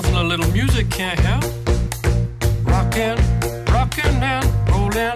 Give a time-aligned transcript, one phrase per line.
[0.00, 1.44] Nothing a little music can't help.
[2.64, 3.18] Rockin',
[3.70, 5.14] rockin' and rollin'.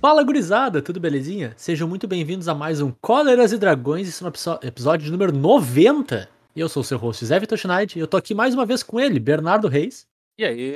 [0.00, 1.54] Fala gurizada, tudo belezinha?
[1.56, 4.32] Sejam muito bem-vindos a mais um Cóleras e Dragões, isso no
[4.66, 6.28] episódio número 90.
[6.56, 8.66] E eu sou o seu host, Zé Vitor Schneid, e eu tô aqui mais uma
[8.66, 10.74] vez com ele, Bernardo Reis, E aí?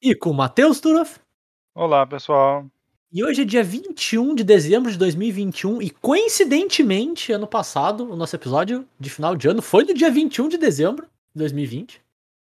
[0.00, 1.18] e com o Matheus Turoff.
[1.74, 2.64] Olá, pessoal.
[3.12, 8.36] E hoje é dia 21 de dezembro de 2021, e coincidentemente, ano passado, o nosso
[8.36, 12.00] episódio de final de ano foi no dia 21 de dezembro de 2020.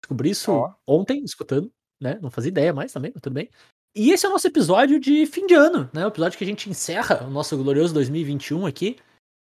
[0.02, 0.74] Descobri isso Ó.
[0.88, 1.70] ontem, escutando,
[2.02, 2.18] né?
[2.22, 3.50] Não fazia ideia mais também, mas tudo bem.
[3.94, 6.06] E esse é o nosso episódio de fim de ano, né?
[6.06, 8.98] O episódio que a gente encerra o nosso glorioso 2021 aqui.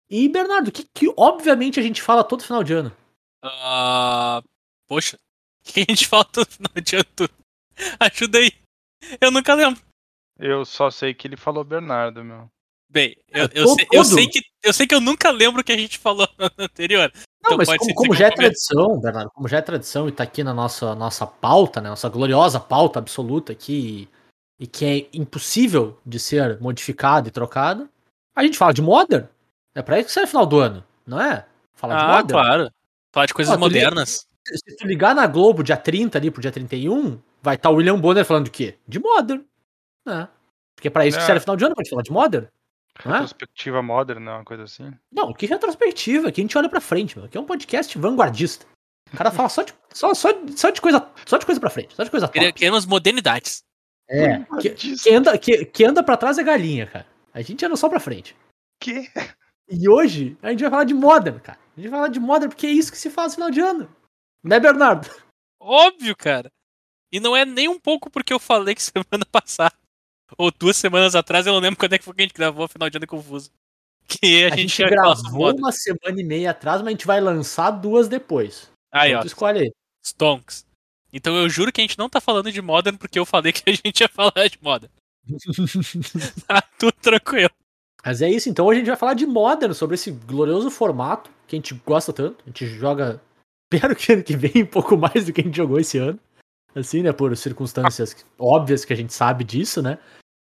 [0.09, 2.95] E, Bernardo, que, que obviamente a gente fala todo final de ano.
[3.43, 4.41] Ah,
[4.87, 7.29] poxa, o que a gente fala todo final de ano?
[7.99, 8.53] Ajuda aí.
[9.19, 9.81] Eu nunca lembro.
[10.39, 12.49] Eu só sei que ele falou Bernardo, meu.
[12.89, 15.63] Bem, eu, É, eu, sei, eu, sei que, eu sei que eu nunca lembro o
[15.63, 17.11] que a gente falou no anterior.
[17.15, 17.21] Não,
[17.53, 20.23] Então mas pode como, como já é tradição, Bernardo, como já é tradição e tá
[20.23, 24.07] aqui na nossa, nossa pauta, né, nossa gloriosa pauta absoluta aqui,
[24.59, 27.89] e que é impossível de ser modificada e trocada,
[28.35, 29.25] a gente fala de Modern.
[29.75, 31.45] É pra isso que serve final do ano, não é?
[31.73, 32.27] Falar de Ah, Modern.
[32.29, 32.71] claro.
[33.11, 34.27] Falar de coisas tu modernas.
[34.45, 37.75] Se se tu ligar na Globo dia 30 ali pro dia 31, vai estar o
[37.75, 38.77] William Bonner falando de quê?
[38.87, 39.41] De Modern.
[40.05, 40.27] Né?
[40.75, 41.27] Porque é pra isso que É.
[41.27, 42.47] serve final de ano, pra gente falar de Modern.
[43.05, 43.19] Não é?
[43.19, 44.93] Retrospectiva moderna, uma coisa assim.
[45.11, 47.27] Não, que retrospectiva, que a gente olha pra frente, meu.
[47.27, 48.65] Que é um podcast vanguardista.
[49.11, 51.95] O cara fala só de, só, só, só de coisa, só de coisa pra frente,
[51.95, 52.39] só de coisa top.
[52.39, 53.63] Quere- Queremos modernidades.
[54.09, 57.07] É, que, que anda, que, que anda pra trás é galinha, cara.
[57.33, 58.35] A gente anda só pra frente.
[58.79, 59.09] Que?
[59.69, 61.57] E hoje a gente vai falar de Modern, cara.
[61.75, 63.59] A gente vai falar de Modern porque é isso que se faz no final de
[63.61, 63.95] ano.
[64.43, 65.09] Né, Bernardo?
[65.59, 66.51] Óbvio, cara.
[67.11, 69.73] E não é nem um pouco porque eu falei que semana passada,
[70.37, 72.67] ou duas semanas atrás, eu não lembro quando é que foi que a gente gravou,
[72.67, 73.51] final de ano é confuso.
[74.07, 77.21] Que a, A, gente, gente gravou uma semana e meia atrás, mas a gente vai
[77.21, 78.69] lançar duas depois.
[78.91, 79.25] Aí, Então ó.
[79.25, 79.71] escolhe aí.
[80.05, 80.65] Stonks.
[81.11, 83.69] Então eu juro que a gente não tá falando de Modern porque eu falei que
[83.69, 84.91] a gente ia falar de Modern.
[86.47, 87.51] Tá tudo tranquilo.
[88.05, 91.31] Mas é isso, então hoje a gente vai falar de Modern, sobre esse glorioso formato
[91.47, 92.43] que a gente gosta tanto.
[92.43, 93.21] A gente joga,
[93.71, 96.19] espero que ano que vem, um pouco mais do que a gente jogou esse ano.
[96.75, 99.99] Assim, né, por circunstâncias óbvias que a gente sabe disso, né.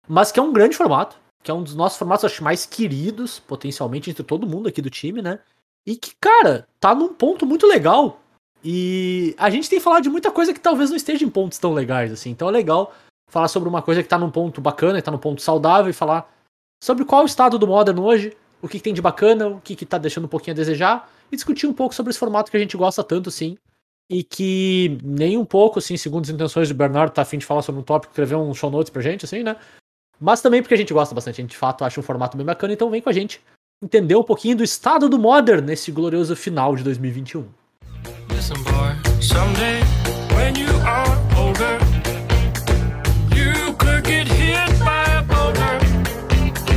[0.08, 3.38] Mas que é um grande formato, que é um dos nossos formatos, acho, mais queridos,
[3.38, 5.38] potencialmente, entre todo mundo aqui do time, né.
[5.86, 8.20] E que, cara, tá num ponto muito legal.
[8.64, 11.72] E a gente tem falado de muita coisa que talvez não esteja em pontos tão
[11.72, 12.30] legais, assim.
[12.30, 12.92] Então é legal
[13.30, 15.94] falar sobre uma coisa que tá num ponto bacana, que tá num ponto saudável e
[15.94, 16.28] falar
[16.82, 19.60] sobre qual é o estado do Modern hoje, o que, que tem de bacana, o
[19.60, 22.50] que, que tá deixando um pouquinho a desejar, e discutir um pouco sobre esse formato
[22.50, 23.56] que a gente gosta tanto, sim,
[24.10, 27.62] e que nem um pouco, assim, segundo as intenções do Bernardo, tá afim de falar
[27.62, 29.56] sobre um tópico, escrever um show notes pra gente, assim, né?
[30.20, 32.44] Mas também porque a gente gosta bastante, a gente de fato acha um formato bem
[32.44, 33.40] bacana, então vem com a gente
[33.82, 37.46] entender um pouquinho do estado do Modern nesse glorioso final de 2021.
[38.30, 39.80] Listen, boy, someday
[40.34, 41.78] when you are older,
[43.34, 45.78] you could get hit by a boulder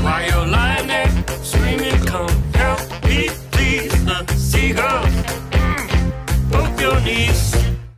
[0.03, 1.09] while you're lying there
[1.43, 3.91] screaming, Come help me, please.
[4.05, 5.09] The seagulls,
[5.51, 5.91] mm.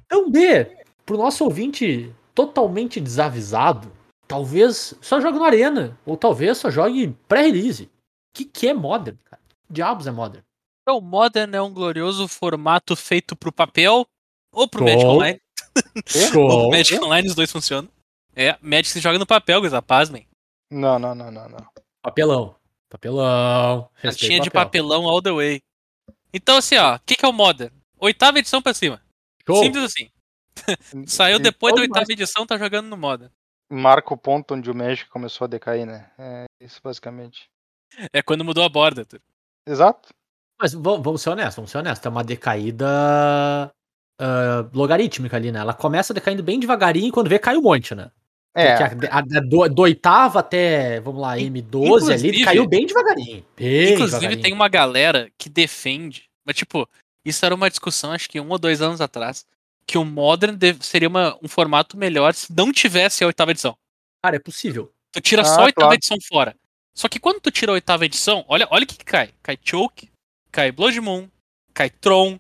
[0.05, 0.67] Então, B,
[1.05, 3.91] pro nosso ouvinte totalmente desavisado,
[4.33, 7.83] talvez só jogue no Arena, ou talvez só jogue pré-release.
[7.83, 7.89] O
[8.33, 9.39] que, que é Modern, cara?
[9.69, 10.43] Diabos é Modern?
[10.81, 14.07] Então, Modern é um glorioso formato feito pro papel
[14.51, 14.87] ou pro Show.
[14.87, 15.39] Magic Online.
[16.15, 17.89] Ou pro Magic Online, os dois funcionam.
[18.35, 20.27] É, Magic se joga no papel, guys, pasmem.
[20.71, 21.67] Não, não, não, não, não.
[22.01, 22.55] Papelão.
[22.89, 23.89] Papelão.
[24.01, 24.65] Cartinha de papel.
[24.65, 25.61] papelão all the way.
[26.33, 27.73] Então, assim, ó, o que, que é o Modern?
[27.99, 29.01] Oitava edição pra cima.
[29.45, 29.63] Show.
[29.63, 30.09] Simples assim.
[31.05, 33.31] Saiu depois da oitava edição, tá jogando no Modern.
[33.71, 36.09] Marca o ponto onde o Magic começou a decair, né?
[36.17, 37.49] É isso basicamente.
[38.11, 39.05] É quando mudou a borda.
[39.05, 39.19] tu.
[39.67, 40.09] Exato.
[40.61, 42.05] Mas vamos ser honestos, vamos ser honestos.
[42.05, 42.87] É uma decaída
[44.19, 45.59] ah, logarítmica ali, né?
[45.59, 48.11] Ela começa decaindo bem devagarinho e quando vê, cai um monte, né?
[48.55, 52.85] É, Porque a, a- a do, do oitavo até, vamos lá, M12 ali, caiu bem
[52.85, 53.43] devagarinho.
[53.57, 54.41] Bem Inclusive, devagarinho.
[54.43, 56.25] tem uma galera que defende.
[56.45, 56.87] Mas, tipo,
[57.25, 59.43] isso era uma discussão, acho que um ou dois anos atrás.
[59.85, 63.77] Que o Modern seria uma- um formato melhor se não tivesse a oitava edição.
[64.23, 64.93] Cara, é possível.
[65.11, 65.95] Tu tira Ah, só a oitava claro.
[65.95, 66.55] edição fora.
[66.95, 69.33] Só que quando tu tira a oitava edição, olha, olha o que, que cai.
[69.43, 70.09] Cai Choke,
[70.51, 71.29] cai Blood Moon,
[71.73, 72.39] cai Tron.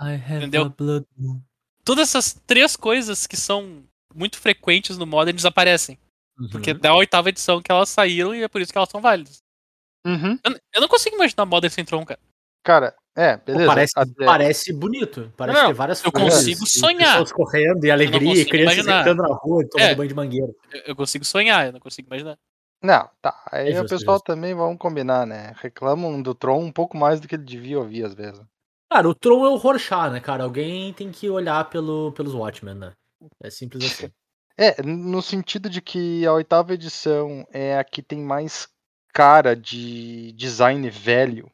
[0.00, 0.62] I have Entendeu?
[0.66, 1.40] a blood moon.
[1.84, 5.98] Todas essas três coisas que são muito frequentes no Modern desaparecem.
[6.52, 6.78] Porque Uhum.
[6.78, 9.42] da oitava edição que elas saíram e é por isso que elas são válidas.
[10.06, 10.38] uhum.
[10.44, 12.20] Eu, eu não consigo imaginar Modern sem Tron, cara.
[12.64, 13.66] Cara, é, Pô, beleza.
[13.66, 15.32] parece, até- parece bonito.
[15.36, 17.10] Parece Não, ter várias eu folhas consigo sonhar.
[17.12, 19.94] Pessoas correndo e alegria, e crianças gritando na rua e tomando É.
[19.94, 20.52] banho de mangueira.
[20.86, 22.38] Eu, consigo sonhar, eu não consigo imaginar.
[22.82, 23.34] Não, tá.
[23.50, 24.26] Aí É o pessoal justo.
[24.26, 25.52] também, vamos combinar, né?
[25.60, 28.40] Reclamam do Tron um pouco mais do que ele devia ouvir às vezes.
[28.90, 30.44] Cara, o Tron é o Rorschach, né, cara?
[30.44, 32.92] Alguém tem que olhar pelo, pelos Watchmen, né?
[33.42, 34.10] É simples assim.
[34.60, 38.68] É, no sentido de que a oitava edição é a que tem mais
[39.14, 41.48] cara de design velho,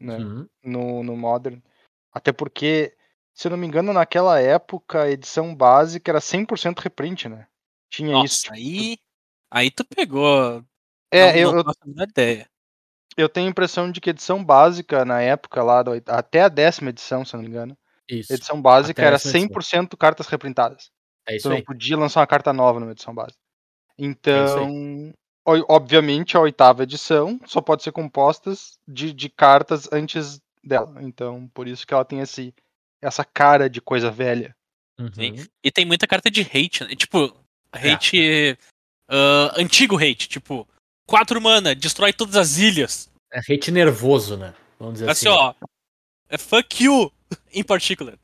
[0.00, 0.16] né?
[0.18, 0.48] Uhum.
[0.64, 1.60] No, no Modern.
[2.12, 2.96] Até porque,
[3.34, 7.46] se eu não me engano, naquela época a edição básica era 100% reprint, né?
[7.90, 8.42] Tinha Nossa, isso.
[8.44, 8.98] tipo, aí.
[9.50, 10.64] Aí tu pegou.
[11.12, 11.64] É, eu, eu,
[12.08, 12.48] ideia.
[13.16, 16.48] eu tenho a impressão de que a edição básica, na época lá, oit- até a
[16.48, 17.76] décima edição, se eu não me engano,
[18.08, 18.32] Isso.
[18.32, 19.48] edição básica Até era décima edição.
[19.48, 20.90] 100% cartas reprintadas.
[21.26, 21.64] É isso não aí.
[21.64, 23.38] podia lançar uma carta nova numa edição básica.
[23.98, 25.12] É Então,
[25.68, 31.02] obviamente, a oitava edição só pode ser compostas de, de cartas antes dela.
[31.02, 32.54] Então, por isso que ela tem esse,
[33.02, 34.54] essa cara de coisa velha.
[34.98, 35.46] Uhum.
[35.64, 36.94] E tem muita carta de hate, né?
[36.94, 37.34] Tipo,
[37.72, 37.92] É.
[37.92, 38.58] hate.
[39.08, 40.68] ah, antigo hate, tipo,
[41.06, 43.10] 4 mana, destrói todas as ilhas.
[43.32, 44.54] É hate nervoso, né?
[44.78, 45.36] Vamos dizer Assim, assim.
[45.38, 45.54] ó.
[46.28, 47.10] É fuck you,
[47.52, 48.18] in particular.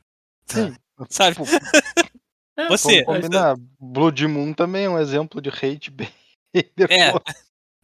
[0.47, 0.77] Sim.
[1.11, 1.37] Sabe?
[1.37, 1.47] Tipo,
[2.59, 3.05] É, Você.
[3.79, 6.09] Blood Moon também é um exemplo de hate bem
[6.91, 7.13] É.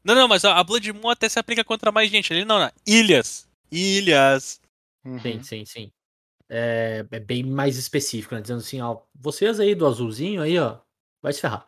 [0.05, 2.33] Não, não, mas a a Blood Moon até se aplica contra mais gente.
[2.33, 2.71] Ali não, não.
[2.87, 3.49] Ilhas.
[3.71, 4.61] Ilhas.
[5.05, 5.21] Uhum.
[5.21, 5.93] Sim, sim, sim.
[6.49, 8.41] É, é bem mais específico, né?
[8.41, 10.79] Dizendo assim, ó, vocês aí do azulzinho aí, ó,
[11.23, 11.67] vai se ferrar.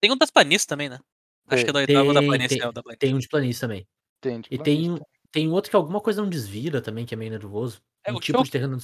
[0.00, 0.98] Tem um das planistas também, né?
[1.48, 2.58] Acho que é da Tem, oitava da planície.
[2.58, 2.98] tem, é o da planície.
[2.98, 3.86] tem um de planície também.
[4.20, 5.00] Tem, tipo, E tem,
[5.32, 7.80] tem outro que alguma coisa não desvira também, que é meio nervoso.
[8.04, 8.44] É, um o tipo Choke.
[8.48, 8.72] de terreno.
[8.76, 8.82] não-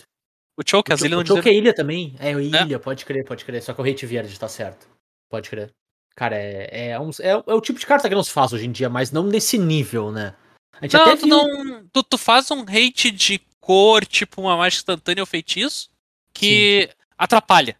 [0.57, 1.55] O Choke, as O ilhas não Choke dizem.
[1.55, 2.17] é ilha também.
[2.19, 3.63] É, ilha, pode crer, pode crer.
[3.63, 4.89] Só que o hate verde tá certo.
[5.29, 5.71] Pode crer.
[6.17, 8.67] Cara, é, é, uns- é, é o tipo de carta que não se faz hoje
[8.67, 10.35] em dia, mas não nesse nível, né?
[10.81, 11.29] A gente Não, até tu, viu.
[11.29, 15.89] não tu, tu faz um hate de cor, tipo uma mágica instantânea ou feitiço,
[16.33, 16.89] que
[17.19, 17.77] atrapalha.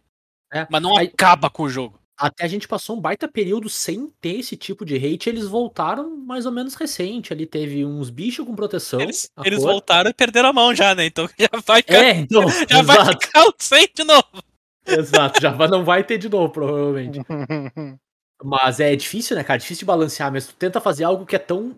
[0.53, 0.65] É.
[0.69, 1.99] Mas não Aí- acaba com o jogo.
[2.17, 5.27] Até a gente passou um baita período sem ter esse tipo de hate.
[5.27, 7.33] Eles voltaram mais ou menos recente.
[7.33, 9.01] Ali teve uns bichos com proteção.
[9.01, 11.05] Eles, eles voltaram e perderam a mão já, né?
[11.05, 12.43] Então já vai ficar, É, então.
[12.69, 14.27] já vai ficar o 100 de novo.
[14.87, 15.41] exato.
[15.41, 17.19] Já vai- não vai ter de novo, provavelmente.
[18.45, 19.57] Mas é difícil, né, cara?
[19.57, 21.77] Difícil de balancear, mas tu tenta fazer algo que é tão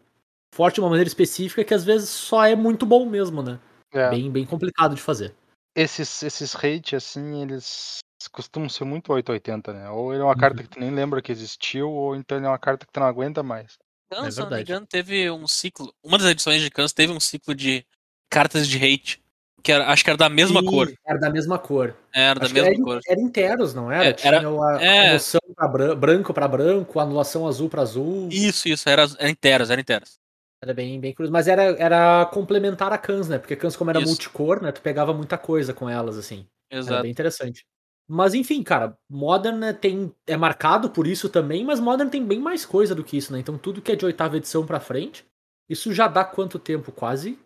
[0.54, 3.58] forte de uma maneira específica que às vezes só é muito bom mesmo, né?
[3.94, 4.10] É.
[4.10, 5.34] Bem, bem complicado de fazer.
[5.74, 8.00] Esses, esses hate, assim, eles
[8.32, 9.90] costumam ser muito 880, né?
[9.90, 10.38] Ou ele é uma Uhum.
[10.40, 13.00] carta que tu nem lembra que existiu, ou então ele é uma carta que tu
[13.00, 13.78] não aguenta mais.
[14.12, 15.94] Não, É se não me engano, teve um ciclo.
[16.04, 17.86] Uma das edições de Cans teve um ciclo de
[18.30, 19.22] cartas de hate.
[19.68, 20.94] Que era, acho que era da mesma E cor.
[21.06, 21.94] Era da mesma cor.
[22.16, 23.02] Era da Acho que mesma era, cor.
[23.06, 24.06] era interos, não era?
[24.06, 25.00] É, era- Tinha a é.
[25.08, 28.30] anulação pra bran- branco pra branco, anulação azul pra azul.
[28.32, 30.20] Isso, isso, era, era inteiras, era inteiras.
[30.64, 31.34] Era bem, bem curioso.
[31.34, 33.38] Mas era, era complementar a Cans, né?
[33.40, 34.08] Porque Cans, como era Isso.
[34.08, 34.72] multicor, né?
[34.72, 36.48] Tu pegava muita coisa com elas, assim.
[36.72, 37.02] Era Exato.
[37.02, 37.66] bem interessante.
[38.08, 42.40] Mas enfim, cara, Modern né, tem, é marcado por isso também, mas Modern tem bem
[42.40, 43.40] mais coisa do que isso, né?
[43.40, 45.26] Então tudo que é de oitava edição pra frente,
[45.70, 46.90] isso já dá quanto tempo?
[46.90, 47.38] Quase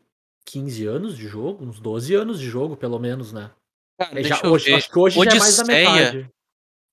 [0.45, 1.63] 15 anos de jogo?
[1.65, 3.51] Uns 12 anos de jogo, pelo menos, né?
[3.99, 6.13] Cara, já, hoje, acho que hoje já é mais da Odisseia.
[6.13, 6.29] metade.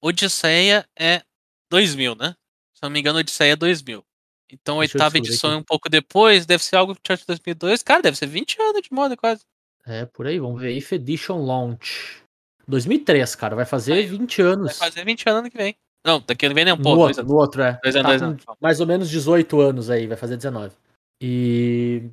[0.03, 1.23] Odisseia é
[1.71, 2.35] 2000, né?
[2.75, 4.05] Se não me engano, Odisseia é 2000.
[4.51, 7.83] Então, Deixa oitava edição é um pouco depois, deve ser algo de 2002.
[7.83, 9.43] Cara, deve ser 20 anos de moda quase.
[9.87, 10.73] É, por aí, vamos ver.
[10.77, 12.23] If Edition Launch.
[12.67, 14.79] 2003, cara, vai fazer Aí, 20 anos.
[14.79, 15.75] Vai fazer 20 anos ano que vem.
[16.07, 17.01] Não, daqui ano vem nem um No pouco.
[17.01, 17.79] outro, no outro, é.
[17.83, 18.45] Dois anos, Tá dois anos.
[18.61, 20.75] mais ou menos 18 anos aí, vai fazer 19.
[21.23, 22.11] E.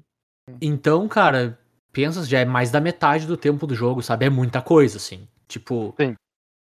[0.62, 1.58] Então, cara,
[1.92, 4.26] pensa, já é mais da metade do tempo do jogo, sabe?
[4.26, 5.28] É muita coisa, assim.
[5.48, 5.94] Tipo.
[6.00, 6.16] Sim.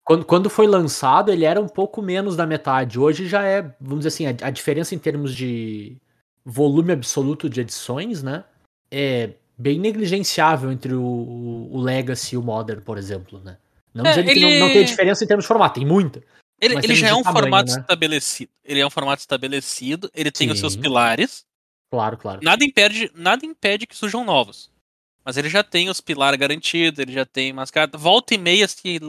[0.03, 2.99] Quando, quando foi lançado, ele era um pouco menos da metade.
[2.99, 5.95] Hoje já é, vamos dizer assim, a, a diferença em termos de
[6.43, 8.43] volume absoluto de edições, né?
[8.89, 13.57] É bem negligenciável entre o, o- o Legacy e o Modern, por exemplo, né?
[13.93, 16.21] Não É, dizendo que não, ele- não tem diferença em termos de formato, tem muita.
[16.59, 17.79] Ele, ele já é um tamanho, formato né?
[17.79, 18.51] estabelecido.
[18.65, 20.81] Ele é um formato estabelecido, ele tem os seus Sim.
[20.81, 21.45] pilares.
[21.91, 22.39] Claro, claro.
[22.41, 24.71] Nada impede, nada impede que surjam novos.
[25.25, 28.01] Mas ele já tem os pilares garantidos, ele já tem umas cartas.
[28.01, 28.99] Volta e meia se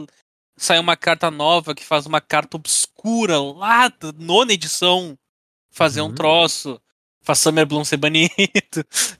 [0.57, 5.17] sai uma carta nova que faz uma carta obscura lá da nona edição
[5.71, 6.15] fazer um Uhum.
[6.15, 6.79] troço.
[7.21, 8.29] Faz Summer Bloom ser banido.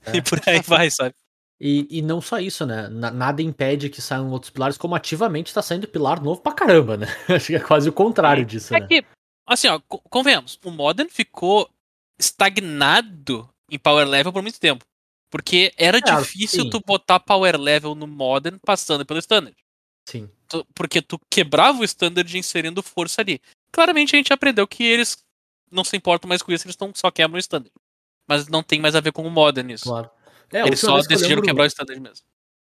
[0.06, 0.12] É.
[0.18, 1.14] E por aí vai, sabe?
[1.58, 2.88] E, e não só isso, né?
[2.88, 6.96] Na- nada impede que saiam outros pilares, como ativamente tá saindo pilar novo pra caramba,
[6.98, 7.06] né?
[7.34, 8.86] Acho que é quase o contrário disso, É né?
[8.86, 9.04] que,
[9.46, 11.68] assim, ó, co- convenhamos, o Modern ficou
[12.18, 14.84] estagnado em power level por muito tempo.
[15.30, 16.70] Porque era É, difícil sim.
[16.70, 19.56] tu botar power level no Modern passando pelo Standard.
[20.08, 20.30] Sim.
[20.48, 23.40] Tu- Porque tu quebrava o Standard inserindo força ali.
[23.72, 25.16] Claramente a gente aprendeu que eles
[25.70, 27.72] não se importam mais com isso, eles tão, só quebram o Standard.
[28.28, 29.84] Mas não tem mais a ver com o Modern isso.
[29.84, 30.08] Claro.
[30.52, 32.24] É, eles só que decidiram lembro- quebrar o Standard mesmo.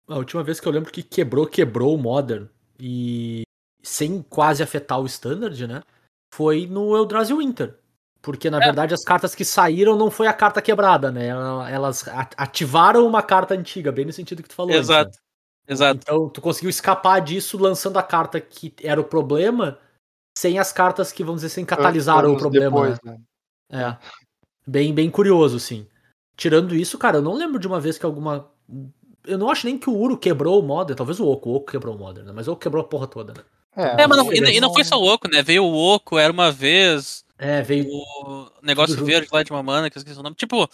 [0.09, 2.47] A última vez que eu lembro que quebrou, quebrou o Modern
[2.79, 3.43] e
[3.81, 5.81] sem quase afetar o Standard, né?
[6.33, 7.77] Foi no Eldrazi Winter.
[8.21, 8.65] Porque, na É.
[8.65, 11.27] verdade, as cartas que saíram não foi a carta quebrada, né?
[11.27, 12.05] Ela- Elas
[12.35, 14.71] ativaram uma carta antiga, bem no sentido que tu falou.
[14.71, 15.11] antes, Exato.
[15.11, 15.17] né?
[15.69, 15.99] Exato.
[16.01, 19.77] Então, tu conseguiu escapar disso lançando a carta que era o problema,
[20.37, 22.69] sem as cartas que, vamos dizer assim, catalisaram o problema.
[22.69, 23.17] depois, né?
[23.71, 23.97] né?
[24.01, 24.07] É.
[24.65, 25.85] Bem, bem curioso, sim.
[26.35, 28.49] Tirando isso, cara, eu não lembro de uma vez que alguma.
[29.25, 31.71] Eu não acho nem que o Uro quebrou o Modern, talvez o Oco, o Oco
[31.71, 32.31] quebrou o Modern, né?
[32.33, 33.41] Mas o Oco quebrou a porra toda, né?
[33.75, 35.43] É, mas não, e, e não foi só o Oco, né?
[35.43, 37.87] Veio o Oco, era uma vez, É, veio.
[37.89, 40.35] o negócio verde lá de uma mana, que eu esqueci o nome.
[40.35, 40.67] Tipo,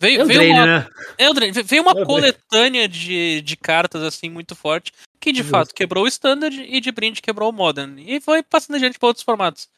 [0.00, 0.88] veio, Veio veio Drain, uma, né?
[1.18, 2.06] é, veio uma É o Drain.
[2.06, 5.50] coletânea de, de cartas, assim, muito forte, que de Justo.
[5.50, 7.98] fato quebrou o Standard e de brinde quebrou o Modern.
[7.98, 9.68] E foi passando adiante para outros formatos.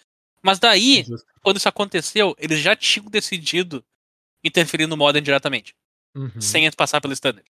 [0.42, 1.26] Mas daí, Justo.
[1.42, 3.84] quando isso aconteceu, eles já tinham decidido
[4.42, 5.74] interferir no Modern diretamente,
[6.14, 6.40] Uhum.
[6.40, 7.46] sem passar pelo Standard.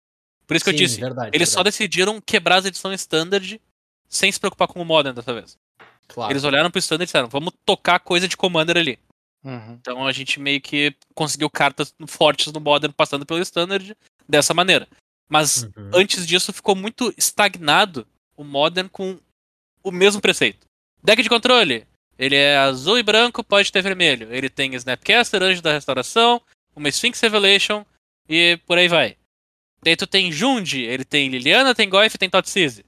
[0.46, 1.72] Por isso que eu Sim, disse, verdade, eles só verdade.
[1.76, 3.60] decidiram quebrar as edições Standard
[4.08, 5.58] sem se preocupar com o Modern dessa vez.
[6.08, 6.32] Claro.
[6.32, 8.98] Eles olharam pro Standard e disseram, vamos tocar coisa de Commander ali.
[9.44, 9.78] Uhum.
[9.80, 13.96] Então a gente meio que conseguiu cartas fortes no Modern passando pelo Standard
[14.28, 14.88] dessa maneira.
[15.28, 15.90] Mas Uhum.
[15.94, 19.18] antes disso ficou muito estagnado o Modern com
[19.82, 20.66] o mesmo preceito.
[21.02, 21.86] Deck de controle.
[22.18, 24.32] Ele é azul e branco, pode ter vermelho.
[24.34, 26.40] Ele tem Snapcaster, Anjo da Restauração,
[26.74, 27.84] uma Sphinx Revelation
[28.28, 29.16] e por aí vai.
[29.82, 32.84] Daí tu tem Jundi, ele tem Liliana, tem Goif, tem Totsize.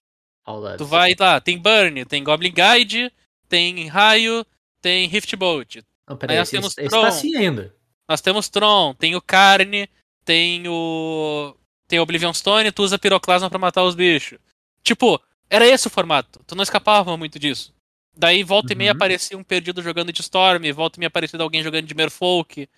[0.78, 3.12] Tu vai lá, tem Burn, tem Goblin Guide,
[3.48, 4.44] tem Raio,
[4.80, 5.76] tem Riftbolt.
[6.08, 7.02] Não, peraí, Aí nós temos esse Tron.
[7.02, 7.74] tá assim ainda.
[8.08, 9.88] Nós temos Tron, tem o Carne,
[10.24, 11.54] tem o.
[11.86, 14.38] Tem o Oblivion Stone, tu usa Piroclasma pra matar os bichos.
[14.82, 16.40] Tipo, era esse o formato.
[16.46, 17.72] Tu não escapava muito disso.
[18.14, 18.96] Daí volta e meia Uhum.
[18.96, 22.68] aparecia um perdido jogando de Storm, volta e meia aparecia alguém jogando de Merfolk,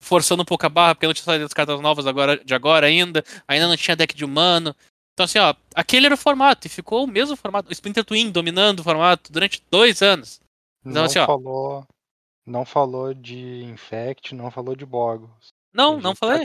[0.00, 2.86] forçando um pouco a barra, porque não tinha saído as cartas novas agora, de agora
[2.86, 4.74] ainda, ainda não tinha deck de humano.
[5.12, 7.68] Então assim, ó, aquele era o formato, e ficou o mesmo formato.
[7.68, 10.40] O Splinter Twin dominando o formato durante dois anos.
[10.80, 11.26] Então, Não assim, ó.
[11.26, 11.86] falou.
[12.44, 15.52] Não falou de Infect, não falou de Bogos.
[15.72, 16.44] Não, não gente falei.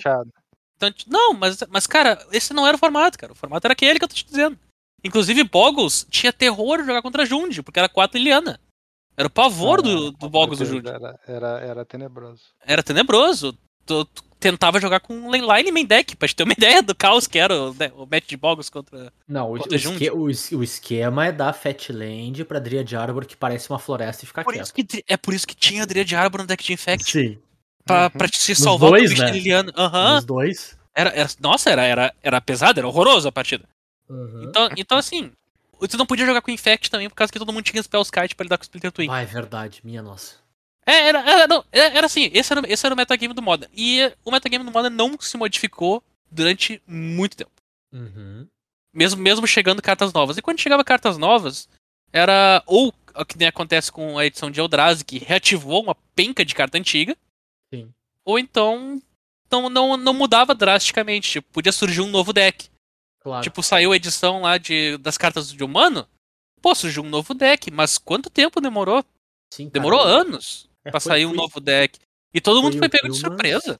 [0.76, 3.34] Então, não, mas, mas, cara, esse não era o formato, cara.
[3.34, 4.58] O formato era aquele que eu tô te dizendo.
[5.04, 8.60] Inclusive, Boggles tinha terror de jogar contra Jund, porque era 4 Liliana.
[9.16, 11.06] Era o pavor do, do Com Boggles do certeza, Jund.
[11.06, 12.44] Era, era, era tenebroso.
[12.62, 13.58] Era tenebroso.
[13.86, 16.94] Tu, tu tentava jogar com um line main deck, pra te ter uma ideia do
[16.96, 19.12] caos que era o, né, o match de Boggles contra.
[19.28, 23.36] Não, o, o, esque- o es- o esquema é dar Fatland pra Dryad Arbor que
[23.36, 24.66] parece uma floresta e ficar Por quieto.
[24.66, 27.12] isso que, é por isso que tinha Dryad Arbor no deck de Infect.
[27.12, 27.38] Sim.
[27.86, 28.10] Pra, Uhum.
[28.12, 29.32] pra te se Nos salvar dois, do bicho né?
[29.32, 29.74] de Liliana.
[29.78, 30.18] Aham.
[30.18, 30.78] Os dois.
[30.94, 33.64] Era, era, nossa, era, era, era pesado, era horroroso a partida.
[34.10, 34.44] Uhum.
[34.44, 35.32] Então, então assim,
[35.90, 38.36] tu não podia jogar com Infect também, por causa que todo mundo tinha Spell Kite
[38.36, 39.08] pra lidar com o Splinter Twin.
[39.10, 40.36] Ah, é verdade, minha nossa.
[40.88, 43.70] É, era, era, não, era, era assim, esse era, esse era o metagame do Modern.
[43.76, 46.02] E o metagame do Modern não se modificou
[46.32, 47.52] durante muito tempo.
[47.92, 48.48] Uhum.
[48.94, 50.38] Mesmo, mesmo chegando cartas novas.
[50.38, 51.68] E quando chegava cartas novas,
[52.14, 56.46] era ou o que nem acontece com a edição de Eldrazi, que reativou uma penca
[56.46, 57.18] de carta antiga,
[57.74, 57.92] Sim.
[58.24, 59.02] ou então
[59.52, 61.32] não, não, não mudava drasticamente.
[61.32, 62.70] Tipo, podia surgir um novo deck.
[63.20, 63.44] Claro.
[63.44, 66.08] Tipo, saiu a edição lá de, das cartas de humano.
[66.62, 69.04] Pô, surgiu um novo deck, mas quanto tempo demorou?
[69.54, 69.70] Sim.
[69.70, 72.00] Demorou anos É, pra foi- sair um foi- novo deck.
[72.34, 73.20] E todo mundo foi pego de Humans.
[73.22, 73.80] surpresa.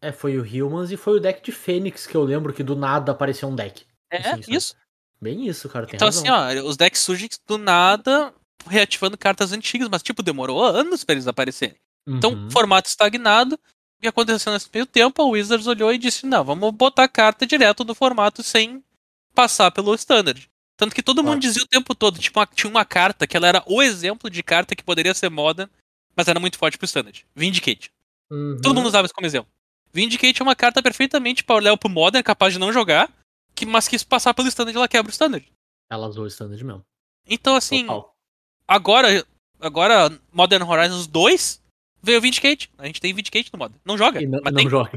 [0.00, 2.76] É, foi o Humans e foi o deck de Fênix que eu lembro que do
[2.76, 3.84] nada apareceu um deck.
[4.10, 4.54] É, Assim, sabe?
[4.56, 4.74] isso.
[5.20, 5.86] Bem isso, cara.
[5.92, 6.22] Então, razão.
[6.34, 8.32] assim, ó, os decks surgem do nada,
[8.68, 11.74] reativando cartas antigas, mas, tipo, demorou anos pra eles aparecerem.
[12.06, 12.50] Então, Uhum.
[12.50, 13.54] formato estagnado.
[13.56, 17.08] O que aconteceu nesse meio tempo, a Wizards olhou e disse: não, vamos botar a
[17.08, 18.82] carta direto no formato sem
[19.34, 20.48] passar pelo standard.
[20.76, 21.40] Tanto que todo mundo Claro.
[21.40, 24.40] dizia o tempo todo, tipo, uma- tinha uma carta que ela era o exemplo de
[24.44, 25.68] carta que poderia ser modern,
[26.18, 27.24] mas era muito forte pro standard.
[27.34, 27.92] Vindicate.
[28.30, 28.58] Uhum.
[28.60, 29.48] Todo mundo usava isso como exemplo.
[29.92, 33.08] Vindicate é uma carta perfeitamente para olhar pro modern, capaz de não jogar,
[33.54, 35.46] que, mas que se passar pelo standard ela quebra o standard.
[35.90, 36.82] Ela usou o standard mesmo.
[37.26, 38.12] Então, assim, Total.
[38.66, 39.24] agora,
[39.60, 41.62] agora Modern Horizons 2
[42.02, 42.68] veio o Vindicate.
[42.76, 43.80] A gente tem Vindicate no Modern.
[43.84, 44.68] Não joga, não, mas não tem.
[44.68, 44.90] joga.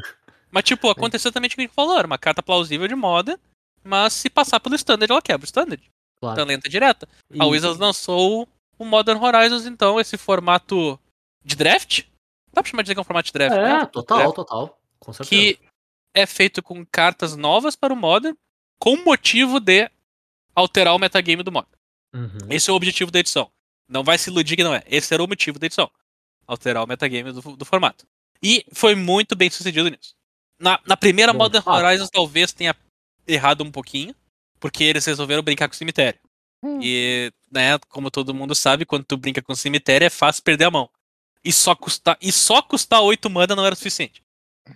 [0.49, 3.39] Mas, tipo, aconteceu também o que a gente falou, era uma carta plausível de Modern,
[3.83, 5.81] mas se passar pelo Standard, ela quebra o Standard.
[6.19, 6.35] Claro.
[6.35, 7.07] Então, lenta direta.
[7.39, 8.47] A E- Wizards lançou
[8.77, 10.99] o Modern Horizons, então, esse formato
[11.43, 12.03] de draft.
[12.53, 13.85] Dá pra chamar de dizer que é um formato de draft, É, né?
[13.85, 14.81] total, Draft, total.
[14.99, 15.29] Com certeza.
[15.29, 15.59] Que
[16.13, 18.35] é feito com cartas novas para o Modern,
[18.77, 19.89] com o motivo de
[20.55, 21.71] alterar o metagame do Modern.
[22.13, 22.47] Uhum.
[22.49, 23.49] Esse é o objetivo da edição.
[23.87, 24.83] Não vai se iludir que não é.
[24.85, 25.89] Esse era o motivo da edição.
[26.45, 28.05] Alterar o metagame do, do formato.
[28.43, 30.13] E foi muito bem sucedido nisso.
[30.59, 31.83] Na, na primeira Bom, Modern fato.
[31.83, 32.75] Horizons talvez tenha
[33.27, 34.13] errado um pouquinho,
[34.59, 36.19] porque eles resolveram brincar com o cemitério.
[36.63, 36.79] Hum.
[36.81, 40.65] E, né, como todo mundo sabe, quando tu brinca com o cemitério é fácil perder
[40.65, 40.89] a mão.
[41.43, 44.23] E só custar, e só custar 8 mana não era suficiente.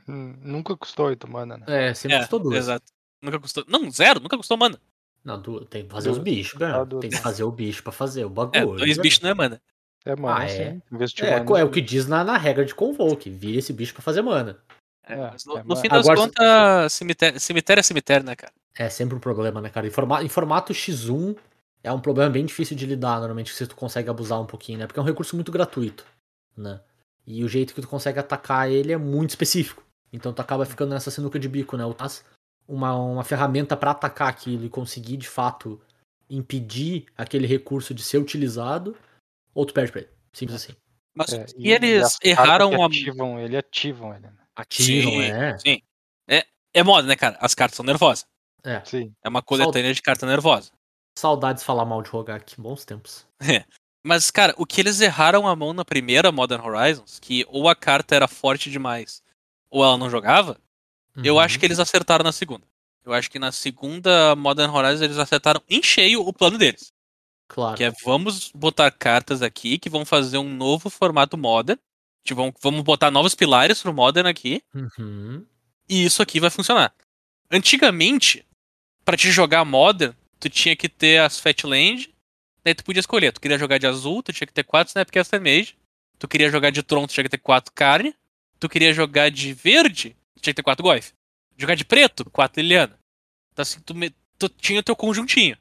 [0.08, 1.66] Hum, Nunca custou 8 mana, né?
[1.90, 2.58] É, sempre É, custou duas.
[2.58, 2.86] Exato.
[3.22, 3.64] Nunca custou.
[3.68, 4.80] Não, zero, nunca custou mana.
[5.24, 6.24] Não, du- tem que fazer os Duas.
[6.24, 6.86] bichos, Ah, cara.
[6.86, 7.02] duas.
[7.02, 8.78] Tem que fazer o bicho pra fazer o É, bagulho.
[8.78, 9.02] dois né?
[9.04, 9.62] bichos não é mana.
[10.06, 10.62] É, mano, Ah, é?
[10.62, 13.30] É, mana é o que diz na, na regra de Convoke.
[13.30, 14.60] Vira esse bicho pra fazer mana.
[15.08, 18.36] É, É, mas no, é, no fim das Agora- contas, cemitério, cemitério é cemitério, né,
[18.36, 18.54] cara?
[18.78, 19.88] É sempre um problema, né, cara?
[19.88, 21.36] Em, forma- em formato X1
[21.84, 24.88] é um problema bem difícil de lidar, normalmente, se tu consegue abusar um pouquinho, né?
[24.88, 26.06] Porque é um recurso muito gratuito,
[26.56, 26.82] né?
[27.26, 29.84] E o jeito que tu consegue atacar ele é muito específico.
[30.14, 31.86] Então tu acaba ficando nessa sinuca de bico, né?
[31.86, 32.24] Ou traz
[32.68, 35.82] uma, uma ferramenta pra atacar aquilo e conseguir, de fato,
[36.30, 38.96] impedir aquele recurso de ser utilizado,
[39.54, 40.10] ou tu perde pra ele.
[40.34, 40.74] Simples assim.
[41.14, 42.86] Mas É, e eles cartas erraram que a.
[42.86, 44.28] ativam ele, ativam ele.
[44.28, 44.34] né?
[44.56, 45.58] Atiram, Sim, é.
[45.58, 45.82] sim.
[46.28, 47.38] É, é moda, né, cara?
[47.42, 48.26] As cartas são nervosas.
[48.64, 48.84] É.
[48.84, 49.14] Sim.
[49.24, 50.72] É uma coletânea de carta nervosa.
[51.18, 52.60] Saudades de falar mal de Rogak.
[52.60, 53.26] Bons tempos.
[54.06, 57.76] Mas, cara, o que eles erraram a mão na primeira Modern Horizons, que ou a
[57.76, 59.24] carta era forte demais,
[59.70, 60.60] ou ela não jogava,
[61.24, 61.40] eu Uhum.
[61.40, 62.64] acho que eles acertaram na segunda.
[63.04, 66.94] Eu acho que na segunda Modern Horizons eles acertaram em cheio o plano deles.
[67.48, 67.76] Claro.
[67.78, 71.80] Que é vamos botar cartas aqui que vão fazer um novo formato Modern.
[72.24, 74.62] Tipo, vamos- botar novos pilares pro Modern aqui.
[74.74, 75.46] Uhum.
[75.90, 76.94] E isso aqui vai funcionar.
[77.52, 78.46] Antigamente,
[79.04, 82.14] pra te jogar Modern, tu tinha que ter as Fatland.
[82.66, 83.32] Daí tu podia escolher.
[83.32, 85.78] Tu queria jogar de azul, tu tinha que ter 4 Snapcaster Mage.
[86.18, 88.16] Tu queria jogar de Tron, tu tinha que ter 4 carne.
[88.60, 91.14] Tu queria jogar de verde, tu tinha que ter 4 Goif.
[91.58, 92.98] Jogar de preto, 4 Liliana.
[93.54, 95.58] Então assim, tu, me- tu tinha o teu conjuntinho.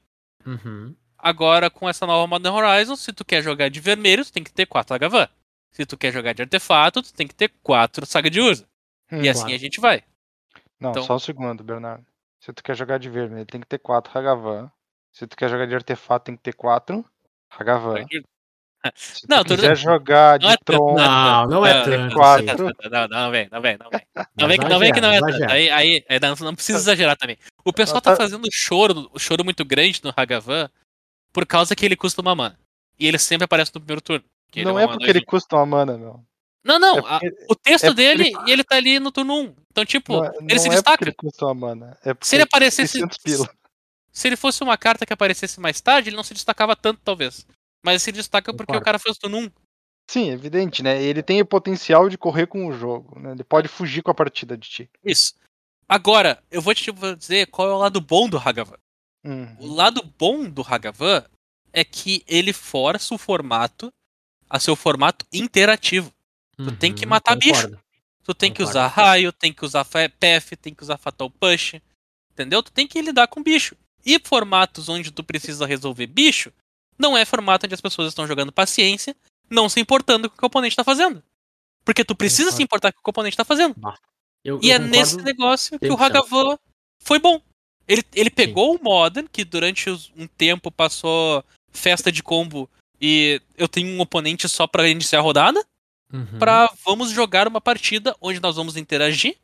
[0.47, 0.95] Uhum.
[1.19, 4.53] Agora, com essa nova Modern Horizon, se tu quer jogar de vermelho, tu tem que
[4.53, 5.29] ter 4 Agavan.
[5.73, 8.67] Se tu quer jogar de artefato, tu tem que ter 4 Saga de Urza.
[9.11, 9.55] Hum, E assim claro.
[9.55, 10.03] a gente vai.
[10.81, 12.07] Não, então- só um segundo, Bernardo.
[12.41, 14.71] Se tu quer jogar de vermelho, tem que ter 4 Hagavan.
[15.14, 17.04] Se tu quer jogar de artefato, tem que ter 4
[17.56, 18.04] Hagavan.
[18.94, 22.14] Se Não, tu quiser jogar de Não é tanto, Tron, Não, não é Não, tanto.
[22.16, 22.64] quatro.
[22.90, 24.00] Não, não, não vem, não vem, não vem.
[24.37, 25.44] Não vem que não, vem que não é tanto.
[25.50, 27.38] Aí, aí, aí não, não precisa exagerar também.
[27.64, 30.68] O pessoal Tá- tá fazendo choro, choro muito grande no Hagavan
[31.33, 32.59] por causa que ele custa uma mana.
[32.99, 34.25] E ele sempre aparece no primeiro turno.
[34.56, 36.21] não é mana porque ele custa uma mana, meu.
[36.62, 36.99] Não, não.
[36.99, 39.54] é a- porque- o texto é dele, ele- e ele tá ali no turno 1.
[39.71, 41.04] Então, tipo, Não, é- ele não se é porque destaca.
[41.04, 41.97] ele custa uma mana.
[42.04, 42.99] É porque Se ele aparecesse.
[42.99, 43.49] 600 pila.
[44.14, 47.44] Se ele fosse uma carta que aparecesse mais tarde, ele não se destacava tanto, talvez.
[47.85, 48.83] Mas se destaca porque Concordo.
[48.83, 49.50] o cara fez turno 1.
[50.09, 51.03] Sim, evidente, né?
[51.03, 53.33] Ele tem o potencial de correr com o jogo, né?
[53.33, 54.90] Ele pode fugir com a partida de ti.
[55.05, 55.35] Isso.
[55.88, 58.79] Agora, eu vou te dizer qual é o lado bom do Hagavan.
[59.24, 59.57] Uhum.
[59.59, 61.24] O lado bom do Hagavan
[61.72, 63.92] é que ele força o formato
[64.48, 66.12] a seu formato interativo.
[66.57, 67.62] Tu tem que matar bicho.
[67.62, 67.81] concordo.
[68.22, 68.79] Tu tem que Concordo.
[68.79, 71.74] usar raio, tem que usar PF, tem que usar Fatal Push.
[72.33, 72.62] Entendeu?
[72.62, 73.77] Tu tem que lidar com bicho.
[74.05, 76.53] E formatos onde tu precisa resolver bicho,
[76.99, 79.17] não é formato onde as pessoas estão jogando paciência,
[79.51, 81.23] não se importando com o que o oponente tá fazendo.
[81.85, 83.75] Porque tu precisa se importar com o que o oponente tá fazendo.
[84.45, 86.03] Eu- E eu é nesse negócio que o 100%.
[86.03, 86.59] Hagavan
[87.03, 87.40] foi bom.
[87.87, 92.69] Ele, ele pegou o Modern, que durante um tempo passou festa de combo
[93.01, 95.62] e eu tenho um oponente só pra iniciar a rodada,
[96.12, 96.38] Uhum.
[96.38, 99.37] pra vamos jogar uma partida onde nós vamos interagir.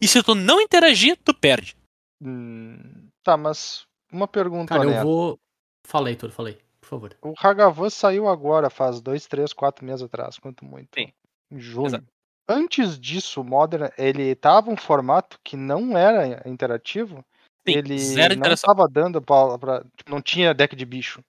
[0.00, 1.76] E se tu não interagir, tu perde.
[2.22, 5.38] Hum, Tá, mas uma pergunta Cara, eu vou.
[5.86, 6.58] Falei, tudo, falei.
[6.80, 7.16] Por favor.
[7.22, 10.88] O Hagavan saiu agora, faz dois, três, quatro meses atrás, quanto muito.
[10.94, 11.12] Sim.
[11.50, 11.86] Em junho.
[11.86, 12.06] Exato.
[12.48, 17.24] Antes disso, o Modern, ele tava um formato que não era interativo.
[17.66, 18.74] Sim, ele zero não interação.
[18.74, 21.22] tava dando pra, pra- tipo, não tinha deck de bicho.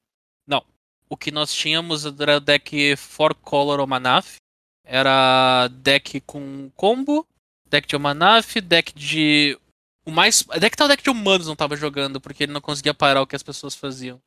[1.11, 4.37] O que nós tínhamos era o deck Four Color Omanaf.
[4.85, 7.27] Era deck com combo,
[7.67, 9.59] deck de Omanaf, deck de.
[10.05, 10.43] O mais.
[10.59, 13.35] Deck tal deck de humanos não tava jogando, porque ele não conseguia parar o que
[13.35, 14.19] as pessoas faziam.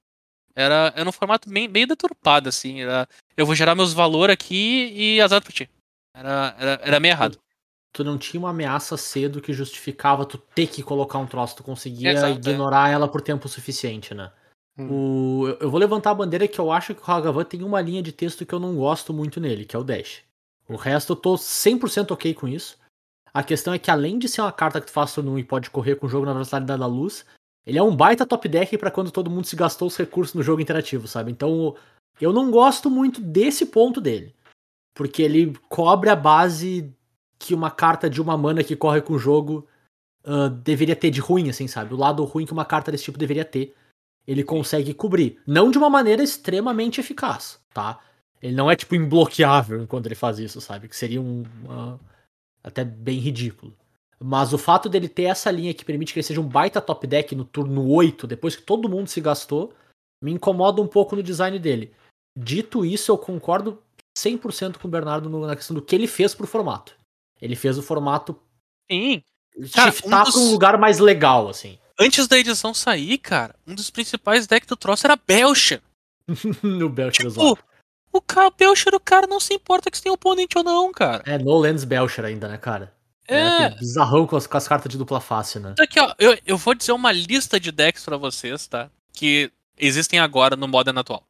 [0.55, 2.81] Era, era um formato bem, meio deturpado, assim.
[2.83, 5.69] Era, eu vou gerar meus valores aqui e azar pra ti.
[6.15, 7.39] Era, era, era meio errado.
[7.93, 11.57] Tu não tinha uma ameaça cedo que justificava tu ter que colocar um troço.
[11.57, 12.53] Tu conseguia Exato, é.
[12.53, 14.31] ignorar ela por tempo suficiente, né?
[14.79, 14.89] Hum.
[14.91, 17.81] O, eu- eu vou levantar a bandeira que eu acho que o Hagavan tem uma
[17.81, 20.23] linha de texto que eu não gosto muito nele, que é o Dash.
[20.69, 22.77] O resto eu tô 100% ok com isso.
[23.35, 25.45] A questão é que além de ser uma carta que tu faz turno 1 e
[25.45, 27.27] pode correr com o jogo na velocidade da luz,
[27.67, 30.43] ele é um baita top deck pra quando todo mundo se gastou os recursos no
[30.43, 31.33] jogo interativo, sabe?
[31.33, 31.75] Então
[32.21, 34.35] eu não gosto muito desse ponto dele.
[34.95, 36.95] Porque ele cobre a base
[37.39, 39.67] que uma carta de uma mana que corre com o jogo
[40.25, 41.93] ah, deveria ter de ruim, assim, sabe?
[41.93, 43.75] O lado ruim que uma carta desse tipo deveria ter
[44.27, 45.39] ele consegue cobrir.
[45.47, 48.01] Não de uma maneira extremamente eficaz, tá?
[48.43, 50.89] Ele não é, tipo, imbloqueável enquanto ele faz isso, sabe?
[50.89, 51.45] Que seria um.
[52.65, 53.77] Até bem ridículo.
[54.19, 57.07] Mas o fato dele ter essa linha que permite que ele seja um baita top
[57.07, 59.75] deck no turno 8, depois que todo mundo se gastou,
[60.23, 61.93] me incomoda um pouco no design dele.
[62.37, 63.83] Dito isso, eu concordo
[64.19, 66.97] 100% com o Bernardo na questão do que ele fez pro formato.
[67.41, 68.41] Ele fez o formato
[68.91, 69.23] Sim.
[69.73, 71.79] Cara, shiftar um dos- pra um lugar mais legal, assim.
[72.01, 75.81] Antes da edição sair, cara, um dos principais decks do troço era Belcher.
[76.63, 77.59] no Belcher Tipo,
[78.15, 81.25] O cara, Belcher, o cara não se importa que você tem oponente ou não, cara.
[81.27, 82.95] É no Lens Belcher ainda, né, cara?
[83.27, 83.71] É, É.
[83.71, 85.75] bizarrão com as, com as cartas de dupla face, né?
[85.81, 88.89] Aqui, ó, eu, eu vou dizer uma lista de decks pra vocês, tá?
[89.13, 91.25] Que existem agora no Modern atual.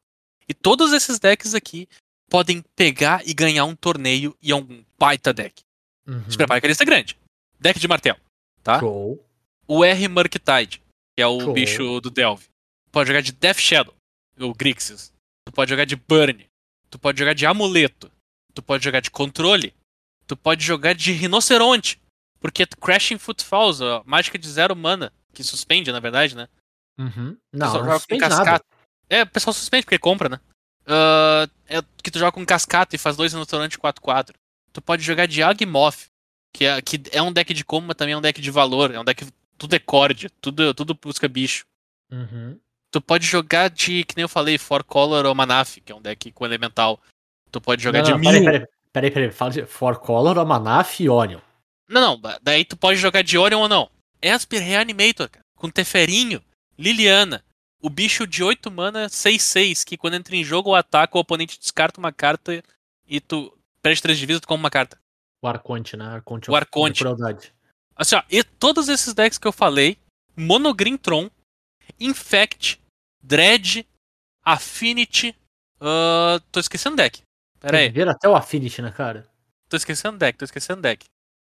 [0.46, 1.88] E todos esses decks aqui
[2.28, 5.62] podem pegar e ganhar um torneio e é um baita deck.
[6.06, 6.22] Uhum.
[6.30, 7.16] Se prepare que a lista é grande.
[7.58, 8.18] Deck de martelo,
[8.62, 8.78] tá?
[8.78, 9.24] Show.
[9.66, 10.82] O R Murktide,
[11.16, 11.52] que é o Show.
[11.54, 12.44] bicho do Delve.
[12.92, 13.94] Pode jogar de Death Shadow,
[14.38, 15.10] o Grixis.
[15.46, 16.44] Tu pode jogar de Burn.
[16.94, 18.08] Tu pode jogar de Amuleto.
[18.54, 19.74] Tu pode jogar de Controle.
[20.28, 22.00] Tu pode jogar de Rinoceronte.
[22.38, 26.48] Porque Crashing Footfalls, a mágica de zero mana, que suspende, na verdade, né?
[26.96, 27.36] Uhum.
[27.52, 28.36] Não, não joga com suspende nada.
[28.36, 28.64] cascata.
[29.10, 30.40] É, o pessoal suspende porque compra, né?
[30.86, 34.32] Ah, é que tu joga com cascata e faz dois rinoceronte 4-4.
[34.72, 36.06] Tu pode jogar de Agmoth,
[36.52, 38.94] que é, que é um deck de combo, mas também é um deck de valor.
[38.94, 39.26] É um deck.
[39.58, 41.66] Tudo é cord, tudo, tudo busca bicho.
[42.12, 42.56] Uhum.
[42.94, 46.00] Tu pode jogar de, que nem eu falei, Four Color ou Manaf, que é um
[46.00, 47.00] deck com elemental.
[47.50, 48.30] Tu pode jogar Não, de não, Mil.
[48.30, 49.30] peraí, peraí, peraí, peraí.
[49.32, 51.40] Fala de For Color, Amanaf e Onion.
[51.88, 53.90] Não, não, daí tu pode jogar de Orion ou não.
[54.22, 56.40] Esper Reanimator, cara, com Teferinho,
[56.78, 57.44] Liliana.
[57.82, 61.58] O bicho de 8 mana, 6-6, que quando entra em jogo ou ataca, o oponente
[61.58, 62.62] descarta uma carta
[63.08, 63.52] e tu
[63.82, 64.96] perde 3 de vida, tu compra uma carta.
[65.42, 66.06] O Arconte, né?
[66.06, 67.00] Arconte O Arconte.
[67.00, 67.52] Crueldade.
[67.96, 69.98] Assim, ó, e todos esses decks que eu falei,
[70.36, 71.28] Monogreen Tron,
[71.98, 72.80] Infect,
[73.26, 73.86] Dread,
[74.44, 75.34] Affinity.
[75.80, 77.22] ah, tô esquecendo deck.
[77.58, 79.26] Pera aí, Ver até o Affinity, né, cara?
[79.68, 81.06] tô esquecendo deck, tô esquecendo deck.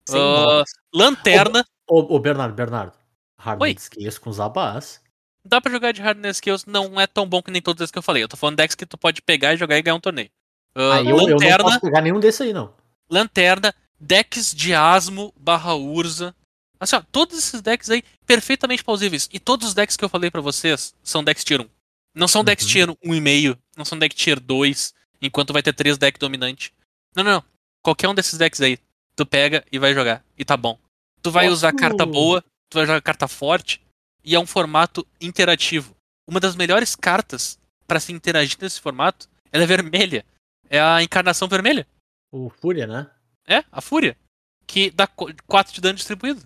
[0.09, 0.71] Ah, notas.
[0.93, 1.65] Lanterna.
[1.87, 2.93] Ô, ô, Bernardo, Bernardo.
[3.37, 3.75] Hard Oi.
[3.77, 5.01] Skills com Zabás.
[5.43, 7.97] Dá pra jogar de Hardness Skills, não é tão bom que nem todos esses que
[7.97, 8.23] eu falei.
[8.23, 10.29] Eu tô falando decks que tu pode pegar e jogar e ganhar um torneio.
[10.73, 12.73] Ah, Aí eu, eu não Lanterna, posso pegar nenhum desse aí, não.
[13.09, 16.33] Lanterna, decks de Asmo barra Urza.
[16.79, 19.29] Assim, ó, todos esses decks aí, perfeitamente plausíveis.
[19.31, 21.69] E todos os decks que eu falei pra vocês são decks tier 1.
[22.13, 22.71] Não são decks Uhum.
[22.71, 26.71] tier 1,5, não são decks tier 2, enquanto vai ter três decks dominantes.
[27.15, 27.43] Não, não, não.
[27.81, 28.77] Qualquer um desses decks aí,
[29.15, 30.23] tu pega e vai jogar.
[30.37, 30.77] E tá bom.
[31.21, 33.81] Tu vai usar Posso- carta boa, tu vai jogar carta forte,
[34.23, 35.95] e é um formato interativo.
[36.27, 40.25] Uma das melhores cartas pra se interagir nesse formato, ela é vermelha.
[40.69, 41.87] É a encarnação vermelha.
[42.31, 43.09] O Fúria, né?
[43.47, 44.17] É, a Fúria.
[44.65, 46.41] Que dá 4 de dano distribuído.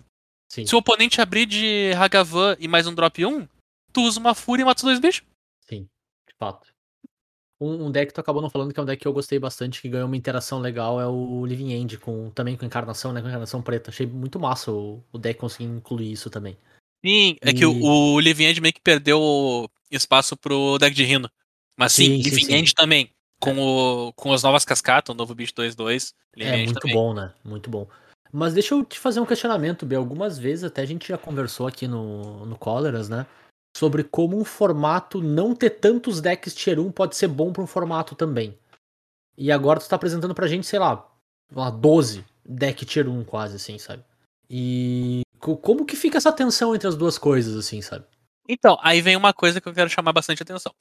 [0.50, 0.66] Sim.
[0.66, 3.46] Se o oponente abrir de Hagavan e mais um drop 1,
[3.92, 5.22] tu usa uma Fúria e mata os dois bichos.
[5.60, 5.88] Sim,
[6.28, 6.66] de fato.
[7.60, 9.38] Um, um deck que tu acabou não falando que é um deck que eu gostei
[9.38, 13.22] bastante, que ganhou uma interação legal, é o Living End, com, também com encarnação, né?
[13.22, 13.90] Com encarnação preta.
[13.90, 16.56] Achei muito massa o, o deck conseguir incluir isso também.
[17.06, 21.30] Sim, é que o, o Living End meio que perdeu espaço pro deck de Rino.
[21.78, 22.54] Mas sim, Sim, sim, Living sim.
[22.54, 23.10] End também.
[23.38, 26.12] Com, o, com as novas cascatas, o novo bicho 2-2.
[26.36, 26.96] Living é muito também.
[26.96, 27.32] bom, né?
[27.44, 27.86] Muito bom.
[28.32, 29.96] Mas deixa eu te fazer um questionamento, B.
[29.96, 33.26] Algumas vezes até a gente já conversou aqui no, no Coleras, né?
[33.76, 37.66] Sobre como um formato não ter tantos decks tier 1 pode ser bom para um
[37.66, 38.56] formato também.
[39.36, 41.08] E agora tu tá apresentando pra gente, sei lá,
[41.52, 44.04] lá 12 deck tier 1 quase, assim, sabe?
[44.48, 48.04] E co- como que fica essa tensão entre as duas coisas, assim, sabe?
[48.48, 50.74] Então, aí vem uma coisa que eu quero chamar bastante atenção.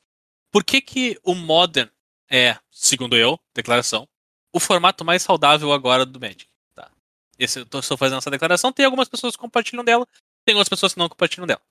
[0.52, 1.90] Por que, que o Modern
[2.30, 4.08] é, segundo eu, declaração,
[4.54, 6.49] o formato mais saudável agora do Magic?
[7.39, 10.06] Esse, eu estou fazendo essa declaração, tem algumas pessoas que compartilham dela,
[10.45, 11.62] tem outras pessoas que não compartilham dela.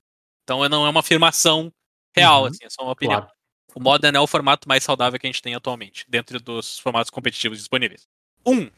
[0.44, 1.70] Então não é uma afirmação
[2.16, 3.20] real, Uhum, assim, é só uma opinião.
[3.20, 3.35] Claro.
[3.74, 7.11] O Modern é o formato mais saudável que a gente tem atualmente, dentro dos formatos
[7.11, 8.09] competitivos disponíveis.
[8.46, 8.70] Um,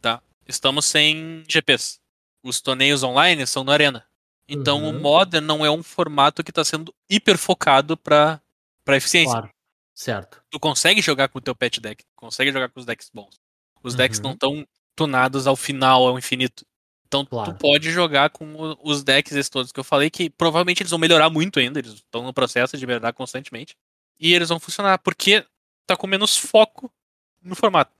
[0.00, 0.22] tá?
[0.46, 2.00] Estamos sem GPs.
[2.42, 4.06] Os torneios online são no Arena.
[4.48, 4.88] Então Uhum.
[4.96, 8.40] o Modern não é um formato que está sendo hiper focado para
[8.88, 9.32] eficiência.
[9.32, 9.50] Claro.
[9.94, 10.42] Certo.
[10.48, 13.38] Tu consegue jogar com o teu pet deck, consegue jogar com os decks bons.
[13.82, 14.24] Os decks Uhum.
[14.24, 14.66] não estão
[14.98, 16.66] tunados ao final, ao infinito.
[17.06, 17.52] Então Claro.
[17.54, 20.98] tu pode jogar com os decks esses todos que eu falei, que provavelmente eles vão
[20.98, 23.76] melhorar muito ainda, eles estão no processo de melhorar constantemente.
[24.20, 25.46] E eles vão funcionar, porque
[25.86, 26.92] tá com menos foco
[27.40, 27.92] no formato.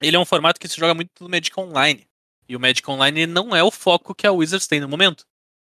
[0.00, 2.06] Ele é um formato que se joga muito no Magic Online.
[2.48, 5.24] E o Magic Online não é o foco que a Wizards tem no momento.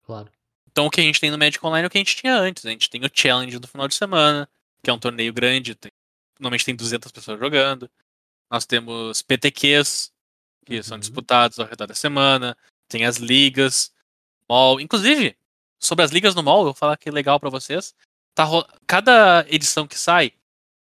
[0.03, 0.31] Claro.
[0.71, 2.35] Então o que a gente tem no Magic Online é o que a gente tinha
[2.35, 2.65] antes.
[2.65, 4.47] A gente tem o Challenge do final de semana,
[4.81, 5.91] que é um torneio grande, tem-
[6.39, 7.89] normalmente tem 200 pessoas jogando.
[8.49, 10.10] Nós temos PTQs,
[10.65, 10.99] que são Uhum.
[10.99, 12.55] disputados ao redor da semana.
[12.87, 13.91] Tem as ligas,
[14.49, 14.79] mall.
[14.79, 15.35] Inclusive,
[15.79, 17.93] sobre as ligas no mall, eu vou falar que é legal pra vocês.
[18.35, 20.33] Tá ro- Cada edição que sai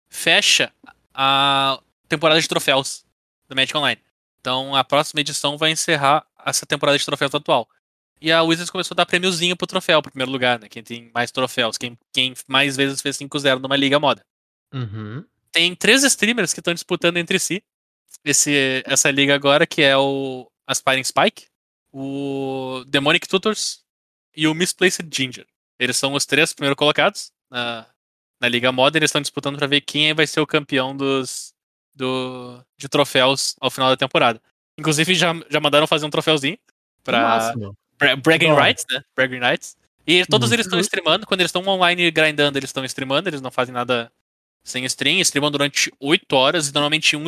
[0.10, 0.72] fecha
[1.14, 3.06] a temporada de troféus
[3.48, 4.02] do Magic Online.
[4.40, 7.68] Então a próxima edição vai encerrar essa temporada de troféus atual.
[8.22, 10.68] E a Wizards começou a dar prêmiozinho pro troféu, pro primeiro lugar, né?
[10.68, 14.26] Quem tem mais troféus, quem, quem mais vezes fez 5-0 numa liga moda.
[14.74, 15.24] Uhum.
[15.52, 17.64] Tem três streamers que estão disputando entre si
[18.24, 21.48] esse, essa liga agora, que é o Aspiring Spike,
[21.92, 23.84] o Demonic Tutors
[24.36, 25.46] e o Misplaced Ginger.
[25.80, 27.86] Eles são os três primeiros colocados na,
[28.40, 31.54] na liga moda, eles estão disputando pra ver quem vai ser o campeão dos,
[31.96, 34.42] do, de troféus ao final da temporada.
[34.78, 36.58] Inclusive, já, já mandaram fazer um troféuzinho.
[37.04, 37.52] Bra
[38.16, 38.54] Bragging.
[38.54, 39.04] Rights, né?
[39.16, 39.76] Bragging Rights.
[40.08, 41.28] E todos Muito eles estão streamando.
[41.28, 43.30] Quando eles estão online grindando, eles estão streamando.
[43.30, 44.10] Eles não fazem nada
[44.64, 45.20] sem stream.
[45.20, 46.68] Streamam durante 8 horas.
[46.70, 47.22] E normalmente um,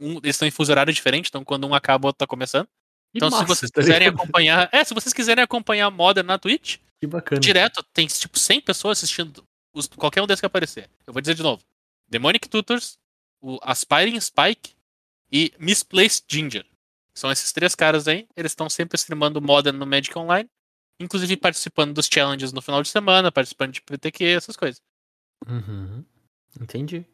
[0.00, 1.28] um- eles estão em fuso horário diferente.
[1.28, 2.68] Então quando um acaba, o outro tá começando.
[3.14, 4.22] Então se vocês tá quiserem ligado?
[4.22, 4.68] acompanhar...
[4.72, 7.40] É, se vocês quiserem acompanhar Modern na Twitch, Que bacana.
[7.40, 10.90] direto, tem tipo 100 pessoas assistindo os- qualquer um desses que aparecer.
[11.06, 11.62] Eu vou dizer de novo.
[12.08, 12.98] Demonic Tutors,
[13.40, 14.74] o Aspiring Spike
[15.30, 16.66] e Misplaced Ginger.
[17.16, 18.26] São esses três caras aí.
[18.36, 20.48] Eles estão sempre streamando Modern no Magic Online.
[21.00, 24.80] Inclusive participando dos challenges no final de semana, participando de PTQ, essas coisas.
[25.48, 26.04] Uhum.
[26.60, 27.04] Entendi.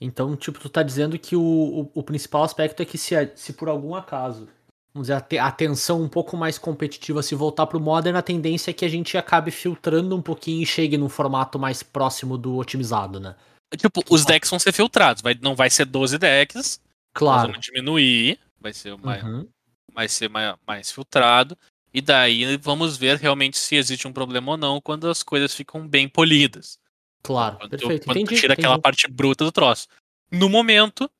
[0.00, 3.52] Então, tipo, tu tá dizendo que o, o, o principal aspecto é que se, se
[3.54, 4.46] por algum acaso,
[4.92, 8.22] vamos dizer, a, te- a tensão um pouco mais competitiva se voltar pro Modern, a
[8.22, 12.36] tendência é que a gente acabe filtrando um pouquinho e chegue num formato mais próximo
[12.36, 13.34] do otimizado, né?
[13.76, 15.22] Tipo, os decks vão ser filtrados.
[15.22, 16.80] Vai, não vai ser 12 decks.
[17.14, 17.48] Claro.
[17.52, 18.38] vamos diminuir.
[18.60, 19.48] Vai ser, mais, Uhum.
[19.92, 21.56] vai ser mais, mais filtrado.
[21.92, 25.88] E daí vamos ver realmente se existe um problema ou não quando as coisas ficam
[25.88, 26.78] bem polidas.
[27.26, 28.04] Claro, Quando, tu- perfeito.
[28.04, 28.40] quando tu Entendi.
[28.40, 28.82] tira aquela entendi.
[28.82, 29.88] parte bruta do troço.
[30.30, 31.10] No momento,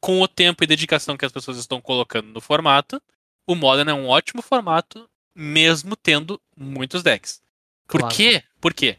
[0.00, 3.00] com o tempo e dedicação que as pessoas estão colocando no formato,
[3.46, 7.42] o Modern é um ótimo formato, mesmo tendo muitos decks.
[7.86, 8.14] Por Claro.
[8.14, 8.42] quê?
[8.60, 8.96] Por quê?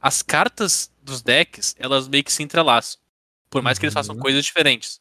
[0.00, 3.00] As cartas dos decks, elas meio que se entrelaçam.
[3.48, 4.20] Por mais que eles façam Uhum.
[4.20, 5.00] coisas diferentes.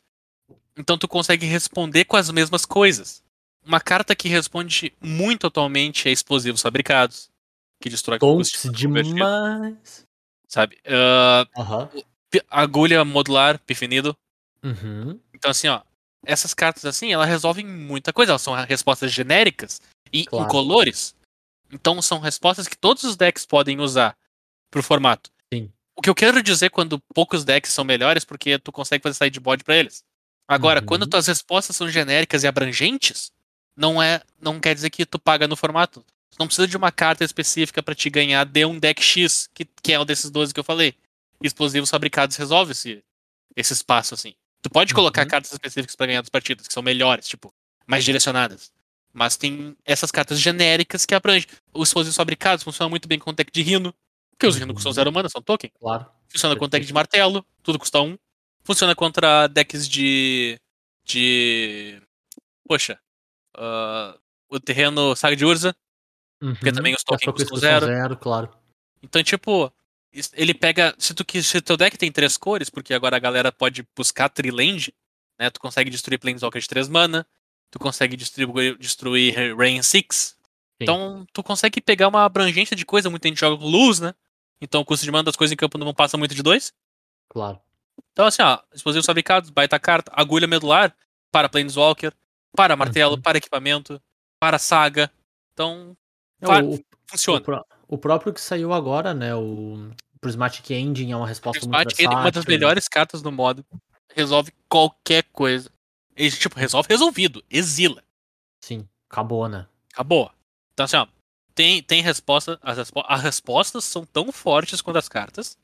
[0.75, 3.21] Então tu consegue responder com as mesmas coisas.
[3.65, 7.29] Uma carta que responde muito atualmente é explosivos fabricados.
[7.81, 10.05] Que destrói convertido, demais.
[10.49, 10.77] Sabe?
[12.29, 14.15] P- agulha modular, pifinido.
[14.63, 15.19] Uhum.
[15.33, 15.81] Então, assim, ó,
[16.25, 18.31] essas cartas assim, elas resolvem muita coisa.
[18.33, 19.81] Elas são respostas genéricas
[20.11, 20.45] e Claro.
[20.45, 21.15] incolores.
[21.71, 24.17] Então, são respostas que todos os decks podem usar
[24.71, 25.31] pro formato.
[25.53, 25.71] Sim.
[25.95, 29.63] O que eu quero dizer quando poucos decks são melhores, porque tu consegue fazer sideboard
[29.63, 30.03] pra eles.
[30.47, 30.85] Agora, Uhum.
[30.87, 33.31] quando tuas respostas são genéricas e abrangentes,
[33.77, 36.03] não é, não quer dizer que tu paga no formato.
[36.39, 39.91] Não precisa de uma carta específica pra te ganhar de um deck X, que, que
[39.93, 40.95] é um desses 12 que eu falei.
[41.43, 43.03] Explosivos fabricados resolve esse,
[43.55, 44.33] esse espaço, assim.
[44.61, 45.27] Tu pode colocar Uhum.
[45.27, 47.53] cartas específicas pra ganhar das partidas, que são melhores, tipo,
[47.85, 48.71] mais direcionadas.
[49.13, 51.47] Mas tem essas cartas genéricas que abrangem.
[51.73, 53.93] Os explosivos fabricados funcionam muito bem com o deck de Rino,
[54.31, 54.79] porque os Rino Uhum.
[54.79, 55.71] são zero mana, são token.
[55.79, 56.05] Claro.
[56.29, 58.17] Funciona com o deck de martelo, tudo custa um.
[58.63, 60.59] Funciona contra decks de.
[61.03, 62.01] de.
[62.67, 62.99] Poxa.
[63.57, 64.15] ah,
[64.49, 65.75] o terreno Saga de Urza.
[66.39, 66.75] Porque Uhum.
[66.75, 67.85] também os é tokens custam zero.
[67.85, 68.49] zero, claro.
[69.03, 69.71] Então, tipo,
[70.33, 70.95] ele pega.
[70.97, 74.93] Se tu se teu deck tem três cores, porque agora a galera pode buscar Triland,
[75.37, 75.49] né?
[75.49, 77.25] Tu consegue destruir Planeswalker de três mana.
[77.71, 80.35] Tu consegue destruir, destruir Rain Six.
[80.81, 83.09] Então, tu consegue pegar uma abrangência de coisa.
[83.09, 84.13] Muita gente joga com luz, né?
[84.61, 86.73] Então o custo de mana das coisas em campo não passa muito de dois.
[87.29, 87.59] Claro.
[88.13, 90.95] Então, assim, ó, explosivos fabricados, baita carta, agulha medular
[91.31, 92.13] para Planeswalker,
[92.55, 93.21] para martelo, Uhum.
[93.21, 94.01] para equipamento,
[94.39, 95.11] para saga.
[95.53, 95.95] Então,
[96.41, 97.41] Claro, o, o, funciona.
[97.41, 99.35] pró- o próprio que saiu agora, né?
[99.35, 103.31] O Prismatic Engine é uma resposta muito Prismatic ele é uma das melhores cartas do
[103.31, 103.65] modo.
[104.15, 105.71] Resolve qualquer coisa.
[106.15, 107.43] Ele, tipo, resolve resolvido.
[107.49, 108.03] Exila.
[108.63, 109.67] Sim, acabou, né?
[109.93, 110.31] Acabou.
[110.73, 111.07] Então, assim, ó,
[111.55, 112.59] tem, tem resposta.
[112.61, 115.57] As, respo as respostas são tão fortes quanto as cartas.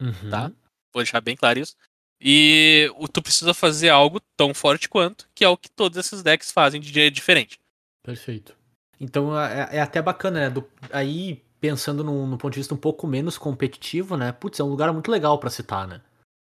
[0.00, 0.30] Uhum.
[0.30, 0.48] Tá.
[0.92, 1.76] Vou deixar bem claro isso.
[2.20, 6.22] E o, tu precisa fazer algo tão forte quanto, que é o que todos esses
[6.22, 7.58] decks fazem de jeito diferente.
[8.02, 8.56] Perfeito.
[9.04, 10.50] Então é, é até bacana, né?
[10.50, 14.32] Do- aí, pensando num, num ponto de vista um pouco menos competitivo, né?
[14.32, 16.00] Putz, é um lugar muito legal pra citar, né?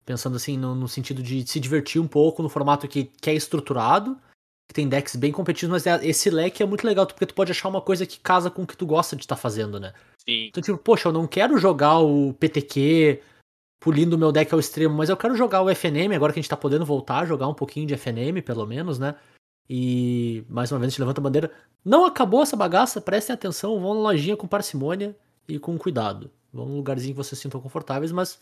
[0.04, 3.34] Pensando assim, no, no sentido de se divertir um pouco no formato que, que é
[3.34, 4.16] estruturado,
[4.68, 7.52] que tem decks bem competitivos, mas é- esse leque é muito legal, porque tu pode
[7.52, 9.92] achar uma coisa que casa com o que tu gosta de estar fazendo, né?
[10.28, 10.46] Sim.
[10.46, 13.22] Então, tipo, poxa, eu não quero jogar o PTQ
[13.82, 16.42] pulindo o meu deck ao extremo, mas eu quero jogar o FNM, agora que a
[16.42, 19.14] gente tá podendo voltar a jogar um pouquinho de FNM, pelo menos, né?
[19.72, 21.52] E, mais uma vez, a gente levanta a bandeira.
[21.84, 26.28] Não acabou essa bagaça, prestem atenção, vão na lojinha com parcimônia e com cuidado.
[26.52, 28.40] Vão num lugarzinho que vocês se sintam confortáveis, mas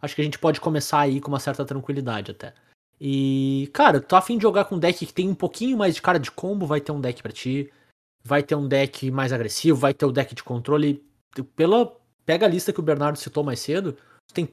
[0.00, 2.54] acho que a gente pode começar aí com uma certa tranquilidade até.
[2.98, 6.00] E, cara, tô afim de jogar com um deck que tem um pouquinho mais de
[6.00, 7.70] cara de combo, vai ter um deck pra ti.
[8.24, 11.04] Vai ter um deck mais agressivo, vai ter o deck de controle.
[11.54, 14.48] Pela, pega a lista que o Bernardo citou mais cedo, tu tem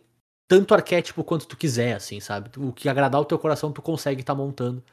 [0.45, 2.49] tanto arquétipo quanto tu quiser, assim, sabe?
[2.57, 4.83] O que agradar o teu coração, tu consegue estar montando.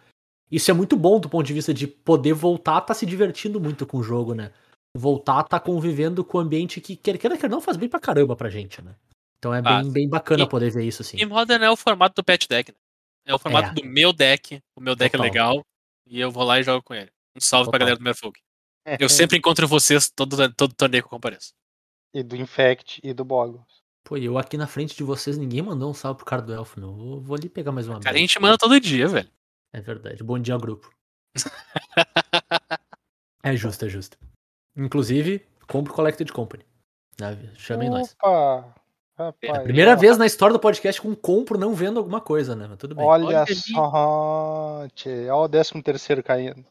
[0.50, 3.60] Isso é muito bom do ponto de vista de poder voltar a tá se divertindo
[3.60, 4.52] muito com o jogo, né?
[4.96, 7.98] Voltar a tá convivendo com o ambiente que, quer queira que não, faz bem pra
[7.98, 8.94] caramba pra gente, né?
[9.38, 9.88] Então é bem, Faz.
[9.88, 11.16] bem bacana E- poder ver isso, assim.
[11.18, 12.78] E Modern é o formato do pet deck, né?
[13.26, 13.72] É o formato É.
[13.74, 14.60] do meu deck.
[14.76, 15.26] O meu deck Total.
[15.26, 15.66] é legal.
[16.06, 17.10] E eu vou lá e jogo com ele.
[17.36, 17.80] Um salve pra Total.
[17.80, 18.38] galera do Merfolk.
[19.00, 21.52] Eu sempre encontro vocês todo, todo torneio que eu compareço.
[22.14, 23.64] E do Infect e do Boggles.
[24.04, 26.52] Pô, e eu aqui na frente de vocês, ninguém mandou um salve pro cara do
[26.52, 26.92] elfo, meu.
[26.92, 29.28] Vou, vou ali pegar mais uma Cara, a gente manda todo dia, velho.
[29.74, 30.22] É verdade.
[30.22, 30.88] Bom dia, grupo.
[33.46, 34.16] É justo, é justo.
[34.74, 36.64] Inclusive, compre o Collected Company.
[37.58, 38.16] Chamem nós.
[38.22, 38.74] Opa!
[39.18, 42.22] Rapaz, É a primeira ó, vez na história do podcast com compro não vendo alguma
[42.22, 42.66] coisa, né?
[42.66, 43.04] Mas tudo bem.
[43.04, 45.28] Olha Olha só, tchê.
[45.28, 46.64] Olha o décimo terceiro caindo.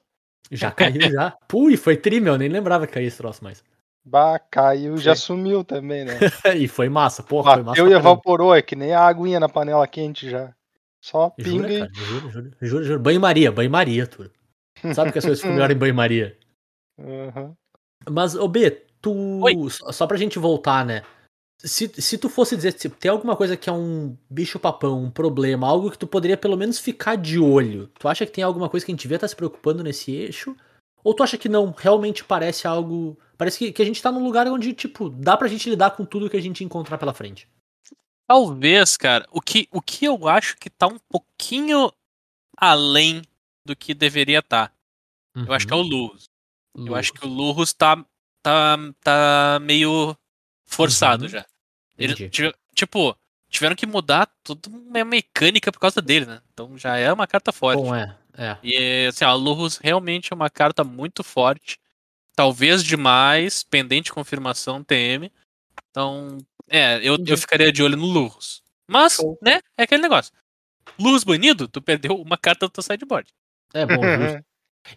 [0.50, 1.38] Já caiu, já.
[1.48, 2.40] Pui, foi tri, meu.
[2.40, 3.64] Nem lembrava que caía esse troço mais.
[4.04, 5.22] Bah, caiu, já Foi.
[5.22, 6.18] sumiu também, né?
[6.58, 7.72] e foi massa, porra, foi massa.
[7.72, 8.10] Bateu e pra caramba.
[8.10, 10.56] evaporou, é que nem a aguinha na panela quente já.
[11.04, 11.80] Só Jura, pinga e.
[11.80, 13.00] cara, juro, juro, juro, juro.
[13.00, 14.32] Banho-maria, banho-maria, tudo.
[14.96, 16.38] Sabe que as coisas ficam melhor em banho-maria.
[16.98, 17.54] Aham.
[18.10, 19.12] Mas, ô B, tu.
[19.44, 19.70] Oi.
[19.70, 21.04] Só só pra gente voltar, né?
[21.60, 25.68] Se, se tu fosse dizer, se tem alguma coisa que é um bicho-papão, um problema,
[25.68, 28.86] algo que tu poderia pelo menos ficar de olho, tu acha que tem alguma coisa
[28.86, 30.56] que a gente devia estar se preocupando nesse eixo?
[31.04, 31.72] Ou tu acha que não?
[31.78, 33.18] Realmente parece algo.
[33.38, 36.06] Parece que, que a gente tá num lugar onde, tipo, dá pra gente lidar com
[36.06, 37.48] tudo que a gente encontrar pela frente.
[38.34, 41.94] Talvez, cara, o que, o que eu acho que tá um pouquinho
[42.58, 43.22] além
[43.64, 44.74] do que deveria estar.
[45.36, 46.28] Eu acho que é o Lurus.
[46.76, 48.04] Eu acho que o Lurus tá,
[48.42, 50.18] tá, tá meio
[50.66, 51.30] forçado Uhum.
[51.30, 51.46] já.
[51.96, 52.32] Ele,
[52.74, 53.16] tipo,
[53.50, 56.42] tiveram que mudar toda uma mecânica por causa dele, né?
[56.52, 57.84] Então já é uma carta forte.
[57.84, 58.18] Bom, é.
[58.36, 58.58] É.
[58.64, 61.80] E assim, a Lurus realmente é uma carta muito forte.
[62.36, 65.32] Talvez demais, pendente de confirmação TM.
[65.92, 68.62] Então, é, eu, eu ficaria de olho no Lurus.
[68.88, 69.38] Mas, Show.
[69.42, 70.34] né, é aquele negócio.
[71.00, 73.30] Lurus banido, tu perdeu uma carta do teu sideboard.
[73.74, 74.46] É bom, justo.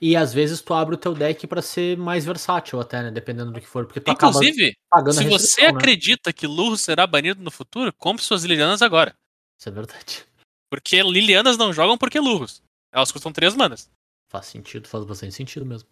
[0.01, 3.11] E às vezes tu abre o teu deck pra ser mais versátil até, né?
[3.11, 3.87] Dependendo do que for.
[3.87, 4.77] Porque tu Inclusive,
[5.13, 5.69] se você né?
[5.69, 9.15] acredita que Lurus será banido no futuro, compre suas Lilianas agora.
[9.59, 10.25] Isso é verdade.
[10.69, 12.63] Porque Lilianas não jogam porque Lurus.
[12.93, 13.89] Elas custam 3 manas.
[14.29, 15.89] Faz sentido, faz bastante sentido mesmo.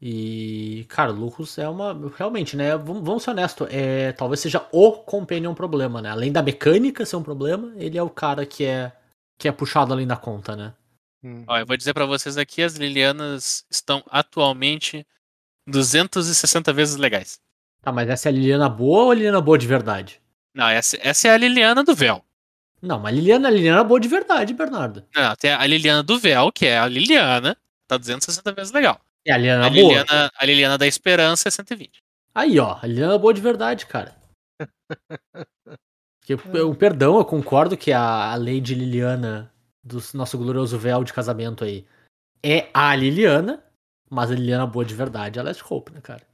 [0.00, 1.96] E, cara, Lucas é uma.
[2.16, 2.76] Realmente, né?
[2.76, 3.68] Vamos, ser honestos.
[3.70, 6.10] É, talvez seja o Companion um problema, né?
[6.10, 8.92] Além da mecânica ser um problema, ele é o cara que é,
[9.38, 10.74] que é puxado além da conta, né?
[11.22, 11.44] Hum.
[11.46, 15.06] Ó, eu vou dizer pra vocês aqui, as Lilianas estão atualmente
[15.66, 17.40] 260 vezes legais.
[17.80, 20.20] Tá, mas essa é a Liliana boa ou a Liliana boa de verdade?
[20.54, 22.22] Não, essa, essa é a Liliana do Véu.
[22.80, 25.02] Não, mas a Liliana, a Liliana é boa de verdade, Bernardo.
[25.14, 27.56] Não, tem a Liliana do Véu, que é a Liliana,
[27.88, 29.00] tá 260 vezes legal.
[29.26, 29.82] É a Liliana A boa.
[29.82, 31.98] Liliana, a Liliana da Esperança é 120.
[32.34, 34.16] Aí, ó, a Liliana é boa de verdade, cara.
[36.20, 41.12] Porque, eu, perdão, eu concordo que a, a Lady Liliana do nosso glorioso véu de
[41.12, 41.86] casamento aí
[42.42, 43.62] é a Liliana,
[44.10, 46.26] mas a Liliana boa de verdade é a Last Hope, né, cara?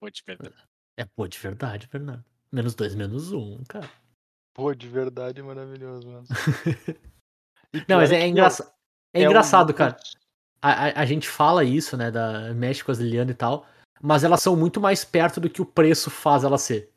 [0.00, 0.56] Pô, de verdade.
[0.98, 2.24] É boa de verdade, Bernardo.
[2.50, 3.88] Menos dois, menos um, cara.
[4.54, 6.08] Pô, de verdade é maravilhoso.
[7.74, 8.70] E Não, mas é, que, engraça...
[9.14, 10.21] é o engraçado, Lucas- cara.
[10.62, 13.66] A, a, a gente fala isso, né, da mexe com as Liliana e tal,
[14.00, 16.88] mas elas são muito mais perto do que o preço faz ela ser.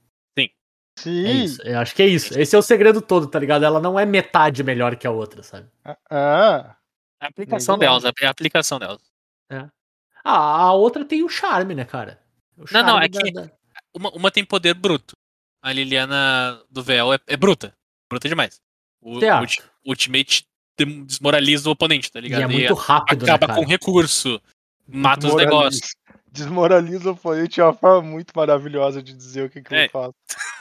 [0.98, 1.26] Sim.
[1.26, 2.40] É isso, eu acho que é isso.
[2.40, 3.66] Esse é o segredo todo, tá ligado?
[3.66, 5.68] Ela não é metade melhor que a outra, sabe?
[6.10, 6.78] Ah,
[7.20, 9.02] A aplicação delas, é a aplicação delas.
[10.24, 12.22] Ah, a outra tem o charme, né, cara?
[12.58, 13.52] O Não, não, charme é que- da- da-
[13.94, 15.16] Uma, uma tem poder bruto.
[15.62, 17.74] A Liliana do Véu é, é bruta.
[18.10, 18.62] Bruta demais.
[19.02, 20.48] O, ulti- Ultimate
[20.84, 22.42] desmoraliza o oponente, tá E ligado?
[22.44, 23.60] é muito rápido, né, acaba cara?
[23.60, 24.42] com recurso.
[24.88, 25.96] Mata os negócios.
[26.32, 29.86] Desmoraliza o oponente é uma forma muito maravilhosa de dizer o que, que É.
[29.86, 30.14] eu faço.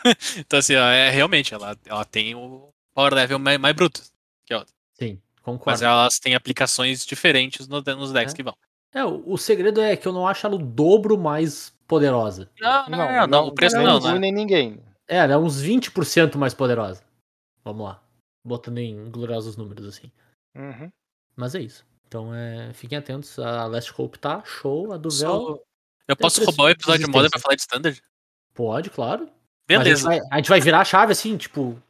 [0.38, 4.02] Então, assim, ó, é realmente, ela, ela tem o power level mais, mais bruto.
[4.46, 4.72] Que a outra.
[4.92, 5.64] Sim, concordo.
[5.72, 8.36] Mas elas têm aplicações diferentes no- nos decks É.
[8.36, 8.54] que vão.
[8.94, 12.48] É, o, o segredo é que eu não acho ela o dobro mais poderosa.
[12.60, 14.18] Não, não, não, não, o preço nem não, Zu né?
[14.20, 14.78] nem ninguém.
[15.08, 17.02] É, ela é uns 20% mais poderosa.
[17.64, 18.00] Vamos lá.
[18.44, 20.10] Botando em gloriosos números, assim.
[20.54, 20.90] Uhum.
[21.36, 21.84] Mas é isso.
[22.06, 23.38] Então, é, fiquem atentos.
[23.38, 24.92] A Last Hope tá show.
[24.92, 25.64] A do Véu
[26.06, 27.30] Eu posso roubar o episódio de Modern existência.
[27.30, 28.02] pra falar de Standard?
[28.54, 29.28] pode, claro.
[29.66, 30.08] Beleza.
[30.08, 31.80] A gente, vai, a gente vai virar a chave assim, tipo.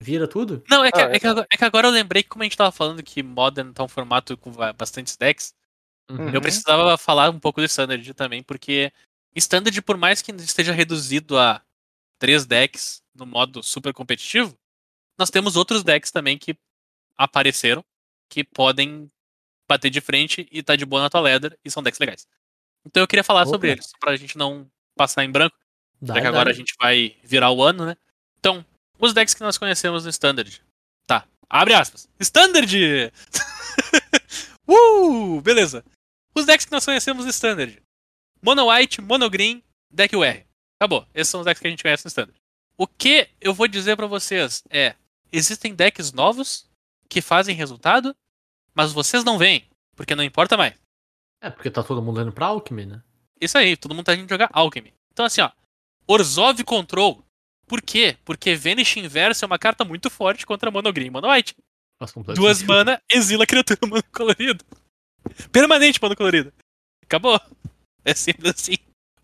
[0.00, 0.62] Vira tudo?
[0.70, 2.46] Não, é que, Ah, é, que agora, é que agora eu lembrei que como a
[2.46, 5.52] gente tava falando que Modern tá um formato com bastantes decks,
[6.10, 6.30] Uhum.
[6.30, 8.92] eu precisava falar um pouco do Standard também, porque
[9.34, 11.60] Standard, por mais que esteja reduzido a
[12.18, 14.56] três decks no modo super competitivo,
[15.18, 16.56] nós temos outros decks também que
[17.16, 17.84] apareceram,
[18.28, 19.10] que podem
[19.68, 22.26] bater de frente e tá de boa na tua ladder, e são decks legais.
[22.86, 23.76] Então eu queria falar sobre Opa.
[23.80, 25.56] eles, pra gente não passar em branco.
[26.00, 26.28] Dá, Já que dá.
[26.28, 27.96] agora a gente vai virar o ano, né?
[28.38, 28.64] Então,
[28.98, 30.62] os decks que nós conhecemos no Standard.
[31.06, 31.26] Tá.
[31.50, 32.08] Abre aspas.
[32.20, 32.72] Standard!
[34.68, 35.40] uh!
[35.40, 35.84] Beleza.
[36.34, 37.82] Os decks que nós conhecemos no Standard.
[38.40, 40.44] Mono White, Mono Green, Deck UR.
[40.80, 41.06] Acabou.
[41.12, 42.38] Esses são os decks que a gente conhece no Standard.
[42.76, 44.94] O que eu vou dizer pra vocês é:
[45.32, 46.68] existem decks novos
[47.08, 48.14] que fazem resultado,
[48.74, 50.74] mas vocês não veem, porque não importa mais.
[51.40, 53.02] É, porque tá todo mundo indo pra Alchemy, né?
[53.40, 54.92] Isso aí, todo mundo tá indo jogar Alchemy.
[55.12, 55.50] Então, assim, ó.
[56.06, 57.22] Orzhov Control
[57.66, 58.16] Por quê?
[58.24, 61.54] Porque Vanish Inverso é uma carta muito forte contra Mono Green e Mono White.
[61.98, 64.64] Faz completo Duas mana, exila a criatura mono colorido.
[65.52, 66.52] Permanente mono colorido.
[67.04, 67.38] Acabou.
[68.04, 68.76] É simples assim.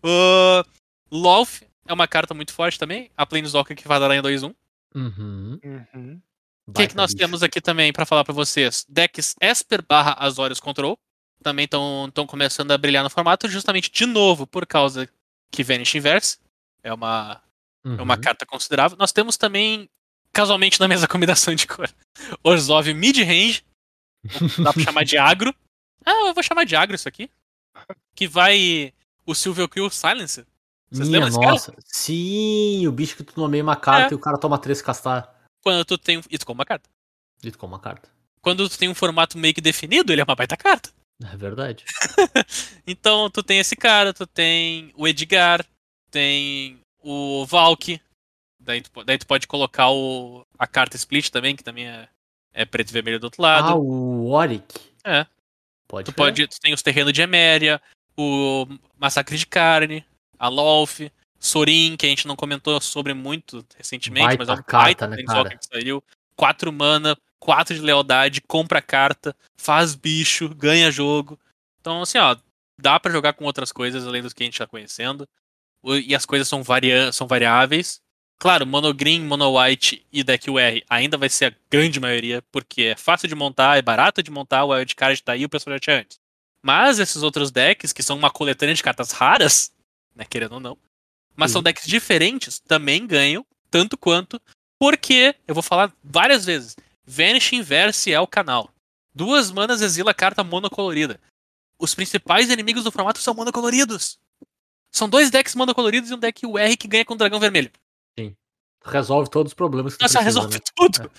[0.03, 0.63] O
[1.09, 3.09] Lolf é uma carta muito forte também.
[3.17, 4.53] A Planeswalker que vai dar em 2-1.
[4.95, 5.59] Uhum.
[5.63, 6.21] Uhum.
[6.67, 8.85] O que, que nós temos aqui também pra falar pra vocês?
[8.89, 10.97] Decks Esper barra Azorius Control.
[11.43, 15.07] Também estão começando a brilhar no formato, justamente de novo por causa
[15.51, 16.39] que Vanish Inverse
[16.81, 17.39] é uma,
[17.83, 18.21] é uma Uhum.
[18.21, 18.97] carta considerável.
[18.97, 19.87] Nós temos também,
[20.33, 21.87] casualmente na mesma combinação de cor,
[22.43, 23.63] Orzhov Mid-Range.
[24.63, 25.53] Dá pra chamar de agro.
[26.03, 27.29] Ah, eu vou chamar de agro isso aqui.
[28.15, 28.91] Que vai
[29.25, 30.45] o Silver Quill Silencer.
[30.95, 31.51] Vocês Minha desse cara?
[31.51, 31.73] nossa.
[31.85, 34.11] Sim, o bicho que tu nomeia uma carta É.
[34.13, 35.33] e o cara toma três castar.
[35.63, 36.21] Quando tu tem.
[36.29, 36.89] Isso como uma carta.
[37.43, 38.09] E tu uma carta.
[38.41, 40.89] Quando tu tem um formato meio que definido, ele é uma baita carta.
[41.23, 41.83] É verdade.
[42.87, 45.65] Então, tu tem esse cara, tu tem o Edgar,
[46.11, 47.99] tem o Valk.
[48.59, 52.07] Daí tu, daí tu pode colocar o, a carta Split também, que também é,
[52.53, 53.69] é preto e vermelho do outro lado.
[53.69, 54.79] Ah, o Warwick.
[55.03, 55.25] É.
[55.87, 57.81] Pode tu, pode, tu tem os terrenos de Eméria,
[58.17, 58.67] o
[58.97, 60.05] Massacre de Carne,
[60.37, 61.01] a Lolf,
[61.39, 65.23] Sorin, que a gente não comentou sobre muito recentemente, Baita mas é um carta, né,
[65.23, 65.49] cara?
[65.49, 66.03] que saiu.
[66.35, 71.39] 4 mana, 4 de lealdade, compra carta, faz bicho, ganha jogo.
[71.79, 72.35] Então, assim, ó,
[72.79, 75.27] dá pra jogar com outras coisas além dos que a gente tá conhecendo.
[75.83, 78.01] E as coisas são, varia são variáveis.
[78.37, 82.83] Claro, Mono Green, Mono White e Deck UR ainda vai ser a grande maioria, porque
[82.83, 85.79] é fácil de montar, é barato de montar, o Wildcard tá aí, o pessoal já
[85.79, 86.19] tinha antes.
[86.61, 89.71] Mas esses outros decks, que são uma coletânea de cartas raras,
[90.15, 90.77] né, querendo ou não,
[91.35, 91.63] mas são Sim.
[91.65, 94.41] decks diferentes, também ganham, tanto quanto,
[94.79, 98.69] porque, eu vou falar várias vezes, Vanish Inverse é o canal.
[99.13, 101.19] Duas manas exila carta monocolorida.
[101.79, 104.17] Os principais inimigos do formato são monocoloridos.
[104.91, 107.71] São dois decks monocoloridos e um deck UR que ganha com dragão vermelho.
[108.83, 110.63] Resolve todos os problemas que Nossa, precisa, resolve né?
[110.75, 111.11] tudo.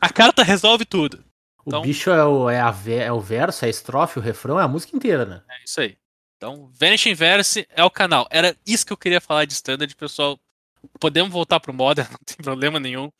[0.00, 1.22] A carta resolve tudo.
[1.58, 4.58] O Então- bicho é o, é, a é o verso, é a estrofe, o refrão,
[4.58, 5.42] é a música inteira, né?
[5.50, 5.98] É isso aí.
[6.40, 8.26] Então, Vanish Inverse é o canal.
[8.30, 10.40] Era isso que eu queria falar de standard, pessoal.
[10.98, 13.12] Podemos voltar pro Modern, não tem problema nenhum.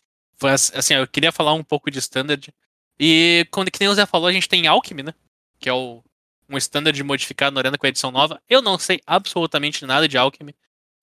[0.43, 2.51] Ass- assim, eu queria falar um pouco de standard.
[2.99, 5.14] E quando que nem o Zé falou, a gente tem Alchemy, né?
[5.59, 6.03] Que é o,
[6.49, 8.41] um standard modificado na Arena com a edição nova.
[8.49, 10.55] Eu não sei absolutamente nada de Alchemy.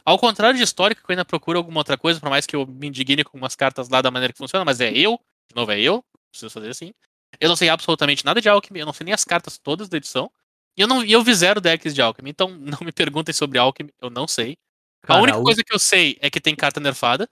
[0.03, 2.65] Ao contrário de histórico, que eu ainda procuro alguma outra coisa, por mais que eu
[2.65, 5.71] me indigne com umas cartas lá da maneira que funciona, mas é eu, de novo
[5.71, 6.95] é eu, preciso fazer assim.
[7.39, 9.97] Eu não sei absolutamente nada de Alchemy, eu não sei nem as cartas todas da
[9.97, 10.31] edição.
[10.77, 13.57] E eu, não, e eu vi zero decks de Alchemy, então não me perguntem sobre
[13.57, 14.57] Alchemy, eu não sei.
[15.01, 17.27] Cara, a única o- coisa que eu sei é que tem carta nerfada.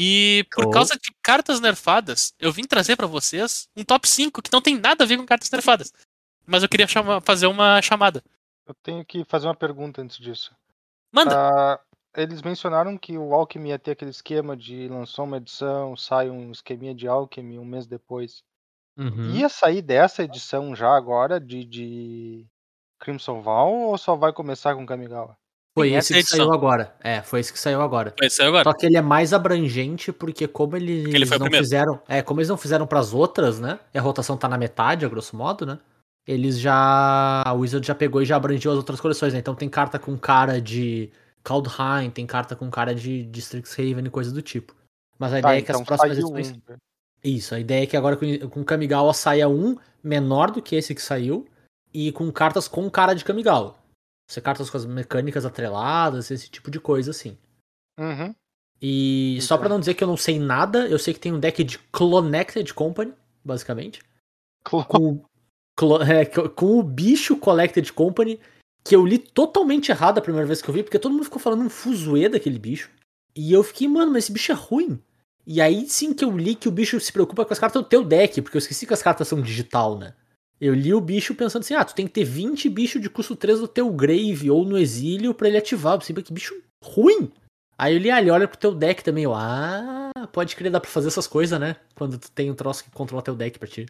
[0.00, 0.72] E por Show.
[0.72, 4.78] causa de cartas nerfadas, eu vim trazer pra vocês um top 5 que não tem
[4.78, 5.92] nada a ver com cartas nerfadas.
[6.46, 8.22] Mas eu queria chamar- fazer uma chamada.
[8.66, 10.54] Eu tenho que fazer uma pergunta antes disso.
[11.12, 11.34] Manda!
[11.36, 11.80] Ah,
[12.16, 16.52] eles mencionaram que o Alchemy ia ter aquele esquema de lançou uma edição, sai um
[16.52, 18.42] esqueminha de Alchemy um mês depois.
[18.96, 19.30] Uhum.
[19.36, 22.46] Ia sair dessa edição já agora de, de
[22.98, 25.36] Crimson Val ou só vai começar com Kamigawa?
[25.74, 26.92] Foi esse que saiu agora.
[27.00, 28.12] É, foi esse que saiu agora.
[28.18, 28.64] Vai ser agora.
[28.64, 31.64] Só que ele é mais abrangente porque como eles ele foi não primeiro.
[31.64, 33.78] fizeram, é, como eles não fizeram pras outras, né?
[33.94, 35.78] E a rotação tá na metade, a grosso modo, né?
[36.26, 39.38] Eles já a Wizard já pegou e já abrangiu as outras coleções, né?
[39.38, 41.10] Então tem carta com cara de
[41.44, 44.74] Kaldheim, tem carta com cara de, de Strixhaven e coisa do tipo.
[45.18, 46.76] Mas a Tá, ideia é que as então próximas edições um.
[47.22, 50.94] Isso, a ideia é que agora com, com Kamigawa saia um menor do que esse
[50.94, 51.46] que saiu
[51.92, 53.74] e com cartas com cara de Kamigawa.
[54.30, 57.36] Ser cartas com as mecânicas atreladas, esse tipo de coisa assim.
[57.98, 58.34] Uhum.
[58.80, 59.76] E só pra Então.
[59.76, 62.72] não dizer que eu não sei nada, eu sei que tem um deck de Clonected
[62.74, 63.12] Company,
[63.44, 64.00] basicamente.
[64.64, 64.78] Com,
[65.14, 65.24] o-
[65.76, 68.38] clo- é, co- com o bicho Collected Company,
[68.84, 71.40] que eu li totalmente errado a primeira vez que eu vi, porque todo mundo ficou
[71.40, 72.90] falando um fuzuê daquele bicho.
[73.34, 75.00] E eu fiquei, mano, mas esse bicho é ruim.
[75.46, 77.88] E aí sim que eu li que o bicho se preocupa com as cartas do
[77.88, 80.14] teu deck, porque eu esqueci que as cartas são digital, né?
[80.60, 83.36] Eu li o bicho pensando assim, ah, tu tem que ter 20 bichos de custo
[83.36, 85.94] 3 no teu grave ou no exílio pra ele ativar.
[85.94, 87.30] Eu pensei, que bicho ruim.
[87.76, 89.24] Aí eu li, ah, ele olha pro teu deck também.
[89.24, 91.76] Eu, ah, pode crer, dá pra fazer essas coisas, né?
[91.94, 93.86] Quando tu tem um troço que controla teu deck pra ti.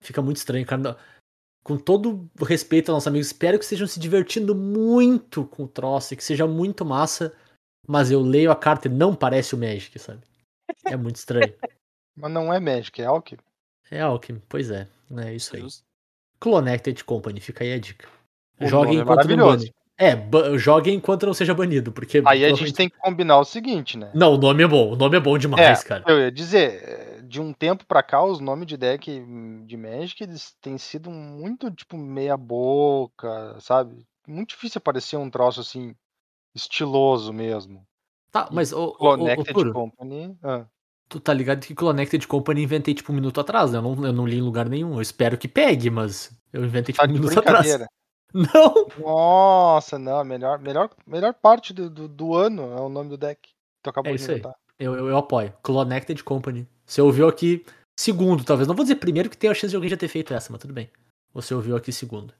[0.00, 0.96] Fica muito estranho, cara.
[1.62, 5.68] Com todo o respeito aos nossos amigos, espero que estejam se divertindo muito com o
[5.68, 7.34] troço e que seja muito massa.
[7.86, 10.22] Mas eu leio a carta e não parece o Magic, sabe?
[10.86, 11.54] É muito estranho.
[12.16, 13.42] Mas não é Magic, é Alchemy.
[13.94, 14.88] É Alchemy, pois é.
[15.16, 15.62] É isso aí.
[15.62, 15.84] Justo.
[16.40, 18.08] Clonected Company, fica aí a dica.
[18.60, 19.66] O Joguem nome é enquanto não maravilhoso.
[19.66, 19.74] bane.
[19.96, 22.20] É, joguem enquanto não seja banido, porque.
[22.26, 24.10] Aí a gente tem que combinar o seguinte, né?
[24.12, 24.92] Não, o nome é bom.
[24.92, 26.02] O nome é bom demais, cara.
[26.08, 29.08] Eu ia dizer, de um tempo pra cá, os nomes de deck
[29.64, 30.26] de Magic
[30.60, 34.04] têm sido muito, tipo, meia boca, sabe?
[34.26, 35.94] Muito difícil aparecer um troço assim,
[36.54, 37.86] estiloso mesmo.
[38.32, 40.36] Tá, mas o, o, o, Connected Turo, Company.
[40.42, 40.66] ah.
[41.08, 43.78] Tu tá ligado que Connected Company inventei tipo um minuto atrás, né?
[43.78, 44.94] Eu não, eu não li em lugar nenhum.
[44.94, 47.66] Eu espero que pegue, mas eu inventei tipo Tá um minuto atrás.
[48.34, 48.88] Não!
[48.98, 53.16] Nossa, não, a melhor, melhor, melhor parte do, do, do ano é o nome do
[53.16, 53.50] deck.
[53.80, 54.38] Tu acabou É de isso aí.
[54.38, 54.56] inventar.
[54.76, 55.52] Eu, eu, eu apoio.
[55.62, 56.66] Connected Company.
[56.84, 57.64] Você ouviu aqui
[57.96, 58.66] segundo, talvez.
[58.66, 60.60] Não vou dizer primeiro que tem a chance de alguém já ter feito essa, mas
[60.60, 60.90] tudo bem.
[61.32, 62.34] Você ouviu aqui segundo.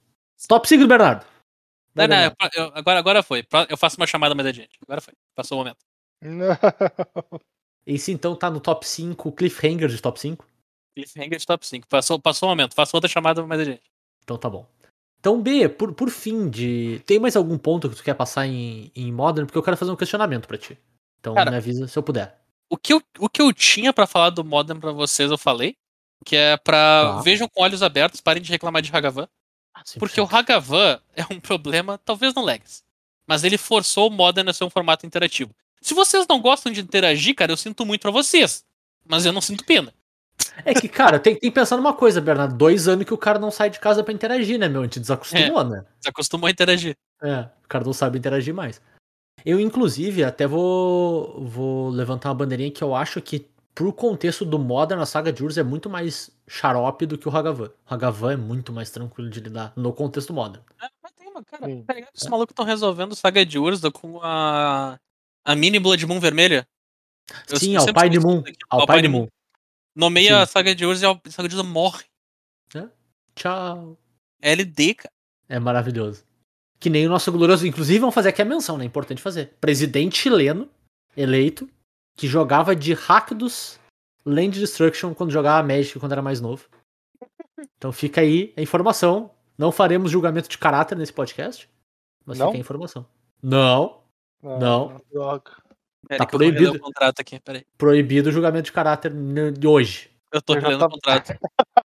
[0.49, 1.25] Top 5 do Bernardo.
[1.95, 2.37] Não, não, Bernardo.
[2.57, 3.47] eu- eu- agora, agora foi.
[3.69, 4.77] Eu faço uma chamada mais adiante.
[4.83, 5.15] Agora foi.
[5.37, 5.79] Passou o momento.
[6.21, 6.49] Não.
[7.87, 10.47] Esse então tá no top 5, cliffhanger de top 5.
[10.97, 11.87] Cliffhanger de top 5.
[11.87, 12.75] Passou, passou o momento.
[12.75, 13.83] Faço outra chamada mais adiante.
[14.23, 14.67] Então tá bom.
[15.21, 17.03] Então, B, por, por fim de.
[17.07, 19.47] Tem mais algum ponto que tu quer passar em, em Modern?
[19.47, 20.79] Porque eu quero fazer um questionamento pra ti.
[21.19, 21.51] Então Cara.
[21.51, 22.39] me avisa se eu puder.
[22.69, 25.77] O que, eu, o que eu tinha pra falar do Modern pra vocês, eu falei.
[26.25, 27.17] Que é pra.
[27.17, 27.21] Tá.
[27.23, 29.29] Vejam com olhos abertos, parem de reclamar de Hagavan.
[29.99, 32.83] Porque o Hagavan é um problema, talvez no Legacy.
[33.27, 35.55] Mas ele forçou o Modern a ser um formato interativo.
[35.85, 38.65] Se vocês não gostam de interagir, cara, eu sinto muito pra vocês.
[39.07, 39.93] Mas eu não sinto pena.
[40.65, 42.57] É que, cara, tem, tem que pensar numa coisa, Bernardo.
[42.57, 44.81] Dois anos que o cara não sai de casa pra interagir, né, meu?
[44.81, 45.85] A gente desacostumou, né?
[46.01, 46.97] Você acostumou a interagir.
[47.23, 48.81] É, o cara não sabe interagir mais.
[49.45, 54.59] Eu, inclusive, até vou, vou levantar uma bandeirinha que eu acho que, pro contexto do
[54.59, 57.67] Modern, a saga de Urs é muito mais xarope do que o Hagavan.
[57.69, 60.65] O Hagavan é muito mais tranquilo de lidar no contexto Modern.
[60.81, 61.61] Ah, Mas tem uma, cara.
[61.87, 62.11] Tá ligado?
[62.15, 64.99] Os malucos estão resolvendo Saga de Urza com a.
[65.45, 66.67] A mini Blood Moon vermelha.
[67.51, 68.43] Eu- Sim, Alpine esqueço Moon.
[68.43, 68.59] disso aqui.
[68.71, 69.29] Alpine Moon.
[69.95, 70.53] Nomeia a Sim.
[70.53, 72.05] Saga de Urza e a Saga de Urza morre.
[73.35, 73.99] Tchau.
[74.41, 75.13] É LD, cara.
[75.49, 76.25] É maravilhoso.
[76.79, 77.67] Que nem o nosso glorioso.
[77.67, 78.85] Inclusive, vamos fazer aqui a menção, né?
[78.85, 79.55] Importante fazer.
[79.61, 80.69] Presidente chileno,
[81.17, 81.69] eleito,
[82.17, 83.79] que jogava de Rakdos
[84.25, 86.69] Land Destruction quando jogava Magic quando era mais novo.
[87.77, 89.31] Então fica aí a informação.
[89.59, 91.69] Não faremos julgamento de caráter nesse podcast.
[92.27, 92.47] Mas Não?
[92.49, 93.07] fica a informação.
[93.43, 94.01] Não.
[94.59, 95.01] Não.
[95.13, 95.51] droga.
[96.07, 96.73] Pera Tá proibido.
[96.77, 97.65] o contrato aqui, peraí.
[97.79, 99.11] Proibido o julgamento de caráter
[99.53, 100.11] de hoje.
[100.33, 101.33] Eu tô relendo tá- o contrato.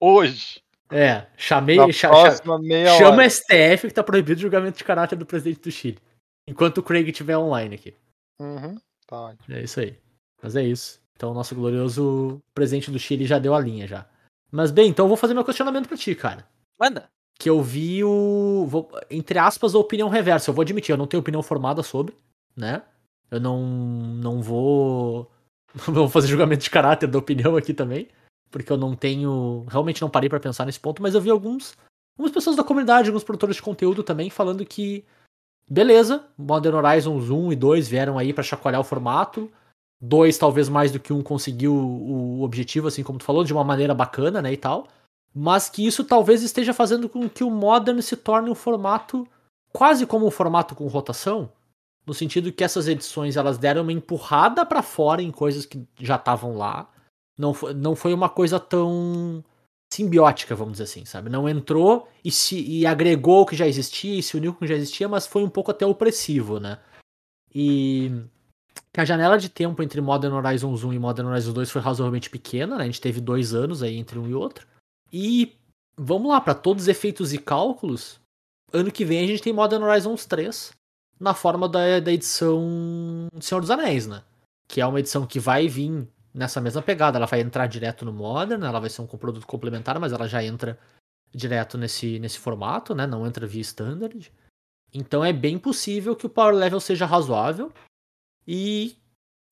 [0.00, 0.62] Hoje.
[0.90, 1.76] É, chamei.
[1.76, 3.22] Na cha- próxima meia chama hora.
[3.22, 5.98] a STF que tá proibido o julgamento de caráter do presidente do Chile.
[6.48, 7.94] Enquanto o Craig estiver online aqui.
[8.40, 9.54] Uhum, tá ótimo.
[9.54, 9.96] É isso aí.
[10.42, 11.00] Mas é isso.
[11.14, 14.06] Então o nosso glorioso presidente do Chile já deu a linha já.
[14.50, 16.44] Mas bem, então eu vou fazer meu questionamento pra ti, cara.
[16.80, 17.08] Manda.
[17.40, 18.66] Que eu vi o.
[18.68, 20.50] vou- entre aspas, a opinião reversa.
[20.50, 22.14] Eu vou admitir, eu não tenho opinião formada sobre,
[22.54, 22.82] né?
[23.30, 23.62] Eu não.
[23.62, 25.30] não vou.
[25.88, 28.08] Não vou fazer julgamento de caráter da opinião aqui também.
[28.50, 29.64] Porque eu não tenho.
[29.68, 31.76] Realmente não parei pra pensar nesse ponto, mas eu vi alguns.
[32.18, 35.04] Algumas pessoas da comunidade, alguns produtores de conteúdo também, falando que.
[35.68, 39.48] Beleza, Modern Horizons 1 e 2 vieram aí pra chacoalhar o formato.
[40.02, 43.62] Dois, talvez mais do que um, conseguiu o objetivo, assim como tu falou, de uma
[43.62, 44.88] maneira bacana, né, e tal.
[45.34, 49.26] Mas que isso talvez esteja fazendo com que o Modern se torne um formato
[49.72, 51.52] quase como um formato com rotação,
[52.06, 56.16] no sentido que essas edições elas deram uma empurrada pra fora em coisas que já
[56.16, 56.90] estavam lá.
[57.38, 59.44] Não foi, não foi uma coisa tão
[59.92, 61.30] simbiótica, vamos dizer assim, sabe?
[61.30, 64.60] Não entrou e se e agregou o que já existia e se uniu com o
[64.60, 66.78] que já existia, mas foi um pouco até opressivo, né?
[67.54, 68.12] E
[68.92, 72.30] que a janela de tempo entre Modern Horizons 1 e Modern Horizons 2 foi razoavelmente
[72.30, 72.84] pequena, né?
[72.84, 74.66] A gente teve dois anos aí entre um e outro.
[75.12, 75.56] E
[75.96, 78.20] vamos lá, para todos os efeitos e cálculos,
[78.72, 80.72] ano que vem a gente tem Modern Horizons 3
[81.18, 84.22] na forma da, da edição Senhor dos Anéis, né?
[84.68, 87.18] Que é uma edição que vai vir nessa mesma pegada.
[87.18, 90.42] Ela vai entrar direto no Modern, ela vai ser um produto complementar, mas ela já
[90.42, 90.78] entra
[91.32, 93.06] direto nesse, nesse formato, né?
[93.06, 94.32] Não entra via standard.
[94.92, 97.72] Então é bem possível que o power level seja razoável.
[98.46, 98.96] E,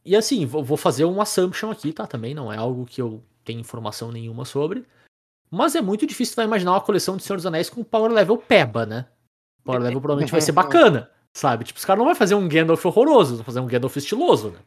[0.04, 2.06] e assim, vou, vou fazer um assumption aqui, tá?
[2.06, 4.86] Também não é algo que eu tenho informação nenhuma sobre.
[5.50, 8.12] Mas é muito difícil tu vai imaginar uma coleção de Senhor dos Anéis com power
[8.12, 9.06] level peba, né?
[9.64, 11.64] Power level provavelmente vai ser bacana, sabe?
[11.64, 14.58] Tipo, os caras não vão fazer um Gandalf horroroso, vão fazer um Gandalf estiloso, né?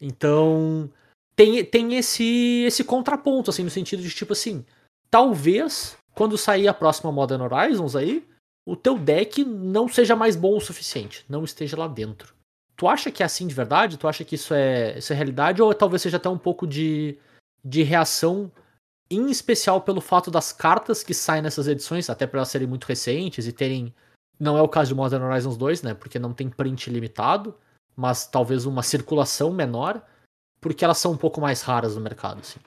[0.00, 0.90] Então,
[1.36, 4.64] tem, tem esse, esse contraponto, assim, no sentido de, tipo assim,
[5.10, 8.26] talvez, quando sair a próxima Modern Horizons aí,
[8.66, 12.34] o teu deck não seja mais bom o suficiente, não esteja lá dentro.
[12.76, 13.96] Tu acha que é assim de verdade?
[13.96, 15.62] Tu acha que isso é, isso é realidade?
[15.62, 17.16] Ou talvez seja até um pouco de,
[17.64, 18.50] de reação,
[19.14, 22.84] em especial pelo fato das cartas que saem nessas edições, até por elas serem muito
[22.84, 23.94] recentes e terem.
[24.38, 25.94] Não é o caso de Modern Horizons 2, né?
[25.94, 27.56] Porque não tem print limitado,
[27.96, 30.02] mas talvez uma circulação menor,
[30.60, 32.58] porque elas são um pouco mais raras no mercado, assim.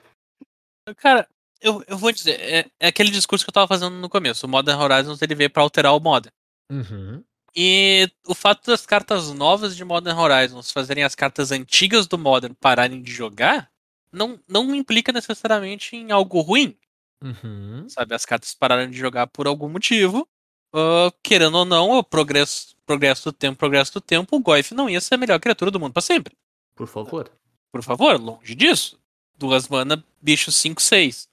[0.96, 1.28] Cara,
[1.60, 4.46] eu, eu vou dizer, é, é aquele discurso que eu tava fazendo no começo.
[4.46, 6.32] O Modern Horizons ele veio pra alterar o Modern.
[6.70, 7.22] Uhum.
[7.54, 12.54] E o fato das cartas novas de Modern Horizons fazerem as cartas antigas do Modern
[12.54, 13.70] pararem de jogar,
[14.16, 16.76] não, não implica necessariamente em algo ruim.
[17.22, 17.88] Uhum.
[17.88, 20.28] Sabe, as cartas pararam de jogar por algum motivo.
[20.74, 24.88] ah, querendo ou não, o progresso, progresso do tempo, progresso do tempo, o Goif não
[24.90, 26.36] ia ser a melhor criatura do mundo pra sempre.
[26.74, 27.30] Por favor.
[27.72, 28.98] Por favor, longe disso.
[29.38, 31.28] Duas mana, bicho 5, 6.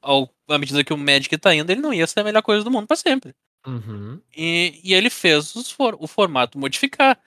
[0.00, 2.62] Ao, à medida que o Magic tá indo, ele não ia ser a melhor coisa
[2.64, 3.34] do mundo pra sempre.
[3.66, 4.20] Uhum.
[4.36, 7.18] E, e ele fez os o formato modificar.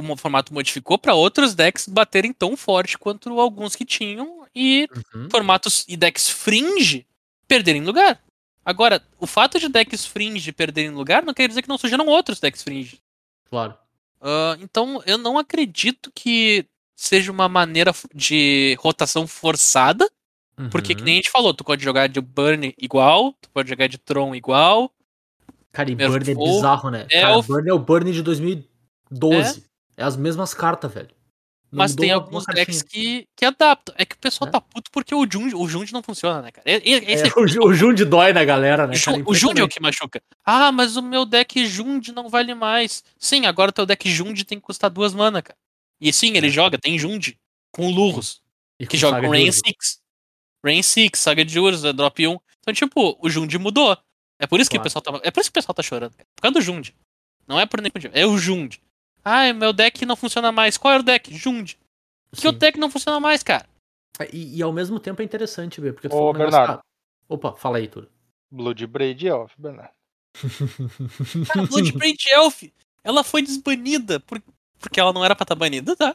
[0.00, 5.28] O formato modificou pra outros decks baterem tão forte quanto alguns que tinham e Uhum.
[5.30, 7.04] formatos e decks fringe
[7.48, 8.20] perderem lugar.
[8.64, 12.38] Agora, o fato de decks fringe perderem lugar não quer dizer que não surgiram outros
[12.38, 13.00] decks fringe.
[13.50, 13.74] Claro.
[14.20, 20.08] Ah, então, eu não acredito que seja uma maneira de rotação forçada,
[20.70, 21.04] porque, que Uhum.
[21.06, 24.34] nem a gente falou, tu pode jogar de Burn igual, tu pode jogar de Tron
[24.34, 24.92] igual.
[25.72, 27.06] Cara, e Burn é bizarro, né?
[27.10, 29.60] Cara, Elf- Burn é o Burn de 2012.
[29.60, 29.67] É,
[30.02, 31.10] as mesmas cartas, velho.
[31.70, 33.20] Não mas tem alguns decks cartinha.
[33.20, 33.94] que, que adaptam.
[33.98, 34.52] É que o pessoal É.
[34.52, 36.64] tá puto porque o Jund, o Jund não funciona, né, cara?
[36.70, 39.22] E- e- É, Esse o, o Jund dói na galera, né, O cara?
[39.26, 40.18] O Jund é o que machuca.
[40.46, 43.04] Ah, mas o meu deck Jund não vale mais.
[43.18, 45.58] Sim, agora o teu deck Jund tem que custar duas mana, cara.
[46.00, 46.50] E sim, ele É.
[46.50, 47.36] joga, tem Jund.
[47.70, 48.40] Com Lurros,
[48.80, 49.60] E que joga com Rain Urza.
[49.62, 49.98] 6.
[50.64, 52.38] Rain 6, Saga de Urza, Drop 1.
[52.60, 53.96] Então, tipo, o Jund mudou.
[54.40, 54.88] É por isso que Claro.
[54.88, 55.20] o pessoal tá.
[55.22, 56.26] É por isso que o pessoal tá chorando, cara.
[56.34, 56.94] Por causa do Jund.
[57.46, 58.80] Não é por nem É o Jund.
[59.30, 60.76] Ah, meu deck não funciona mais.
[60.78, 61.34] Qual era o deck?
[61.34, 61.76] Jund.
[62.34, 63.66] Que o deck não funciona mais, cara?
[64.32, 66.68] E, e ao mesmo tempo é interessante ver, porque tu Ô, falou negócio, Bernardo.
[66.78, 66.84] cara-
[67.28, 68.08] Opa, fala aí, tudo.
[68.50, 69.92] Blood Braid Elf, Bernardo.
[71.52, 72.62] Cara, Bloodbraid Elf,
[73.02, 74.42] ela foi desbanida por-
[74.78, 76.14] porque ela não era pra estar banida, tá?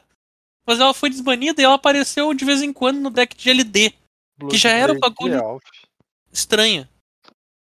[0.66, 3.92] Mas ela foi desbanida e ela apareceu de vez em quando no deck de LD.
[4.38, 5.62] Blood já era o bagulho- Elf.
[6.32, 6.88] Estranha.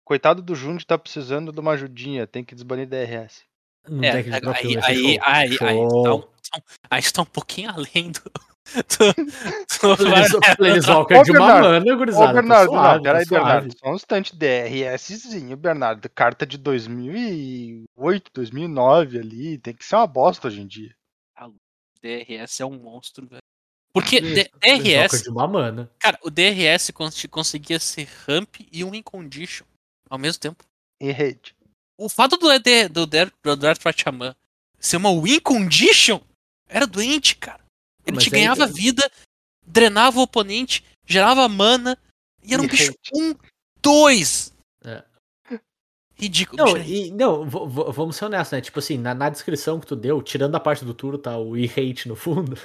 [0.06, 3.44] Coitado do Jund tá precisando de uma ajudinha, tem que desbanir DRS.
[3.88, 4.84] No É, deck de drop aí, aí, show.
[4.84, 6.04] aí, aí, aí, Show.
[6.04, 8.22] tá um, tá um- aí está um pouquinho além do.
[8.74, 9.14] do,
[10.40, 11.64] do Planeswalker Ô, de uma Bernardo.
[11.86, 12.30] mana, gurizada.
[12.30, 13.30] Ô, Bernardo, tá suave, não, peraí, tá.
[13.36, 13.78] Bernardo.
[13.78, 14.36] Só um instante.
[14.36, 16.10] DRSzinho, Bernardo.
[16.10, 19.58] Carta de 2008, 2009 ali.
[19.58, 20.96] Tem que ser uma bosta hoje em dia.
[22.02, 23.42] DRS é um monstro, velho.
[23.94, 25.90] Porque DRS, de uma mana.
[26.00, 29.66] cara, o DRS cons- conseguia ser ramp e um incondition
[30.10, 30.66] ao mesmo tempo.
[31.00, 31.56] Em rede.
[31.98, 33.16] O fato do, ED, do, do
[33.96, 34.36] Shaman
[34.80, 36.20] ser uma win condition
[36.68, 37.64] era doente, cara.
[38.06, 39.10] Ele Mas te aí- ganhava vida,
[39.66, 41.98] drenava o oponente, gerava mana,
[42.44, 43.12] e era um bicho hate.
[43.14, 43.36] 1,
[43.82, 44.54] 2.
[44.86, 45.04] É.
[46.16, 46.64] Ridículo.
[46.64, 48.62] Não, e, não vamos ser honestos, né?
[48.62, 51.58] Tipo assim, na, na descrição que tu deu, tirando a parte do turno, tá o
[51.58, 52.58] e-hate no fundo.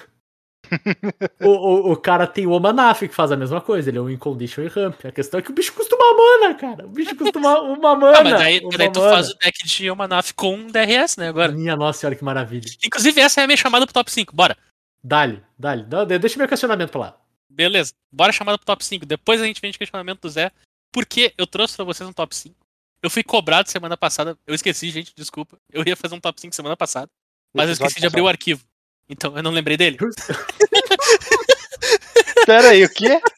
[1.41, 4.11] O, o, o cara tem o Omanaf que faz a mesma coisa, ele é um
[4.11, 5.05] Incondition e Ramp.
[5.05, 6.87] A questão é que o bicho custa uma mana, cara.
[6.87, 8.19] O bicho custa uma, uma mana.
[8.19, 9.12] Ah, mas daí, uma daí tu mana.
[9.12, 11.53] faz o deck de Omanaf com DRS, né, agora.
[11.53, 12.71] Minha nossa senhora, que maravilha.
[12.85, 14.35] Inclusive, essa é a minha chamada pro top 5.
[14.35, 14.57] Bora.
[15.03, 15.85] Dale, dale.
[16.19, 17.16] Deixa meu questionamento pra lá.
[17.49, 17.93] Beleza.
[18.12, 19.07] Bora chamada pro top 5.
[19.07, 20.51] Depois a gente vem de questionamento do Zé.
[20.93, 22.55] Porque eu trouxe pra vocês um top 5.
[23.03, 24.37] Eu fui cobrado semana passada.
[24.47, 25.59] Eu esqueci, gente, desculpa.
[25.71, 27.11] Eu ia fazer um top 5 semana passada.
[27.55, 28.62] Mas eu esqueci de abrir o arquivo.
[29.09, 29.99] Então eu não lembrei dele.
[32.47, 33.21] Pera aí, o quê?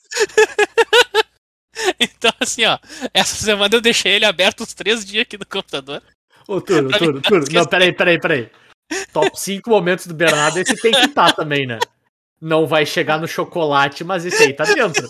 [1.98, 2.78] Então, assim, ó.
[3.14, 6.02] Essa semana eu deixei ele aberto os três dias aqui no computador.
[6.46, 7.44] Ô, Turo, Turo, Turo.
[7.52, 8.50] Não, peraí, peraí, peraí.
[9.12, 11.78] Top 5 momentos do Bernardo, esse tem que estar também, né?
[12.40, 15.08] Não vai chegar no chocolate, mas esse aí tá dentro.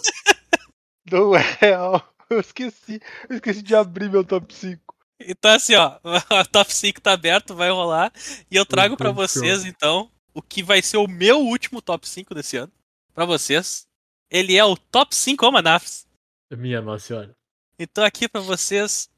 [1.10, 1.76] Não é.
[1.76, 3.00] ó, Eu esqueci.
[3.28, 4.94] Eu esqueci de abrir meu top 5.
[5.20, 5.98] Então, assim, ó.
[6.30, 8.12] O top 5 tá aberto, vai rolar.
[8.50, 12.08] E eu trago pra Então, vocês, então, o que vai ser o meu último top
[12.08, 12.72] 5 desse ano.
[13.14, 13.86] Pra vocês.
[14.30, 16.06] Ele é o top 5 Omanafs.
[16.50, 17.36] Minha nossa senhora.
[17.78, 19.08] Então aqui pra vocês,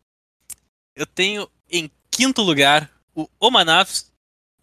[0.94, 4.10] eu tenho em quinto lugar o Omanafs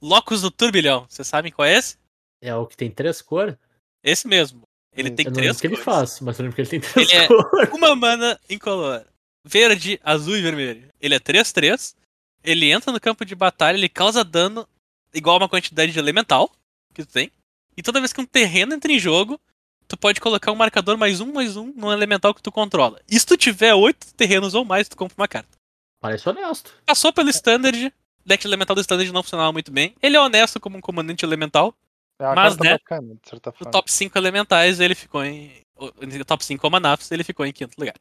[0.02, 1.06] Locus do Turbilhão.
[1.10, 1.98] Vocês sabem qual é esse?
[2.42, 3.56] É o que tem três cores?
[4.04, 4.64] Esse mesmo.
[4.96, 5.86] Ele Hum, tem Eu não três lembro o que ele cores.
[6.12, 7.70] faz, mas eu lembro que ele tem três Ele é- cores.
[7.74, 9.06] Uma mana incolor.
[9.46, 10.90] Verde, azul e vermelho.
[11.02, 11.96] Ele é 3-3.
[12.44, 14.68] Ele entra no campo de batalha, ele causa dano
[15.14, 16.52] igual a uma quantidade de elemental
[16.94, 17.32] que tu tem.
[17.76, 19.40] E toda vez que um terreno entra em jogo,
[19.88, 23.02] tu pode colocar um marcador mais um, mais um no elemental que tu controla.
[23.10, 25.58] E se tu tiver oito terrenos ou mais, tu compra uma carta.
[26.00, 26.74] Parece honesto.
[26.86, 27.94] Passou pelo standard.
[28.26, 29.96] Deck elemental do standard não funcionava muito bem.
[30.02, 31.74] Ele é honesto como um comandante elemental.
[32.20, 35.62] É uma Mas, carta né, bacana, de certa No top 5 elementais, ele ficou em.
[35.80, 37.96] No top 5 Omanafs, ele ficou em quinto lugar.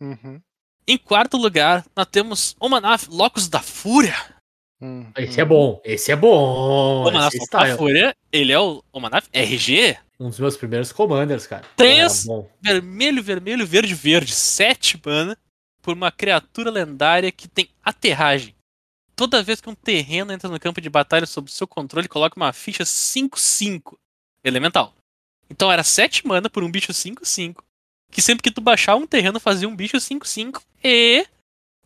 [0.00, 0.40] Uhum.
[0.86, 4.16] Em quarto lugar, nós temos Omanaf Locus da Fúria.
[4.80, 5.12] Uhum.
[5.16, 7.06] Esse é bom, esse é bom.
[7.06, 9.98] Esse Locus está da Fúria, ele é o Omanaf RG.
[10.18, 11.64] um dos meus primeiros commanders, cara.
[11.76, 12.24] Três.
[12.24, 12.48] Bom.
[12.62, 14.32] Vermelho, vermelho, verde, verde.
[14.32, 15.36] 7 mana
[15.82, 18.54] por uma criatura lendária que tem aterragem.
[19.14, 22.52] Toda vez que um terreno entra no campo de batalha sob seu controle, coloca uma
[22.52, 23.98] ficha 5-5
[24.42, 24.94] elemental.
[25.50, 27.56] Então era 7 mana por um bicho 5-5.
[28.10, 31.26] Que sempre que tu baixar um terreno fazia um bicho 5-5 e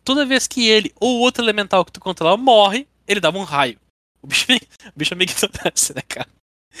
[0.05, 3.77] toda vez que ele ou outro elemental que tu controla morre, ele dava um raio.
[4.21, 6.27] O bicho, o bicho é meio ignorante, né, cara?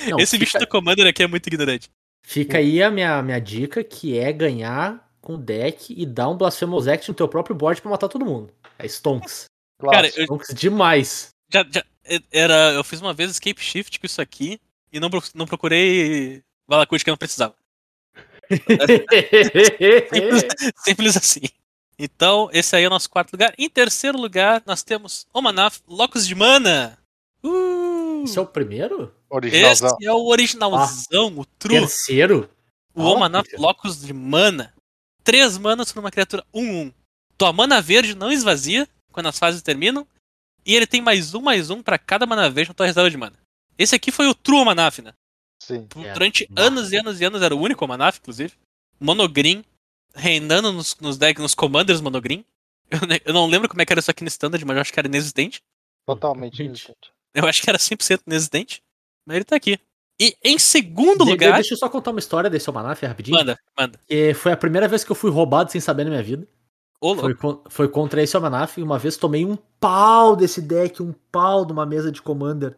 [0.07, 1.89] Não, Esse bicho fica, do Commander aqui é muito ignorante.
[2.25, 6.87] fica aí a minha, minha dica, que é ganhar com deck e dar um Blasphemous
[6.87, 8.53] Act no teu próprio board pra matar todo mundo.
[8.77, 9.45] É Stonks.
[9.81, 10.19] Cara, Clássico.
[10.19, 11.29] eu, Stonks demais.
[11.51, 11.83] já, já-
[12.31, 14.59] era, eu fiz uma vez escape shift com isso aqui
[14.93, 17.55] e não, não procurei Valakut que eu não precisava.
[20.77, 21.41] Simples assim.
[21.97, 23.53] Então, esse aí é o nosso quarto lugar.
[23.57, 26.97] Em terceiro lugar, nós temos Omanaf Locus de Mana.
[27.43, 29.13] Uh, Esse é o primeiro?
[29.29, 29.87] Originalzão.
[29.97, 31.79] esse é o originalzão, o true.
[31.79, 32.49] Terceiro?
[32.93, 33.47] O Ah, Omanaf.
[33.57, 34.73] Locus de Mana.
[35.23, 36.93] Três manas por uma criatura 1-1.
[37.37, 40.07] Tua mana verde não esvazia quando as fases terminam.
[40.65, 43.17] E ele tem mais um, mais um pra cada mana verde na tua reserva de
[43.17, 43.37] mana.
[43.77, 45.13] Esse aqui foi o True Omanaf, né?
[45.61, 45.87] Sim.
[46.03, 46.63] É, Durante bah.
[46.63, 48.53] anos e anos e anos era o único Omanaf, inclusive.
[48.99, 49.63] Monogreen,
[50.15, 52.45] reinando nos, nos decks, nos commanders Monogreen.
[52.91, 54.93] Eu, eu não lembro como é que era isso aqui no Standard, mas eu acho
[54.93, 55.59] que era inexistente.
[56.05, 57.11] Totalmente inexistente.
[57.33, 58.83] Eu acho que era 100% inexistente.
[59.25, 59.79] Mas ele tá aqui.
[60.21, 61.55] E em segundo De- lugar...
[61.55, 63.35] Deixa eu só contar uma história desse Omanaf rapidinho.
[63.37, 63.99] Manda, manda.
[64.07, 66.47] Que foi a primeira vez que eu fui roubado sem saber na minha vida.
[67.01, 67.15] Ô.
[67.15, 67.35] Foi,
[67.69, 68.77] foi contra esse Omanaf.
[68.79, 72.77] e Uma vez tomei um pau desse deck, um pau de uma mesa de Commander.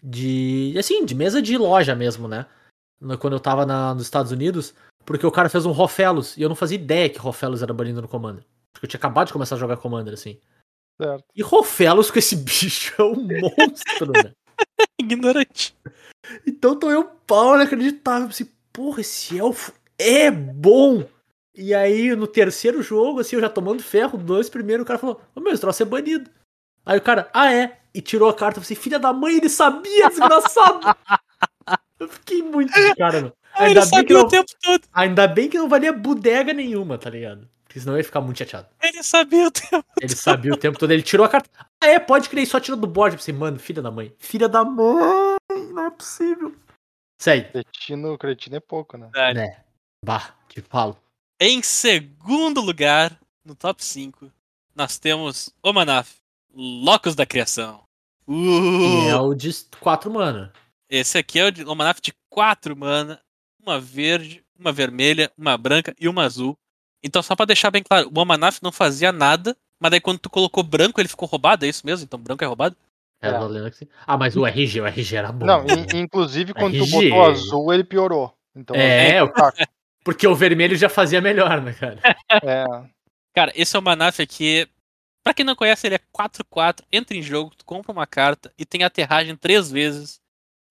[0.00, 0.74] De.
[0.78, 2.46] Assim, de mesa de loja mesmo, né?
[3.18, 4.72] Quando eu tava na- nos Estados Unidos.
[5.04, 6.36] Porque o cara fez um Rofelos.
[6.36, 8.44] E eu não fazia ideia que Rofelos era banido no Commander.
[8.72, 10.38] Porque eu tinha acabado de começar a jogar Commander, assim.
[11.00, 11.24] Certo.
[11.34, 14.32] E Rofelos com esse bicho é um monstro, né?
[15.00, 15.76] Ignorante.
[16.46, 18.28] Então tomei um pau inacreditável.
[18.28, 21.06] Assim, porra, esse elfo é bom.
[21.54, 25.20] E aí, no terceiro jogo, assim, eu já tomando ferro, dois primeiro, o cara falou,
[25.34, 26.30] ô meu, esse troço é banido.
[26.86, 27.78] Aí o cara, ah é?
[27.92, 30.80] E tirou a carta, eu falei, filha da mãe, ele sabia, desgraçado.
[31.98, 33.32] eu fiquei muito de cara, meu.
[33.60, 34.82] Ah, Ainda ele bem, que sabia não, o tempo todo.
[34.92, 37.48] ainda bem que não valia bodega nenhuma, tá ligado?
[37.64, 38.66] Porque senão eu ia ficar muito chateado.
[38.82, 39.84] Ele sabia o tempo.
[40.00, 41.48] Ele sabia o tempo todo, ele tirou a carta.
[41.82, 43.14] Ah é, pode crer, só tirou do board.
[43.14, 44.12] Eu pensei, mano, filha da mãe.
[44.18, 45.36] Filha da mãe,
[45.72, 46.54] não é possível.
[47.20, 47.50] Segue.
[47.52, 49.08] Cretino, cretino é pouco, né?
[49.34, 49.62] Né?
[50.04, 50.96] Bah, te falo.
[51.38, 54.30] Em segundo lugar, no top 5,
[54.74, 56.10] nós temos Omanaf,
[56.52, 57.82] Locus da Criação.
[58.26, 59.50] Uh, E é o de
[59.80, 60.52] 4 mana.
[60.88, 63.20] Esse aqui é o de Omanaf de 4 mana,
[63.62, 66.56] uma verde, uma vermelha, uma branca e uma azul.
[67.02, 70.28] Então, só pra deixar bem claro, o Omanaf não fazia nada, mas daí quando tu
[70.28, 72.04] colocou branco ele ficou roubado, é isso mesmo?
[72.04, 72.76] Então branco é roubado?
[73.22, 73.32] É, É.
[74.06, 75.46] Ah, mas o RG, o RG era bom.
[75.46, 75.74] Não, né?
[75.94, 77.10] in- inclusive quando tu RG.
[77.10, 78.34] botou azul, ele piorou.
[78.54, 79.52] Então, É, azul tá-
[80.02, 81.98] Porque o vermelho já fazia melhor, né, cara?
[82.42, 82.64] é,
[83.34, 84.66] Cara, esse Omanaf aqui,
[85.22, 88.64] pra quem não conhece, ele é 4-4, entra em jogo, tu compra uma carta e
[88.64, 90.18] tem aterragem três vezes.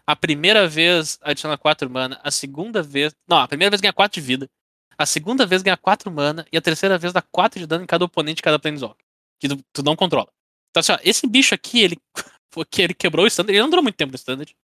[0.09, 3.15] A primeira vez adiciona 4 mana, a segunda vez.
[3.27, 4.49] Não, a primeira vez ganha 4 de vida.
[4.97, 7.85] A segunda vez ganha 4 mana e a terceira vez dá 4 de dano em
[7.85, 9.05] cada oponente de cada Planeswalker.
[9.39, 10.27] Que tu, tu não controla.
[10.71, 11.97] Então, assim, ó, esse bicho aqui, ele,
[12.71, 13.55] que ele quebrou o standard.
[13.55, 14.55] Ele não durou muito tempo no standard.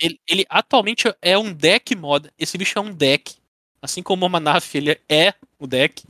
[0.00, 2.32] Ele, ele atualmente é um deck moda.
[2.38, 3.36] Esse bicho é um deck.
[3.82, 6.02] Assim como o Manaf, ele é o deck.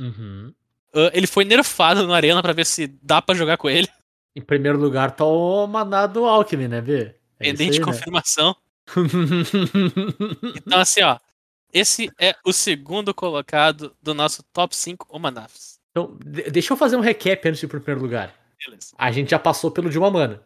[0.00, 0.54] Uhum.
[0.94, 3.88] Ah, ele foi nerfado na arena pra ver se dá pra jogar com ele.
[4.36, 7.12] Em primeiro lugar tá o maná do Alckmin, né, B?
[7.44, 7.84] É Pendente de né?
[7.84, 8.56] confirmação.
[10.66, 11.18] Então, assim, ó.
[11.72, 15.80] Esse é o segundo colocado do nosso top 5 Omanafs.
[15.90, 18.32] então, de- deixa eu fazer um recap antes de ir pro primeiro lugar.
[18.64, 18.94] Beleza.
[18.96, 20.42] A gente já passou pelo de uma mana.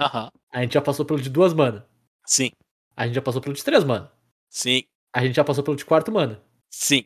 [0.00, 0.30] Aham.
[0.50, 1.86] A gente já passou pelo de duas mana.
[2.26, 2.50] Sim.
[2.96, 4.10] A gente já passou pelo de três mana.
[4.48, 4.84] Sim.
[5.14, 6.42] A gente já passou pelo de quarto mana.
[6.70, 7.04] Sim.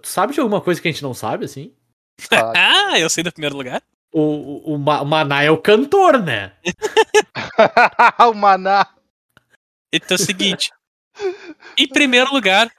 [0.00, 1.74] Tu sabe de alguma coisa que a gente não sabe, assim?
[2.28, 2.52] tá.
[2.92, 3.82] Ah, eu sei do primeiro lugar.
[4.12, 6.52] O, o, o, Ma- o Maná é o cantor, né?
[8.28, 8.86] o maná.
[9.92, 10.70] Então é o seguinte.
[11.76, 12.70] em primeiro lugar,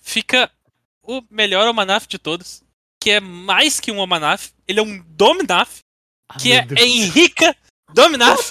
[0.00, 0.50] fica
[1.02, 2.62] o melhor Omanaf de todos.
[3.00, 4.50] Que é mais que um Omanaf.
[4.66, 5.80] Ele é um Dominaf.
[6.28, 6.80] Ah, Que é Deus.
[6.80, 7.56] Henrica
[7.92, 8.50] Dominaf.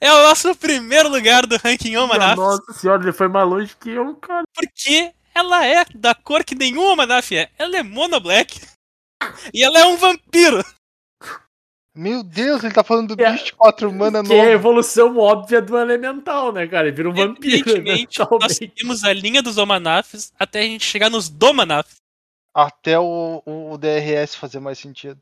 [0.00, 2.36] É o nosso primeiro lugar do ranking Omanaf.
[2.36, 4.44] Nossa senhora, ele foi mais longe que eu, cara.
[4.54, 7.50] Porque ela é da cor que nenhum Omanaf é.
[7.58, 8.60] Ela é mono black.
[9.52, 10.62] E ela é um vampiro.
[11.94, 14.50] Meu Deus, ele tá falando do Que é- bicho de 4 mana Que é a
[14.50, 16.88] evolução óbvia do elemental, né, cara?
[16.88, 21.08] Ele vira um vampiro, Evidentemente, nós seguimos a linha dos Omanafs até a gente chegar
[21.08, 21.94] nos Domanaf.
[22.54, 25.20] Até o, o DRS fazer mais sentido.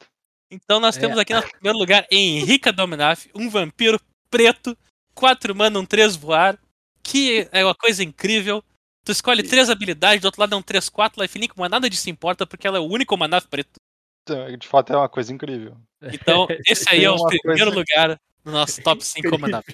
[0.51, 1.01] Então nós É.
[1.01, 4.76] temos aqui no primeiro lugar Henrica Dominaf, um vampiro preto,
[5.14, 6.59] 4 mana, um 3 voar,
[7.05, 8.62] que é uma coisa incrível.
[9.05, 12.09] Tu escolhe três habilidades, do outro lado é um 3-4 life link, mas nada disso
[12.09, 13.78] importa porque ela é o único Manaf preto.
[14.22, 15.76] Então, De fato, é uma coisa incrível.
[16.02, 19.66] Então, esse aí é o primeiro coisa- lugar no nosso top 5 Manaf.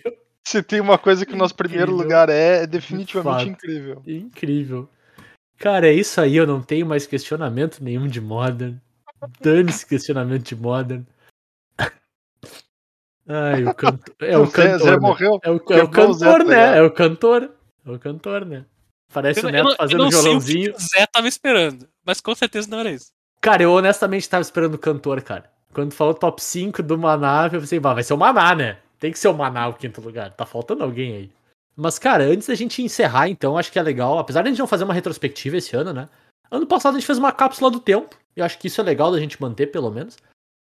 [0.44, 2.02] Se tem uma coisa que o nosso primeiro Incrível.
[2.04, 3.48] lugar é, é definitivamente fato.
[3.48, 4.02] incrível.
[4.06, 4.88] Incrível.
[5.58, 8.76] Cara, é isso aí, eu não tenho mais questionamento nenhum de Modern.
[9.40, 11.04] Dane-se questionamento de Modern.
[13.28, 14.14] Ai, o cantor.
[14.20, 14.78] É o cantor.
[14.80, 14.96] Zé né?
[14.98, 15.38] morreu.
[15.44, 16.78] É o, é o cantor, Zé, tá né?
[16.78, 17.50] É o cantor.
[17.86, 18.64] É o cantor, né?
[19.12, 20.74] Parece Eu, o eu Neto eu fazendo não sei o que violãozinho.
[20.74, 23.12] o Zé tava esperando, mas com certeza não era isso.
[23.40, 25.50] Cara, eu honestamente tava esperando o cantor, cara.
[25.72, 28.78] Quando falou top 5 do Maná, eu pensei, "Bah, vai ser o Maná, né?
[28.98, 30.30] Tem que ser o Maná o quinto lugar.
[30.32, 31.30] Tá faltando alguém aí.
[31.74, 34.18] Mas, cara, antes da gente encerrar, então, acho que é legal.
[34.18, 36.08] Apesar de a gente não fazer uma retrospectiva esse ano, né?
[36.50, 38.14] Ano passado a gente fez uma cápsula do tempo.
[38.36, 40.18] E eu acho que isso é legal da gente manter, pelo menos.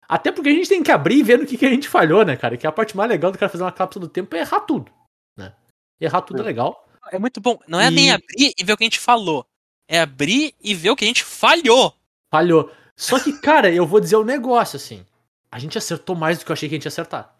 [0.08, 2.24] Até porque a gente tem que abrir e ver no que, que a gente falhou,
[2.24, 2.56] né, cara?
[2.56, 4.90] Que a parte mais legal do cara fazer uma cápsula do tempo é errar tudo,
[5.36, 5.52] né?
[6.00, 6.88] Errar tudo é legal.
[7.10, 7.58] É muito bom.
[7.66, 9.46] Não é nem E- abrir e ver o que a gente falou.
[9.88, 11.94] É abrir e ver o que a gente falhou.
[12.30, 12.70] Falhou.
[12.96, 15.04] Só que, cara, eu vou dizer um negócio, assim.
[15.50, 17.34] A gente acertou mais do que eu achei que a gente ia acertar.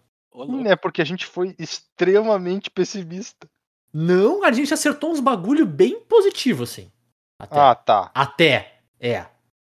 [0.67, 3.49] É porque a gente foi extremamente pessimista.
[3.93, 6.91] Não, a gente acertou uns bagulho bem positivo, assim.
[7.39, 7.59] Até.
[7.59, 8.11] Ah, tá.
[8.15, 8.81] Até.
[8.99, 9.27] É.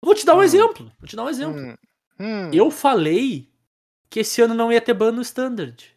[0.02, 0.44] Vou te dar um Hum.
[0.44, 0.92] exemplo.
[1.00, 1.60] Vou te dar um exemplo.
[1.60, 1.76] Hum,
[2.20, 2.52] hum.
[2.54, 3.50] Eu falei
[4.10, 5.95] que esse ano não ia ter ban no Standard.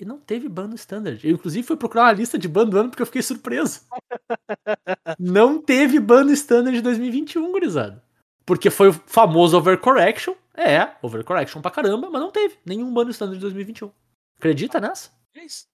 [0.00, 1.26] E não teve ban no Standard.
[1.26, 3.80] Eu, inclusive, fui procurar uma lista de ban do ano porque eu fiquei surpreso.
[5.18, 8.02] não teve ban no Standard de 2021, gurizada.
[8.46, 10.34] Porque foi o famoso Overcorrection.
[10.54, 13.90] É, Overcorrection pra caramba, mas não teve nenhum ban no Standard de 2021.
[14.38, 15.10] Acredita nessa?
[15.34, 15.66] É isso.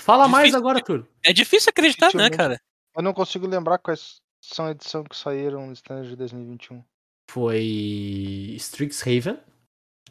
[0.00, 0.58] Fala mais Difícil.
[0.58, 1.08] agora, Túlio.
[1.24, 2.60] É difícil acreditar, né, cara?
[2.96, 6.84] Eu não consigo lembrar quais são a edição que saíram no stand de 2021.
[7.28, 9.38] Foi Strixhaven,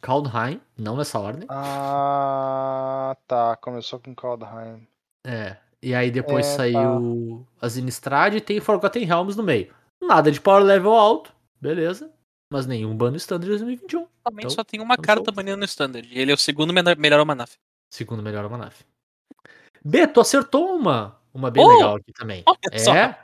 [0.05, 1.47] Kaldheim, não nessa ordem.
[1.49, 3.55] Ah, tá.
[3.57, 4.87] Começou com Kaldheim.
[5.25, 5.57] É.
[5.81, 6.55] E aí depois É, tá.
[6.57, 9.73] saiu as Innistrad e tem Forgotten Realms no meio.
[9.99, 12.11] Nada de power level alto, beleza.
[12.51, 14.05] Mas nenhum ban no Standard 2021.
[14.23, 16.07] Também Então, só tem uma carta banida no Standard.
[16.11, 17.55] Ele é o segundo melhor Manaf.
[17.91, 18.81] Segundo melhor Manaf.
[19.83, 21.67] B, tu acertou uma, uma bem Oh!
[21.73, 22.43] legal aqui também.
[22.45, 22.95] Olha só.
[22.95, 23.17] É.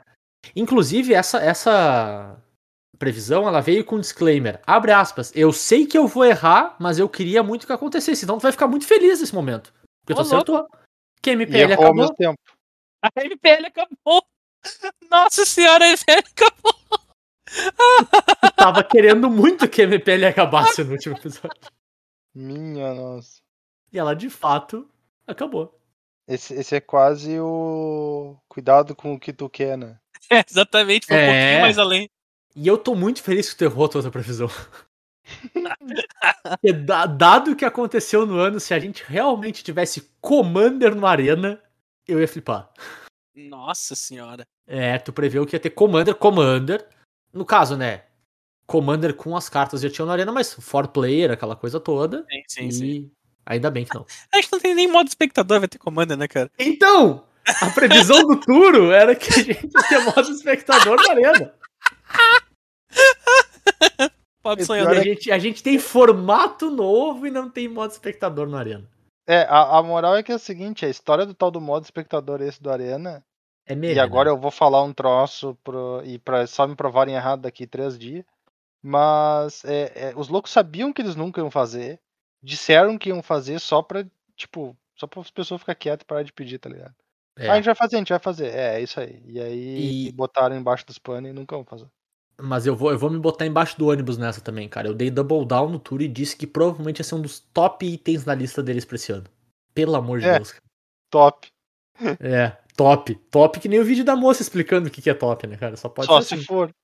[0.56, 2.36] Inclusive, essa, essa
[2.98, 4.60] previsão, ela veio com um disclaimer.
[4.66, 5.32] Abre aspas.
[5.34, 8.24] Eu sei que eu vou errar, mas eu queria muito que acontecesse.
[8.24, 9.72] Então tu vai ficar muito feliz nesse momento.
[10.04, 10.34] Porque tu louco.
[10.34, 10.68] acertou.
[11.20, 11.94] Que E MPL errou ao acabou.
[11.94, 12.38] mesmo tempo.
[13.02, 14.22] A MPL acabou.
[15.10, 16.74] Nossa senhora, a MPL acabou.
[18.56, 21.50] Tava querendo muito que a MPL acabasse no último episódio.
[22.34, 23.40] Minha nossa.
[23.92, 24.88] E ela, de fato,
[25.26, 25.78] acabou.
[26.26, 28.36] Esse, esse é quase o.
[28.48, 29.98] Cuidado com o que tu quer, né?
[30.30, 31.26] É, exatamente, foi um É.
[31.26, 32.08] pouquinho mais além.
[32.54, 34.48] E eu tô muito feliz que tu errou a tua previsão.
[37.16, 41.60] Dado o que aconteceu no ano, se a gente realmente tivesse Commander no Arena,
[42.06, 42.70] eu ia flipar.
[43.34, 44.46] Nossa senhora.
[44.66, 46.86] É, tu preveu que ia ter Commander, Commander.
[47.32, 48.02] No caso, né?
[48.66, 52.26] Commander com as cartas já tinham na Arena, mas for player, aquela coisa toda.
[52.28, 53.10] Sim, sim, e sim.
[53.44, 54.06] ainda bem que não.
[54.32, 56.50] A gente não tem nem modo espectador, vai ter comanda, né, cara?
[56.58, 57.24] Então,
[57.60, 61.54] a previsão do Turo era que a gente ia ter modo espectador na Arena.
[64.42, 64.96] Pobre E sonhador.
[64.98, 68.88] a, gente, a gente tem formato novo e não tem modo espectador na Arena.
[69.26, 71.84] É, a, a moral é que é o seguinte, a história do tal do modo
[71.84, 73.24] espectador esse do Arena,
[73.64, 74.36] É meme, e agora né?
[74.36, 78.24] eu vou falar um troço pro, e pra só me provarem errado daqui três dias.
[78.82, 82.00] Mas é, é, os loucos sabiam que eles nunca iam fazer.
[82.42, 84.04] Disseram que iam fazer só pra,
[84.36, 86.92] tipo, só pra as pessoas ficar quietas e parar de pedir, tá ligado?
[87.38, 87.48] É.
[87.48, 88.48] Ah, a gente vai fazer, a gente vai fazer.
[88.48, 89.22] É, é isso aí.
[89.24, 91.86] E aí E- botaram embaixo dos panos e nunca vão fazer.
[92.40, 94.88] Mas eu vou, eu vou me botar embaixo do ônibus nessa também, cara.
[94.88, 97.86] Eu dei double down no tour e disse que provavelmente ia ser um dos top
[97.86, 99.24] itens na lista deles pra esse ano.
[99.74, 100.36] Pelo amor de É.
[100.36, 100.50] Deus.
[100.52, 100.62] cara.
[101.10, 101.48] Top.
[102.20, 103.14] É, top.
[103.30, 105.76] Top que nem o vídeo da moça explicando o que que é top, né, cara?
[105.76, 106.44] Só pode Só se assim.
[106.44, 106.74] for.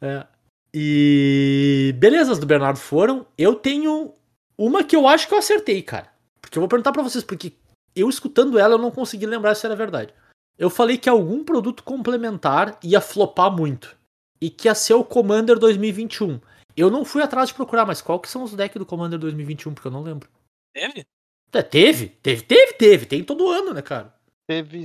[0.00, 0.24] É.
[0.72, 3.26] E beleza, as do Bernardo foram.
[3.36, 4.14] Eu tenho
[4.56, 6.08] uma que eu acho que eu acertei, cara.
[6.40, 7.52] Porque eu vou perguntar pra vocês, porque
[7.94, 10.14] eu escutando ela eu não consegui lembrar se era verdade.
[10.58, 13.96] Eu falei que algum produto complementar ia flopar muito.
[14.42, 16.40] E que ia ser o Commander 2021.
[16.76, 19.72] Eu não fui atrás de procurar, mas qual que são os decks do Commander 2021?
[19.72, 20.28] Porque eu não lembro.
[20.74, 21.06] Teve?
[21.54, 23.06] É, teve, teve, teve, teve.
[23.06, 24.12] Tem todo ano, né, cara?
[24.48, 24.82] Teve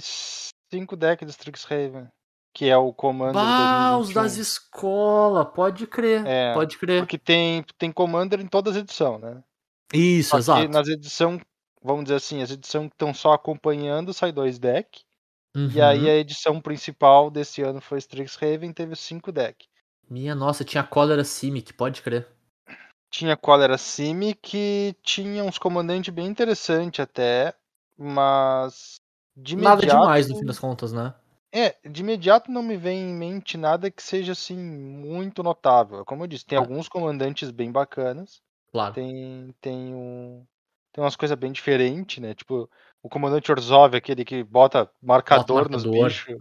[0.71, 2.07] cinco decks de Strixhaven,
[2.53, 4.21] que é o Commander Bah, os 2021.
[4.21, 6.23] das escolas, pode crer.
[6.27, 7.01] É, pode crer.
[7.01, 9.43] Porque tem, tem Commander em todas as edições, né?
[9.91, 10.69] Isso, Só que exato.
[10.69, 11.41] nas edições,
[11.81, 15.06] vamos dizer assim, as edições que estão só acompanhando, sai dois decks.
[15.65, 15.81] E Uhum.
[15.81, 19.67] aí a edição principal desse ano foi Strixhaven, teve cinco decks.
[20.09, 22.27] Minha nossa, tinha cólera Simic, pode crer.
[23.11, 27.53] Tinha Cólera Simi, que tinha uns comandantes bem interessantes até,
[27.97, 28.99] mas
[29.35, 31.13] de Nada imediato, demais no fim das contas, né?
[31.53, 36.03] É, de imediato não me vem em mente nada que seja assim muito notável.
[36.05, 36.67] Como eu disse, tem Ah.
[36.67, 38.41] alguns comandantes bem bacanas,
[38.71, 38.95] Claro.
[38.95, 40.45] tem tem um
[40.93, 42.35] tem umas coisas bem diferentes, né?
[42.35, 42.69] Tipo,
[43.03, 46.07] o comandante Orzhov, aquele que bota marcador, nos marcador.
[46.09, 46.35] bichos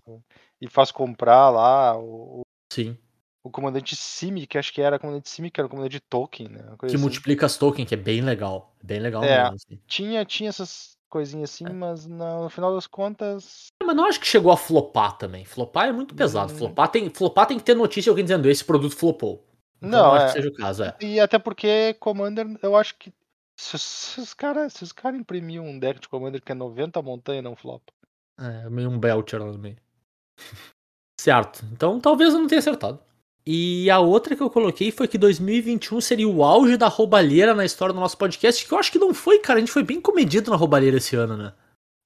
[0.61, 2.41] e faz comprar lá, o,
[2.73, 2.97] Sim.
[3.45, 6.65] o comandante Simi, que acho que era comandante Simi, que era o comandante Tolkien, né?
[6.81, 6.97] Que assim.
[6.97, 8.75] multiplica as tokens, que é bem legal.
[8.83, 9.43] Bem legal É.
[9.43, 9.57] mesmo.
[9.57, 9.81] assim.
[9.87, 11.73] Tinha, tinha essas coisinhas assim, É.
[11.73, 13.67] mas no final das contas.
[13.83, 15.45] Mas não acho que chegou a flopar também.
[15.45, 16.53] Flopar é muito pesado.
[16.53, 16.57] Hum.
[16.57, 19.47] Flopar, tem, flopar tem que ter notícia alguém dizendo esse produto flopou.
[19.81, 20.27] Então, Não, acho é.
[20.29, 20.97] que seja o caso, é.
[21.03, 23.13] E até porque Commander, eu acho que.
[23.59, 27.01] Se, se os caras se os cara imprimiam um deck de Commander que é 90
[27.03, 27.93] montanha, não flopa.
[28.39, 29.77] É, meio um Belcher lá no meio.
[31.19, 31.65] certo.
[31.73, 33.01] Então talvez eu não tenha acertado.
[33.49, 37.65] E a outra que eu coloquei foi que 2021 seria o auge da roubalheira na
[37.65, 39.59] história do nosso podcast, que eu acho que não foi, cara.
[39.59, 41.53] A gente foi bem comedido na roubalheira esse ano, né?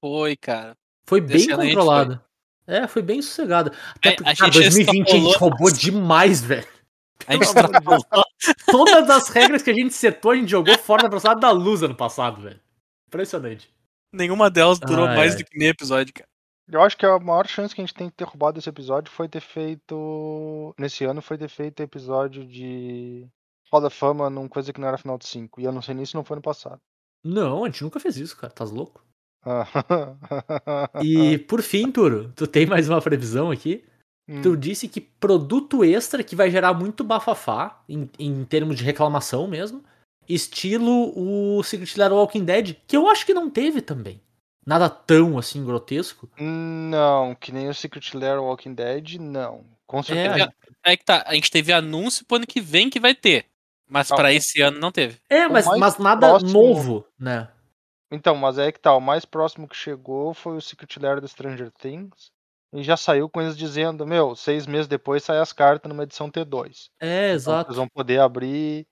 [0.04, 0.76] Foi, cara.
[1.06, 2.20] Foi bem controlado.
[2.66, 3.72] É, foi bem sossegado.
[3.96, 6.68] Até É, porque, a cara, gente 2020 a gente roubou demais, velho.
[7.26, 8.04] A gente extrapolou.
[8.66, 11.82] Todas as regras que a gente setou, a gente jogou fora da velocidade da luz
[11.82, 12.60] ano passado, velho.
[13.08, 13.70] Impressionante.
[14.12, 15.38] Nenhuma delas durou Ai, mais ai.
[15.38, 16.28] do que meio episódio, cara.
[16.72, 19.10] Eu acho que a maior chance que a gente tem de ter roubado esse episódio
[19.12, 20.74] foi ter feito.
[20.78, 23.26] Nesse ano foi ter feito episódio de
[23.72, 25.60] Hall da Fama num coisa que não era final de 5.
[25.60, 26.80] E eu não sei nem se não foi no passado.
[27.24, 28.52] Não, a gente nunca fez isso, cara.
[28.52, 29.04] Tá louco?
[29.44, 29.66] Ah.
[31.02, 33.84] E por fim, Turo, tu tem mais uma previsão aqui?
[34.30, 38.84] Hum, Tu disse que produto extra que vai gerar muito bafafá, em, em termos de
[38.84, 39.82] reclamação mesmo,
[40.28, 44.20] estilo o Secret Lair Walking Dead, que eu acho que não teve também.
[44.64, 46.30] Nada tão assim grotesco.
[46.38, 49.64] Não, que nem o Secret Lair Walking Dead, não.
[49.86, 50.34] Com certeza.
[50.34, 50.54] a gente-
[50.84, 53.46] É que tá, a gente teve anúncio pro ano que vem que vai ter.
[53.88, 55.18] Mas Ah, pra o- esse ano não teve.
[55.28, 57.48] É, mas, mas nada próximo- novo, né?
[58.12, 61.26] Então, mas é que tá, o mais próximo que chegou foi o Secret Lair do
[61.28, 62.30] Stranger Things.
[62.72, 66.30] E já saiu com eles dizendo, meu, seis meses depois sai as cartas numa edição
[66.30, 66.88] T2.
[67.00, 67.66] É, Então exato.
[67.66, 68.86] vocês vão poder abrir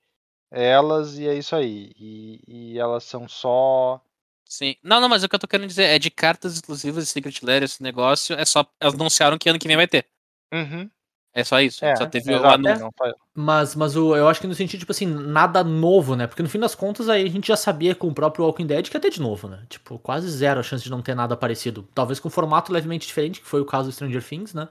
[0.51, 1.91] elas e é isso aí.
[1.95, 4.01] E, e elas são só.
[4.45, 4.75] Sim.
[4.83, 7.39] Não, não, mas o que eu tô querendo dizer é de cartas exclusivas de Secret
[7.43, 8.65] Lair, esse negócio, é só.
[8.79, 10.05] Elas anunciaram que ano que vem vai ter.
[10.53, 10.89] Uhum.
[11.33, 11.85] É só isso.
[11.85, 12.79] É, só teve o anúncio.
[12.79, 16.25] não, só- Mas, mas o, eu acho que no sentido, tipo assim, nada novo, né?
[16.27, 18.89] Porque no fim das contas aí a gente já sabia com o próprio Walking Dead
[18.89, 19.63] que ia ter de novo, né?
[19.69, 21.87] Tipo, quase zero a chance de não ter nada parecido.
[21.93, 24.67] Talvez com um formato levemente diferente, que foi o caso do Stranger Things, né?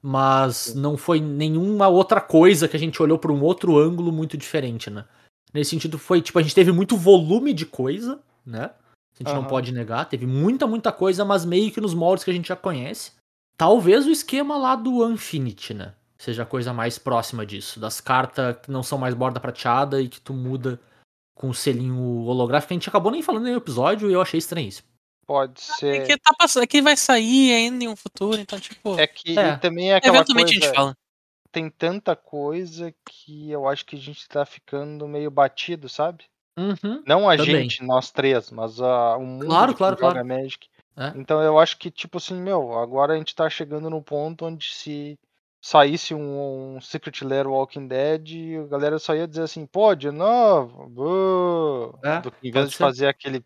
[0.00, 4.36] Mas não foi nenhuma outra coisa que a gente olhou por um outro ângulo muito
[4.36, 5.04] diferente, né?
[5.52, 8.70] Nesse sentido, foi, tipo, a gente teve muito volume de coisa, né?
[9.14, 9.48] A gente não Aham.
[9.48, 10.08] pode negar.
[10.08, 13.12] Teve muita, muita coisa, mas meio que nos moldes que a gente já conhece.
[13.58, 15.92] Talvez o esquema lá do Infinity, né?
[16.16, 17.78] Seja a coisa mais próxima disso.
[17.80, 20.80] Das cartas que não são mais borda prateada e que tu muda
[21.34, 22.72] com o selinho holográfico.
[22.72, 24.88] A gente acabou nem falando no episódio e eu achei estranhíssimo.
[25.26, 26.06] Pode É ser.
[26.06, 28.98] que tá passando, é que vai sair ainda em um futuro, então, tipo.
[28.98, 29.56] É que É.
[29.58, 30.66] também é aquela eventualmente a coisa.
[30.66, 30.96] gente fala.
[31.52, 36.24] Tem tanta coisa que eu acho que a gente tá ficando meio batido, sabe?
[36.58, 37.02] Uhum.
[37.06, 37.62] Não a Também.
[37.68, 40.26] gente, nós três, mas a, o mundo Claro, claro, joga claro.
[40.26, 40.68] Magic.
[40.98, 41.12] É.
[41.14, 44.74] Então eu acho que, tipo assim, meu, agora a gente tá chegando no ponto onde
[44.74, 45.16] se
[45.60, 50.10] saísse um, um Secret Lair Walking Dead, a galera só ia dizer assim, pô, de
[50.10, 52.82] novo, bô", É, do que em vez de ser.
[52.82, 53.44] fazer aquele,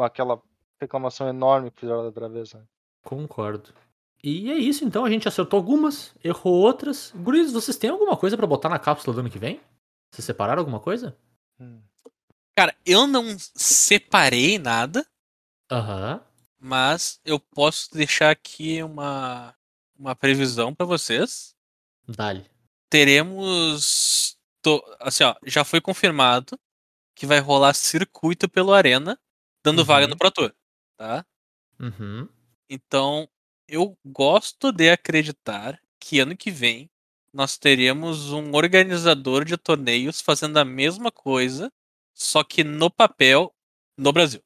[0.00, 0.40] aquela
[0.78, 2.52] reclamação enorme que fizeram da outra vez.
[2.52, 2.62] Né?
[3.02, 3.72] Concordo.
[4.22, 5.06] E é isso, então.
[5.06, 7.10] A gente acertou algumas, errou outras.
[7.16, 9.58] Guris, vocês têm alguma coisa pra botar na cápsula do ano que vem?
[10.12, 11.16] Vocês separaram alguma coisa?
[11.58, 11.80] Hum.
[12.54, 15.06] Cara, eu não separei nada,
[15.70, 16.20] Aham.
[16.60, 19.54] Mas eu posso deixar aqui uma,
[19.98, 21.54] uma previsão pra vocês.
[22.06, 22.44] Dali.
[22.88, 24.36] Teremos.
[24.62, 26.58] to- assim, ó, já foi confirmado
[27.14, 29.18] que vai rolar circuito pelo Arena,
[29.64, 30.10] dando vaga Uhum.
[30.10, 30.52] no Pro Tour,
[30.96, 31.24] tá?
[31.78, 32.28] Uhum.
[32.68, 33.28] Então,
[33.68, 36.90] eu gosto de acreditar que ano que vem
[37.32, 41.70] nós teremos um organizador de torneios fazendo a mesma coisa,
[42.14, 43.54] só que no papel
[43.96, 44.42] no Brasil.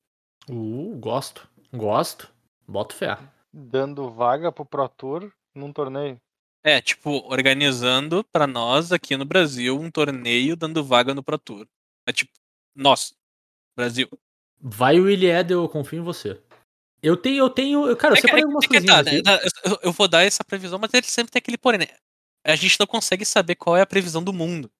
[0.48, 1.48] Uh, gosto.
[1.74, 2.30] Gosto.
[2.66, 3.18] Boto fé.
[3.52, 6.20] Dando vaga pro Pro Tour num torneio.
[6.64, 11.66] É, tipo, organizando pra nós aqui no Brasil um torneio dando vaga no Pro Tour.
[12.06, 12.32] É tipo,
[12.74, 13.14] nossa,
[13.76, 14.08] Brasil.
[14.60, 16.40] Vai o Willie Edel, eu confio em você.
[17.02, 17.86] Eu tenho, eu tenho.
[17.86, 19.22] eu- Cara, eu É que- separei é algumas que tá, coisinhas né?
[19.22, 21.86] Tá, eu- Eu vou dar essa previsão, mas ele sempre tem aquele porém, né?
[22.46, 24.70] A gente não consegue saber qual é a previsão do mundo.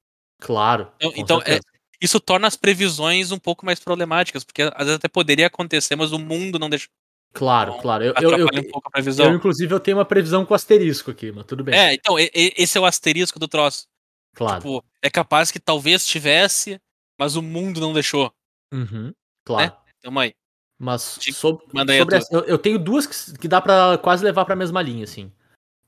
[0.41, 0.91] Claro.
[0.99, 1.61] Então, então, é.
[2.01, 6.13] Isso torna as previsões um pouco mais problemáticas, porque às vezes até poderia acontecer, mas
[6.13, 6.89] o mundo não deixa.
[7.33, 8.05] Claro, então, claro.
[8.05, 9.27] Eu, eu, eu, um pouco a previsão.
[9.27, 11.75] eu, inclusive, eu tenho uma previsão com asterisco aqui, mas tudo bem.
[11.75, 13.87] É, então, esse é o asterisco do troço.
[14.35, 14.61] claro.
[14.61, 16.81] Tipo, é capaz que talvez tivesse,
[17.19, 18.33] mas o mundo não deixou.
[18.73, 19.13] Uhum,
[19.45, 19.73] claro.
[20.01, 20.35] Tamo aí.
[20.79, 21.65] Mas a sobre
[22.17, 25.33] essa, eu, tenho duas que, que dá pra quase levar pra mesma linha, assim.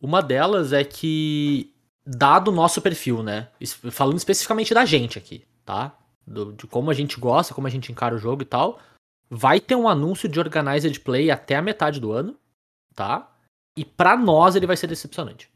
[0.00, 1.72] Uma delas é que,
[2.04, 3.48] dado o nosso perfil, né?
[3.90, 5.94] Falando especificamente da gente aqui, tá?
[6.26, 8.80] Do- de como a gente gosta, como a gente encara o jogo e tal.
[9.28, 12.38] Vai ter um anúncio de Organized Play até a metade do ano,
[12.94, 13.30] tá?
[13.76, 15.50] E pra nós ele vai ser decepcionante.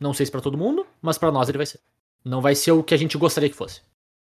[0.00, 1.80] Não sei se pra todo mundo, mas pra nós ele vai ser.
[2.24, 3.82] Não vai ser o que a gente gostaria que fosse.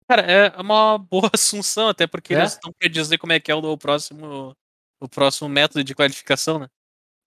[0.07, 2.39] Cara, é uma boa assunção, até porque É?
[2.39, 4.53] eles não querem dizer como é que é o, próximo.
[5.01, 6.67] O próximo método de qualificação, né?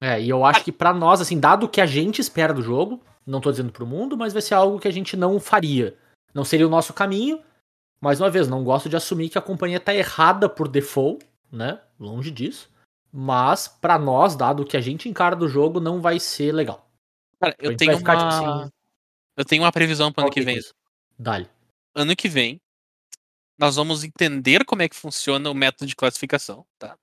[0.00, 2.62] É, e eu acho que pra nós, assim, dado o que a gente espera do
[2.62, 5.98] jogo, não tô dizendo pro mundo, mas vai ser algo que a gente não faria.
[6.32, 7.42] Não seria o nosso caminho.
[8.01, 11.80] Mais uma vez, não gosto de assumir que a companhia tá errada por default, né?
[11.99, 12.70] Longe disso.
[13.12, 16.88] Mas, pra nós, dado o que a gente encara do jogo, não vai ser legal.
[17.40, 18.28] Cara, eu tenho ficar, uma.
[18.30, 18.70] tipo assim,
[19.36, 20.61] Eu tenho uma previsão pro ano que vem.
[21.18, 21.49] Dali.
[21.94, 22.61] Ano que vem,
[23.59, 26.96] nós vamos entender como é que funciona o método de classificação, tá?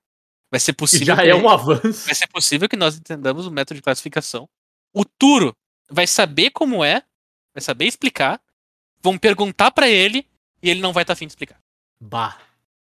[0.50, 1.14] Vai ser possível.
[1.14, 2.06] já é um avanço.
[2.06, 4.48] Vai ser possível que nós entendamos o método de classificação.
[4.94, 5.54] O Turo
[5.90, 7.02] vai saber como é,
[7.54, 8.40] vai saber explicar.
[9.02, 10.26] Vão perguntar pra ele
[10.66, 11.58] e ele não vai estar afim de explicar.
[12.00, 12.38] Bah.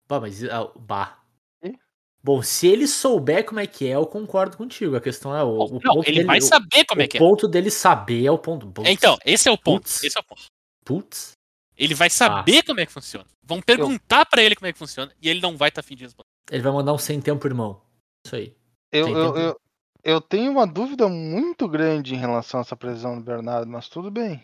[0.08, 0.44] Bah, mas.
[0.46, 1.20] ah, bah.
[1.64, 1.78] Ih?
[2.24, 4.96] Bom, se ele souber como é que é, eu concordo contigo.
[4.96, 7.08] A questão é o, o não, ponto ele dele, vai o- saber como o é
[7.08, 7.20] que é.
[7.20, 8.68] ponto dele saber é o ponto.
[8.68, 9.82] Putz, Então, esse é o ponto.
[9.84, 10.04] Putz.
[10.04, 10.44] Esse é o ponto.
[10.86, 11.32] Putz.
[11.76, 13.26] Ele vai saber como é que funciona.
[13.44, 16.04] Vão perguntar pra ele como é que funciona e ele não vai estar afim de
[16.04, 16.28] responder.
[16.52, 17.82] Ele vai mandar um sem tempo, irmão.
[18.26, 18.56] Isso aí.
[18.92, 19.60] Eu, eu, eu,
[20.04, 24.12] eu tenho uma dúvida muito grande em relação a essa previsão do Bernardo, mas tudo
[24.12, 24.42] bem.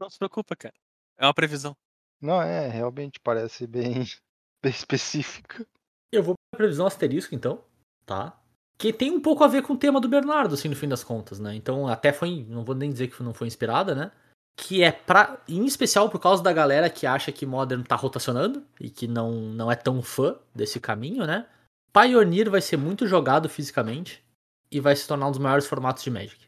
[0.00, 0.74] Não se preocupa, cara.
[1.18, 1.76] É uma previsão.
[2.20, 4.04] Não, é, realmente parece bem,
[4.62, 5.66] bem específica.
[6.12, 7.62] Eu vou pra previsão asterisco, então.
[8.04, 8.38] Tá?
[8.78, 11.04] Que tem um pouco a ver com o tema do Bernardo, assim, no fim das
[11.04, 11.54] contas, né?
[11.54, 12.46] Então, até foi.
[12.48, 14.12] Não vou nem dizer que não foi inspirada, né?
[14.56, 15.42] Que é pra.
[15.48, 19.32] Em especial por causa da galera que acha que Modern tá rotacionando e que não,
[19.32, 21.46] não é tão fã desse caminho, né?
[21.92, 24.22] Pioneer vai ser muito jogado fisicamente
[24.70, 26.47] e vai se tornar um dos maiores formatos de Magic.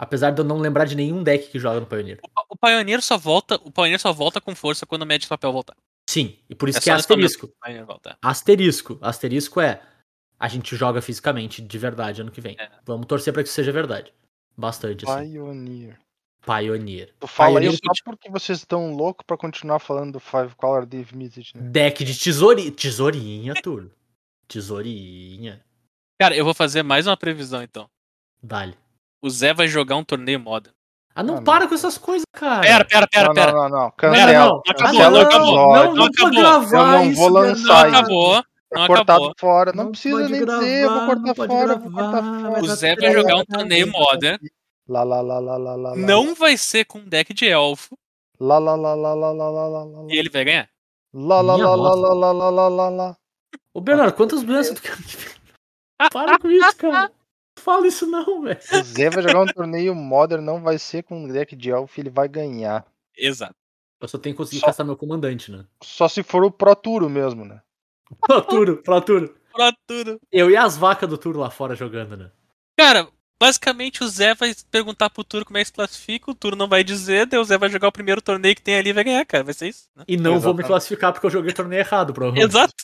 [0.00, 2.18] Apesar de eu não lembrar de nenhum deck que joga no Pioneer.
[2.48, 5.76] O Pioneer só volta, o Pioneer só volta com força quando o Magic Papel voltar.
[6.08, 7.46] Sim, e por isso É que é asterisco.
[7.46, 8.16] o.
[8.22, 8.98] Asterisco.
[9.02, 9.82] Asterisco é.
[10.38, 12.56] A gente joga fisicamente de verdade ano que vem.
[12.58, 12.70] É.
[12.86, 14.10] Vamos torcer pra que isso seja verdade.
[14.56, 15.32] Bastante, assim.
[15.32, 15.98] Pioneer.
[16.46, 17.14] Pioneer.
[17.20, 20.86] Tu fala Pioneer isso só porque vocês estão loucos pra continuar falando do Five Color
[20.86, 21.60] Div Message, né?
[21.68, 22.70] Deck de tesouri...
[22.70, 23.90] tesourinha, turno.
[24.48, 25.62] Tesourinha.
[26.18, 27.86] Cara, eu vou fazer mais uma previsão então.
[28.42, 28.74] Dale.
[29.22, 30.70] O Zé vai jogar um torneio moda.
[31.14, 31.68] Ah, não Ah, para não.
[31.68, 32.60] com essas coisas, cara.
[32.62, 33.52] Pera, pera, pera, não, pera.
[33.52, 33.78] não, não, não.
[33.80, 34.32] Não, Cancela.
[34.32, 34.58] não, não.
[34.58, 35.54] acabou, cancela não o acabou.
[35.56, 36.30] Não, Não não acabou.
[36.30, 38.42] gravar Eu não vou lançar Não acabou.
[38.42, 39.34] Tá Não cortado acabou.
[39.38, 39.72] fora.
[39.72, 42.50] Não, Não precisa nem dizer, eu vou gravar, cortar não fora, vou gravar, cortar fora.
[42.52, 44.38] vai O Zé vai jogar um torneio modern.
[44.88, 45.96] Lá, lá, lá, lá, lá, lá.
[45.96, 47.96] Não vai ser com deck de elfo
[48.40, 50.06] Lá, lá, lá, lá, lá, lá, lá, lá, lá.
[50.08, 50.68] e ele vai ganhar.
[51.12, 53.16] Lá, lá, lá, lá, lá, lá, lá, lá, lá.
[53.74, 56.10] Ô, Bernardo, quantas doenças tu quer que venha?
[56.12, 57.10] Para com isso, cara.
[57.60, 58.58] Fala isso não, velho.
[58.72, 62.10] O Zé vai jogar um torneio Modern, não vai ser com deck de Elf, ele
[62.10, 62.84] vai ganhar.
[63.16, 63.54] Exato.
[64.00, 65.64] Eu só tenho que conseguir Só- caçar meu comandante, né?
[65.82, 67.60] Só se for o Pro Turo mesmo, né?
[68.26, 69.34] Platuro, Platuro.
[69.52, 70.18] Pra tudo.
[70.32, 72.30] Eu e as vacas do tour lá fora jogando, né?
[72.78, 73.08] Cara,
[73.38, 76.68] basicamente o Zé vai perguntar pro Turo como é que se classifica, o Turo não
[76.68, 79.04] vai dizer, daí o Zé vai jogar o primeiro torneio que tem ali e vai
[79.04, 79.44] ganhar, cara.
[79.44, 79.88] Vai ser isso.
[79.94, 80.04] Né?
[80.08, 80.66] E não vou me Exatamente.
[80.66, 82.50] classificar porque eu joguei o torneio errado, provavelmente.
[82.50, 82.74] Exato.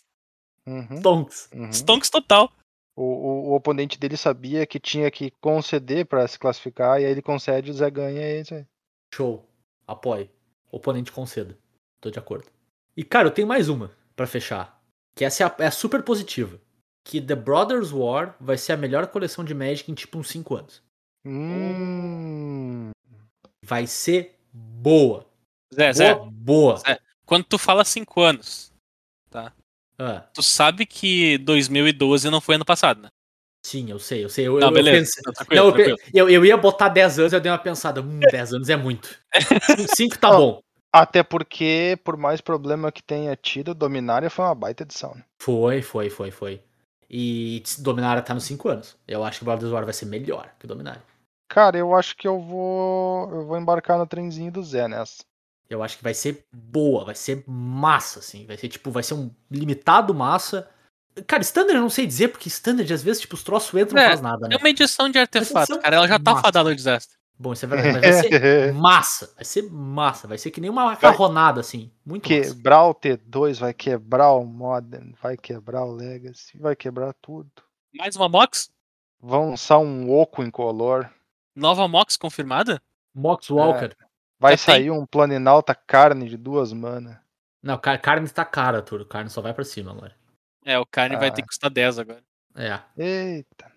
[0.67, 1.49] Uhum, Tonks.
[1.55, 1.73] uhum.
[1.73, 2.53] Stonks total.
[2.97, 7.11] O, o, o oponente dele sabia que tinha que conceder pra se classificar, e aí
[7.11, 8.67] ele concede, o Zé ganha, e é isso aí.
[9.15, 9.47] Show.
[9.87, 10.31] Apoio.
[10.73, 11.57] Oponente conceda.
[12.01, 12.47] Tô de acordo.
[12.97, 14.83] E, cara, eu tenho mais uma pra fechar.
[15.15, 16.59] Que essa é a, é a super positiva.
[17.05, 20.57] Que The Brothers War vai ser a melhor coleção de Magic em tipo uns 5
[20.57, 20.83] anos.
[21.25, 22.91] Hum.
[23.63, 25.27] Vai ser boa.
[25.75, 26.77] Zé, Zé, Boa, boa.
[26.79, 26.99] Zé.
[27.25, 28.73] quando tu fala 5 anos,
[29.99, 33.09] Ah, tu sabe que 2012 não foi ano passado, né?
[33.65, 34.47] sim, eu sei, eu sei.
[34.47, 34.97] Eu, Não, eu, beleza.
[34.97, 35.99] eu pensei- Não, tranquilo, Não, eu, tranquilo.
[36.15, 38.01] eu, eu ia botar 10 anos, eu dei uma pensada.
[38.01, 39.19] Hum, 10 anos é muito.
[39.97, 40.61] 5 tá bom.
[40.93, 45.15] Até porque, por mais problema que tenha tido, Dominária foi uma baita edição.
[45.17, 45.25] Né?
[45.43, 46.63] Foi, foi, foi, foi.
[47.11, 48.97] E Dominária tá nos 5 anos.
[49.07, 51.03] Eu acho que Brothers War vai ser melhor que Dominária.
[51.49, 53.31] Cara, eu acho que eu vou.
[53.33, 55.25] Eu vou embarcar no trenzinho do Zé nessa.
[55.69, 58.47] Eu acho que vai ser boa, vai ser massa, assim.
[58.47, 60.69] Vai ser tipo, vai ser um limitado massa.
[61.27, 64.01] Cara, standard eu não sei dizer, porque standard às vezes, tipo, os troços entram e
[64.01, 64.55] É, não faz nada, né?
[64.55, 65.97] É uma edição de artefatos, edição cara.
[65.97, 66.43] Ela já tá massa.
[66.43, 67.17] fadada ao desastre.
[67.39, 69.33] Bom, isso é verdade, mas vai ser massa.
[69.35, 70.29] Vai ser massa.
[70.29, 71.91] Vai ser que nem uma macarronada, assim.
[72.05, 72.55] Muito massa.
[72.55, 77.51] Quebrar o T2, vai quebrar o Modern, vai quebrar o Legacy, vai quebrar tudo.
[77.95, 78.71] Mais uma Mox?
[79.21, 81.11] Vão lançar um oco incolor.
[81.55, 82.81] Nova Mox confirmada?
[83.15, 83.97] Mox Walker.
[84.39, 84.75] Vai Já tem?
[84.75, 87.23] sair um Planinalta carne de duas mana.
[87.63, 89.05] Não, car- carne tá cara, Turo.
[89.07, 90.15] Carne só vai pra cima agora.
[90.65, 91.33] É, o carne vai Ah.
[91.33, 92.23] ter que custar 10 agora.
[92.55, 92.79] É.
[92.97, 93.73] Eita.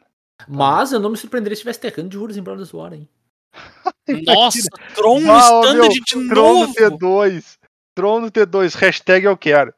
[0.47, 3.07] Mas eu não me surpreenderia se tivesse terreno de juros em Brothers War, hein?
[4.07, 6.73] Nossa, Tron no Ah, standard meu, de Trono novo!
[6.73, 7.57] T2.
[7.95, 8.75] Trono T2.
[8.75, 9.73] Hashtag eu quero.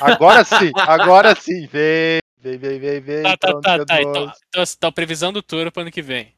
[0.00, 1.66] Agora sim, agora sim.
[1.66, 3.22] Vem, vem, vem, vem, vem.
[3.22, 3.84] Tá, tá, Trono tá, tá.
[3.96, 4.00] T2.
[4.00, 6.34] Então, então, então previsão do tour pro ano que vem.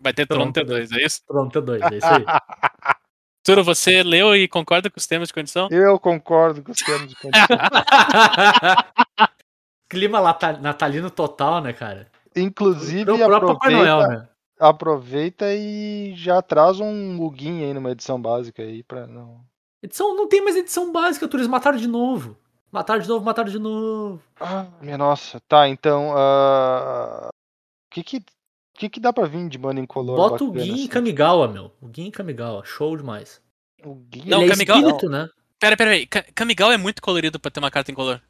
[0.00, 1.20] Vai ter Tron Tron T2, é isso?
[1.28, 2.24] É dois, é isso aí.
[3.44, 5.68] Turo, você leu e concorda com os termos de condição?
[5.70, 7.46] Eu concordo com os termos de condição.
[9.88, 10.20] Clima
[10.60, 12.06] natalino total, né, cara?
[12.36, 14.28] Inclusive, o próprio Papai aproveita, Noel, né?
[14.58, 19.40] aproveita e já traz um login aí numa edição básica aí pra não.
[19.82, 21.48] Edição, não tem mais edição básica, Turis.
[21.48, 22.36] Mataram de novo.
[22.70, 24.22] Mataram de novo, mataram de novo.
[24.40, 25.40] Ah, minha nossa.
[25.48, 26.12] Tá, então.
[26.16, 28.24] ah, O que que,
[28.74, 30.16] o que que dá pra vir de banda incolor?
[30.16, 30.84] Bota o Gin assim?
[30.84, 31.72] e Kamigawa, meu.
[31.80, 32.64] O Gin e Kamigawa.
[32.64, 33.40] Show demais.
[33.84, 35.28] O Gui Não, ele é Kamigawa- espírito, né?
[35.60, 36.06] Pera, pera aí.
[36.06, 38.20] Ka- Kamigawa é muito colorido pra ter uma carta em color.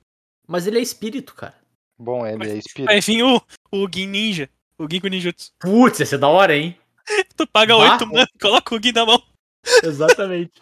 [0.47, 1.55] Mas ele é espírito, cara.
[1.99, 3.07] Bom, ele é espírito.
[3.07, 3.41] Vir o,
[3.71, 4.51] o Gin Ninja.
[4.79, 5.53] O Gin com ninjutsu.
[5.61, 6.77] Putz, ia ser da hora, hein?
[7.37, 7.77] Tu paga.
[7.77, 9.23] 8 mano, coloca o Gin na mão.
[9.83, 10.53] Exatamente.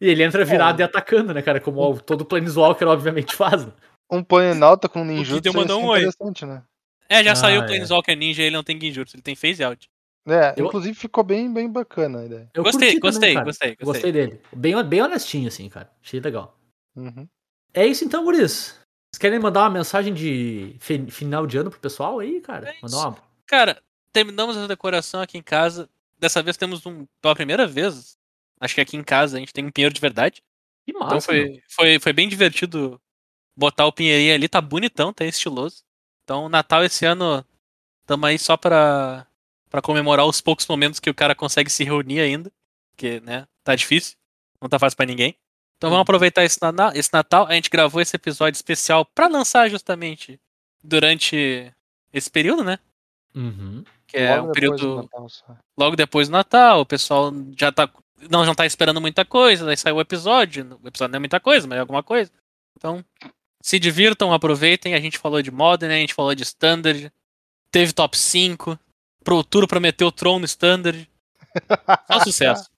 [0.00, 1.60] E ele entra virado e atacando, né, cara?
[1.60, 3.64] Como o- todo Planeswalker, obviamente, faz.
[3.66, 3.72] né?
[4.10, 5.98] Um Planalta com ninjutsu Guido ia mandou ser um oi.
[5.98, 6.62] interessante, né?
[7.08, 7.66] É, já Ah, saiu o é.
[7.66, 9.88] Planeswalker Ninja ele não tem Genjutsu, ele tem Phase Out.
[10.28, 12.50] É, Eu- inclusive ficou bem, bem bacana a ideia.
[12.52, 13.44] Eu Gostei, também, gostei, gostei,
[13.76, 13.76] gostei.
[13.86, 14.40] Gostei dele.
[14.52, 15.88] Bem, bem honestinho, assim, cara.
[16.02, 16.58] Achei legal.
[16.96, 17.28] Uhum.
[17.72, 18.74] É isso então, guris.
[19.12, 22.70] Vocês querem mandar uma mensagem de fi- final de ano pro pessoal aí, cara?
[22.70, 23.18] É Mandar uma...
[23.46, 23.80] Cara,
[24.12, 25.88] terminamos a decoração aqui em casa.
[26.18, 27.06] Dessa vez temos um.
[27.22, 28.16] Pela primeira vez,
[28.60, 30.42] acho que aqui em casa a gente tem um pinheiro de verdade.
[30.84, 33.00] Que massa, Então foi, foi, foi bem divertido
[33.56, 35.84] botar o pinheirinho ali, tá bonitão, tá estiloso.
[36.26, 37.46] Então, Natal esse ano,
[38.04, 39.24] tamo aí só pra,
[39.70, 42.50] pra comemorar os poucos momentos que o cara consegue se reunir ainda.
[42.90, 44.16] Porque, né, tá difícil.
[44.60, 45.36] Não tá fácil pra ninguém.
[45.76, 46.58] Então vamos aproveitar esse,
[46.94, 47.46] esse Natal.
[47.46, 50.40] A gente gravou esse episódio especial pra lançar justamente
[50.82, 51.72] durante
[52.12, 52.80] esse período, né?
[53.32, 53.84] Uhum.
[54.08, 55.26] Que é Logo um período Natal
[55.78, 57.88] logo depois do Natal, o pessoal já tá.
[58.28, 60.80] Não, já tá esperando muita coisa, daí saiu o episódio.
[60.82, 62.32] O episódio não é muita coisa, mas é alguma coisa.
[62.76, 63.04] Então,
[63.66, 64.94] se divirtam, aproveitem.
[64.94, 67.12] A gente falou de Modern, a gente falou de Standard.
[67.70, 68.78] Teve top 5.
[69.24, 71.10] Pro Tour prometeu o Tron no Standard.
[72.06, 72.70] Só sucesso.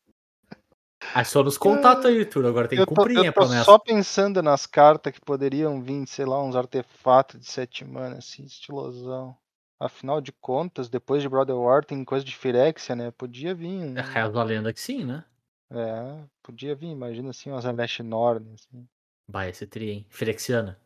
[1.14, 2.48] Aí só nos contatos aí, Turo.
[2.48, 3.64] Agora tem que Eu tô, cumprir eu a tô promessa.
[3.64, 8.44] só pensando nas cartas que poderiam vir, sei lá, uns artefatos de sete mana, assim,
[8.44, 9.36] estilosão.
[9.78, 13.10] Afinal de contas, depois de Brother War tem coisa de Firexia, né?
[13.10, 13.68] Podia vir.
[13.68, 15.22] um- Reza a lenda que sim, né?
[15.70, 18.88] É, podia vir, imagina assim, umas Alash Norn, assim.
[19.30, 20.06] Vai, esse tri, hein?
[20.08, 20.78] Firexiana.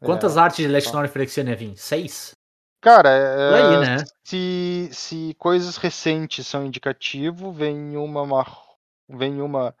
[0.00, 0.06] É.
[0.06, 1.76] Quantas artes de Leshnor e Firexiana ia vir?
[1.76, 2.32] Seis?
[2.80, 3.96] Cara, é, aí, né?
[4.24, 8.74] se, se coisas recentes são indicativo, vem uma, marro-
[9.08, 9.72] vem uma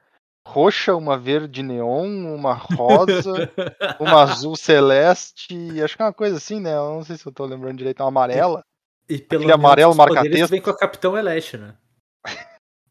[0.46, 3.32] roxa, uma verde neon, uma rosa,
[3.98, 6.74] uma azul celeste, acho que é uma coisa assim, né?
[6.76, 8.62] Eu não sei se eu tô lembrando direito, uma amarela.
[9.08, 10.50] E pelo Aquele amarelo os poderes marca-texto.
[10.50, 11.74] vem com a Capitão Eleste, né?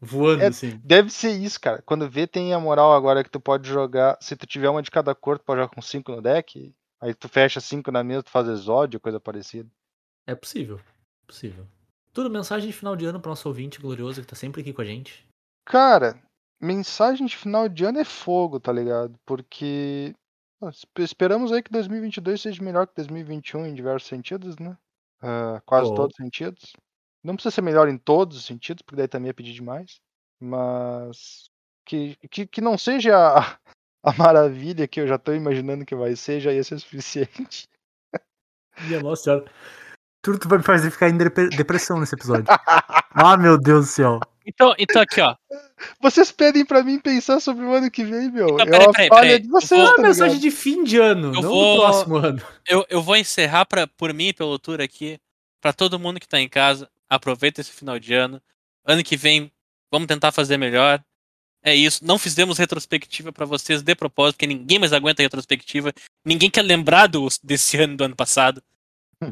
[0.01, 0.81] Voando, É- assim.
[0.83, 1.81] Deve ser isso, cara.
[1.83, 4.17] Quando vê, tem a moral agora que tu pode jogar.
[4.19, 6.73] Se tu tiver uma de cada cor, tu pode jogar com cinco no deck.
[6.99, 9.69] Aí tu fecha cinco na mesa, tu faz exódio, coisa parecida.
[10.25, 10.79] É possível.
[11.27, 11.67] Possível.
[12.13, 14.81] Tudo mensagem de final de ano pro nosso ouvinte glorioso que tá sempre aqui com
[14.81, 15.25] a gente.
[15.65, 16.19] Cara,
[16.59, 19.17] mensagem de final de ano é fogo, tá ligado?
[19.25, 20.13] Porque
[20.99, 24.77] esperamos aí que 2022 seja melhor que 2021 em diversos sentidos, né?
[25.21, 25.95] Ah, quase Oh.
[25.95, 26.73] todos os sentidos.
[27.23, 29.99] Não precisa ser melhor em todos os sentidos, porque daí também é pedir demais.
[30.39, 31.49] Mas
[31.85, 33.57] que, que, que não seja a,
[34.03, 37.67] a maravilha que eu já tô imaginando que vai ser, já ia ser suficiente.
[38.87, 39.45] Minha nossa senhora.
[40.23, 42.45] Tudo tu vai me fazer ficar em depre- depressão nesse episódio.
[43.13, 44.19] ah, meu Deus do céu.
[44.45, 45.35] Então, então aqui, ó.
[45.99, 48.49] Vocês pedem pra mim pensar sobre o ano que vem, meu.
[48.49, 49.39] Então, peraí, peraí, peraí.
[49.39, 51.75] de Eu vocês, vou- É tá uma mensagem de fim de ano, Eu não vou-
[51.75, 52.41] do próximo ano.
[52.67, 55.19] Eu, eu vou encerrar pra, por mim e pelo Tour aqui.
[55.59, 56.89] Pra todo mundo que tá em casa.
[57.11, 58.41] Aproveita esse final de ano.
[58.85, 59.51] Ano que vem,
[59.91, 61.03] vamos tentar fazer melhor.
[61.61, 62.05] É isso.
[62.05, 65.91] Não fizemos retrospectiva pra vocês de propósito, porque ninguém mais aguenta retrospectiva.
[66.25, 68.63] Ninguém quer lembrar do, desse ano do ano passado.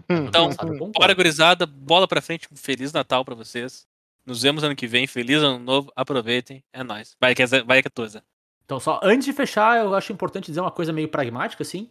[0.10, 0.50] Então.
[0.94, 1.66] Bora, gurizada.
[1.66, 2.50] Bola pra frente.
[2.52, 3.88] Um Feliz Natal pra vocês.
[4.26, 5.08] Nos vemos ano que vem.
[5.08, 5.90] Feliz ano novo.
[5.96, 6.62] Aproveitem.
[6.74, 7.16] É nóis.
[7.18, 8.22] Vai que é, vai que é tua, Zé.
[8.66, 11.90] Então, só antes de fechar, eu acho importante dizer uma coisa meio pragmática, assim.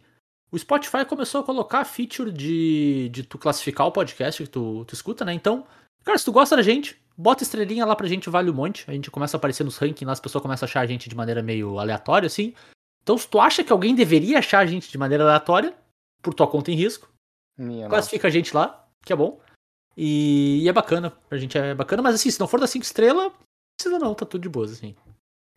[0.51, 4.83] O Spotify começou a colocar a feature de, de tu classificar o podcast que tu,
[4.85, 5.33] tu escuta, né?
[5.33, 5.65] Então,
[6.03, 8.83] cara, se tu gosta da gente, bota estrelinha lá pra gente, vale um monte.
[8.87, 11.07] A gente começa a aparecer nos rankings lá, as pessoas começam a achar a gente
[11.07, 12.53] de maneira meio aleatória, assim.
[13.03, 15.75] Então, se tu acha que alguém deveria achar a gente de maneira aleatória,
[16.21, 17.09] por tua conta em risco,
[17.57, 17.89] Minha nossa.
[17.89, 19.39] classifica a gente lá, que é bom.
[19.95, 22.83] E, e é bacana, pra gente é bacana, mas assim, se não for das 5
[22.83, 23.33] estrelas, não
[23.77, 24.95] precisa não, tá tudo de boas, assim.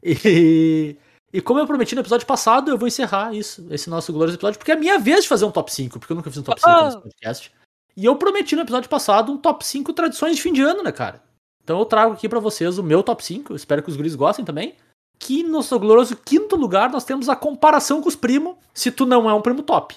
[0.03, 0.97] E,
[1.33, 4.59] e como eu prometi no episódio passado, eu vou encerrar isso, esse nosso glorioso episódio,
[4.59, 6.43] porque é a minha vez de fazer um top 5, porque eu nunca fiz um
[6.43, 6.85] top 5 Ah!
[6.85, 7.53] nesse podcast.
[7.97, 10.93] E eu prometi no episódio passado um top 5 tradições de fim de ano, né,
[10.93, 11.23] cara?
[11.63, 14.15] Então eu trago aqui pra vocês o meu top 5, eu espero que os guris
[14.15, 14.75] gostem também.
[15.19, 19.07] Que no nosso glorioso quinto lugar nós temos a comparação com os primos, se tu
[19.07, 19.95] não é um primo top,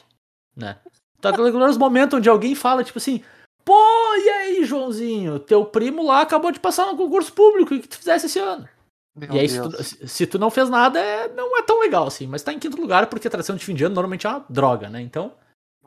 [0.55, 0.77] né?
[1.17, 3.23] Então aquele glorioso momento onde alguém fala, tipo assim,
[3.65, 3.73] Pô,
[4.17, 5.39] e aí, Joãozinho?
[5.39, 7.73] Teu primo lá acabou de passar no concurso público.
[7.73, 8.69] O que tu fizesse esse ano?
[9.15, 12.05] Meu e aí, se tu, se- tu não fez nada, é- não é tão legal
[12.07, 12.27] assim.
[12.27, 14.45] Mas tá em quinto lugar, porque a tradição de fim de ano normalmente é uma
[14.49, 15.01] droga, né?
[15.01, 15.31] Então,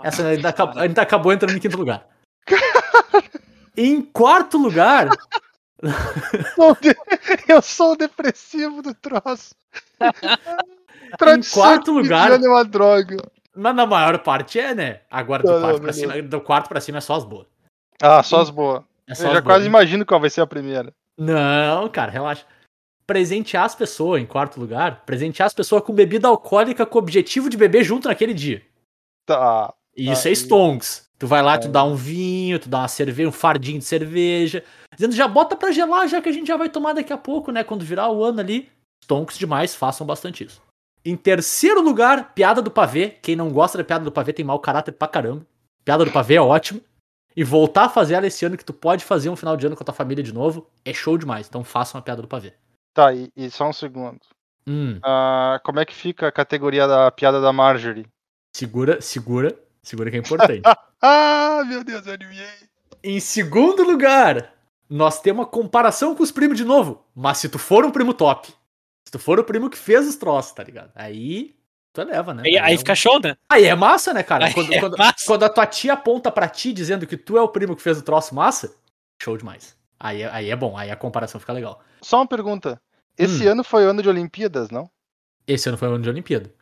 [0.02, 2.06] essa ainda, acabou, ainda acabou entrando em quinto lugar.
[3.76, 5.08] em quarto lugar,
[7.48, 9.54] Eu sou o depressivo do troço.
[11.18, 13.16] Tradição quarto lugar- é uma droga.
[13.54, 15.00] mas na maior parte é, né?
[15.10, 17.46] Agora do Não, quarto não, pra cima, do quarto pra cima é só as boas.
[18.02, 18.82] Ah, só as boas.
[19.06, 19.44] É Eu só já as boas.
[19.44, 20.92] quase imagino qual vai ser a primeira.
[21.16, 22.44] Não, cara, relaxa.
[23.08, 27.48] Presentear as pessoas, em quarto lugar, presentear as pessoas com bebida alcoólica com o objetivo
[27.48, 28.62] de beber junto naquele dia.
[29.24, 29.72] Tá.
[29.96, 30.32] E isso Aí.
[30.32, 31.08] é stonks.
[31.18, 31.72] Tu vai lá, tu Aí.
[31.72, 34.62] dá um vinho, tu dá uma cerveja, um fardinho de cerveja.
[34.94, 37.50] Dizendo, já bota pra gelar, já que a gente já vai tomar daqui a pouco,
[37.50, 37.64] né?
[37.64, 38.68] Quando virar o ano ali.
[39.02, 40.60] Stonks demais, façam bastante isso.
[41.02, 43.16] Em terceiro lugar, piada do pavê.
[43.22, 45.46] Quem não gosta da piada do pavê tem mau caráter pra caramba.
[45.82, 46.82] Piada do pavê é ótimo.
[47.34, 49.74] E voltar a fazer ela esse ano, que tu pode fazer um final de ano
[49.74, 51.46] com a tua família de novo, é show demais.
[51.48, 52.52] Então façam a piada do pavê.
[52.98, 54.18] Tá, e, e só um segundo.
[54.66, 58.08] Hum, Ah, como é que fica a categoria da piada da Marjorie?
[58.52, 60.62] segura, segura, segura que é importante.
[61.00, 62.44] Ah, meu Deus, eu adivinhei.
[63.04, 64.52] Em segundo lugar,
[64.90, 67.04] nós temos uma comparação com os primos de novo.
[67.14, 68.48] Mas se tu for um primo top,
[69.04, 70.90] se tu for o primo que fez os troços, tá ligado?
[70.96, 71.54] Aí
[71.92, 72.42] tu eleva, né?
[72.44, 73.36] Aí, aí é fica show, né?
[73.48, 74.46] Aí é massa, né, cara?
[74.46, 75.24] Aí Quando, é quando- massa.
[75.24, 77.96] quando a tua tia aponta pra ti dizendo que tu é o primo que fez
[77.96, 78.74] o troço massa,
[79.22, 79.76] show demais.
[80.00, 81.80] Aí, é- aí é bom, aí a comparação fica legal.
[82.02, 82.80] Só uma pergunta.
[83.18, 83.52] Esse Hum.
[83.52, 84.88] ano foi ano de Olimpíadas, não?
[85.46, 86.52] Esse ano foi o ano de Olimpíada.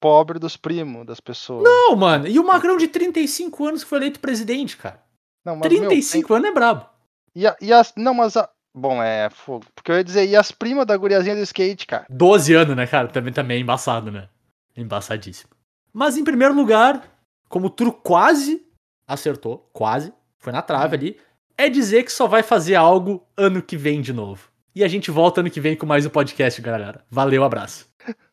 [0.00, 1.64] Pobre dos primos, das pessoas.
[1.64, 5.02] Não, mano, e o Magrão de 35 anos que foi eleito presidente, cara?
[5.44, 6.86] Não, mas, meu, 35 anos é brabo.
[7.34, 7.92] E, a- e as.
[7.96, 8.48] Não, mas a.
[8.76, 9.64] Bom, é fogo.
[9.74, 12.06] Porque eu ia dizer, e as primas da guriazinha do skate, cara?
[12.10, 13.08] 12 anos, né, cara?
[13.08, 14.28] Também, também é embaçado, né?
[14.76, 15.50] Embaçadíssimo.
[15.92, 17.08] Mas em primeiro lugar,
[17.48, 18.66] como o Turo quase
[19.06, 21.20] acertou, quase, foi na trave ali,
[21.56, 24.48] é dizer que só vai fazer algo ano que vem de novo.
[24.74, 27.04] E a gente volta ano que vem com mais um podcast, galera.
[27.10, 27.86] Valeu, abraço.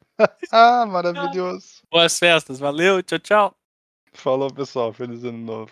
[0.52, 1.82] Ah, maravilhoso.
[1.90, 3.56] Boas festas, valeu, tchau, tchau.
[4.14, 4.94] Falou, pessoal.
[4.94, 5.72] Feliz ano novo.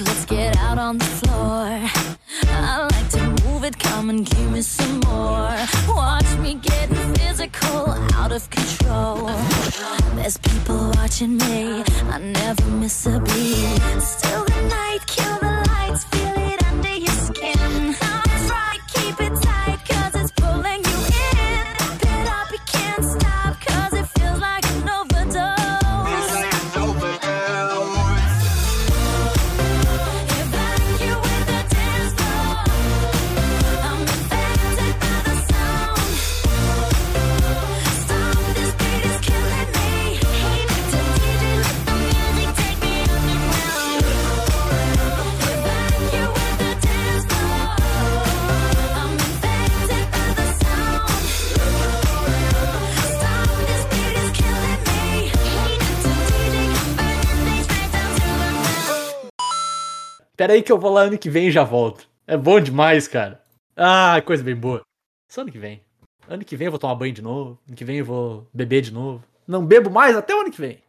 [0.00, 1.68] Let's get out on the floor.
[2.48, 5.54] I like to move it, come and give me some more.
[5.86, 9.26] Watch me getting physical, out of control.
[10.16, 10.61] There's people
[11.12, 14.00] watching me, I never miss a beat.
[14.00, 14.41] Still
[60.42, 62.10] Pera aí que eu vou lá ano que vem e já volto.
[62.26, 63.40] É bom demais, cara.
[63.76, 64.82] Ah, coisa bem boa.
[65.30, 65.80] Só ano que vem.
[66.26, 67.60] Ano que vem eu vou tomar banho de novo.
[67.64, 69.24] Ano que vem eu vou beber de novo.
[69.46, 70.82] Não bebo mais até o ano que vem.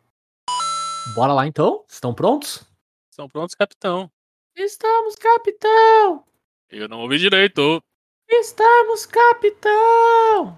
[1.14, 1.86] Bora lá então?
[1.88, 2.66] Estão prontos?
[3.12, 4.10] Estão prontos, capitão.
[4.56, 6.26] Estamos, capitão!
[6.72, 7.80] Eu não ouvi direito.
[8.28, 10.58] Estamos, capitão!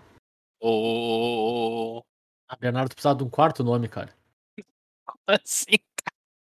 [0.61, 2.01] Ô,
[2.47, 4.15] Ah, Bernardo, tu precisava de um quarto nome, cara.
[5.05, 5.79] como assim?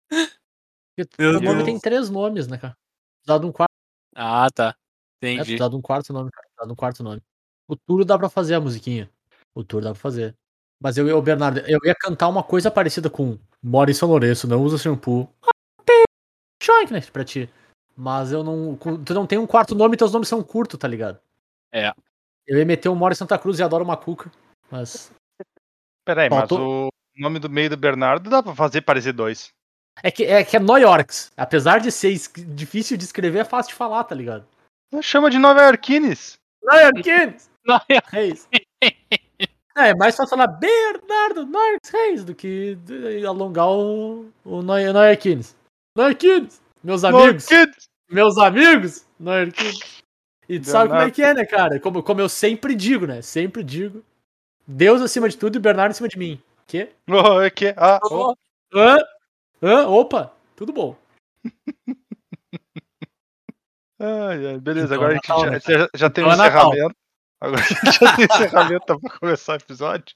[0.09, 0.36] Porque
[1.19, 1.63] Meu o nome Deus.
[1.65, 2.75] tem três nomes, né, cara?
[3.25, 3.71] De um quarto,
[4.15, 4.67] Ah, tá.
[4.67, 4.73] né?
[5.21, 5.37] Entendi.
[5.43, 6.65] Precisava de um quarto nome, cara.
[6.65, 7.21] De um quarto nome.
[7.67, 9.09] O Turo dá pra fazer a musiquinha.
[9.53, 10.35] O Turo dá pra fazer.
[10.81, 14.47] Mas eu, eu Bernardo, eu ia cantar uma coisa parecida com Mora em São Lourenço,
[14.47, 15.27] não usa shampoo.
[16.61, 17.49] Choinkness pra ti.
[17.95, 18.75] Mas eu não.
[19.03, 21.19] Tu não tem um quarto nome e teus nomes são curtos, tá ligado?
[21.71, 21.91] É.
[22.45, 24.31] Eu ia meter um Mora em Santa Cruz e adoro uma cuca.
[24.71, 25.11] Mas.
[26.05, 29.51] Peraí, mas o nome do meio do Bernardo dá pra fazer parecer dois.
[30.03, 31.31] É que é, que é New Yorks.
[31.35, 32.15] Apesar de ser
[32.47, 34.45] difícil de escrever, é fácil de falar, tá ligado?
[35.01, 36.37] Chama de Nova Yorkines.
[36.63, 37.49] New Yorkines!
[38.11, 38.47] Reis.
[39.77, 42.75] É, é mais fácil falar Bernardo Norris Reis do que
[43.27, 45.55] alongar o, o Neuerkines.
[45.95, 46.59] Neuerkines!
[46.83, 47.47] Meus amigos!
[47.47, 47.89] Yorkines.
[48.09, 49.05] Meus amigos!
[49.19, 50.01] Neuerkines!
[50.49, 51.79] E tu sabe como é que é, né, cara?
[51.79, 53.21] Como, como eu sempre digo, né?
[53.21, 54.03] Sempre digo.
[54.65, 56.41] Deus acima de tudo e Bernardo acima de mim.
[56.65, 56.89] Quê?
[57.07, 57.75] Oh, é que?
[57.77, 58.33] Ah, oh.
[58.73, 58.97] Hã?
[59.61, 59.87] Hã?
[59.87, 60.33] Opa!
[60.55, 60.95] Tudo bom.
[63.99, 66.27] Ai, ai, beleza, Então agora é a gente Natal, já, né, já, já tem um
[66.27, 66.69] Então é Natal.
[66.71, 66.95] encerramento.
[67.41, 70.15] Agora a gente já tem encerramento pra começar o episódio.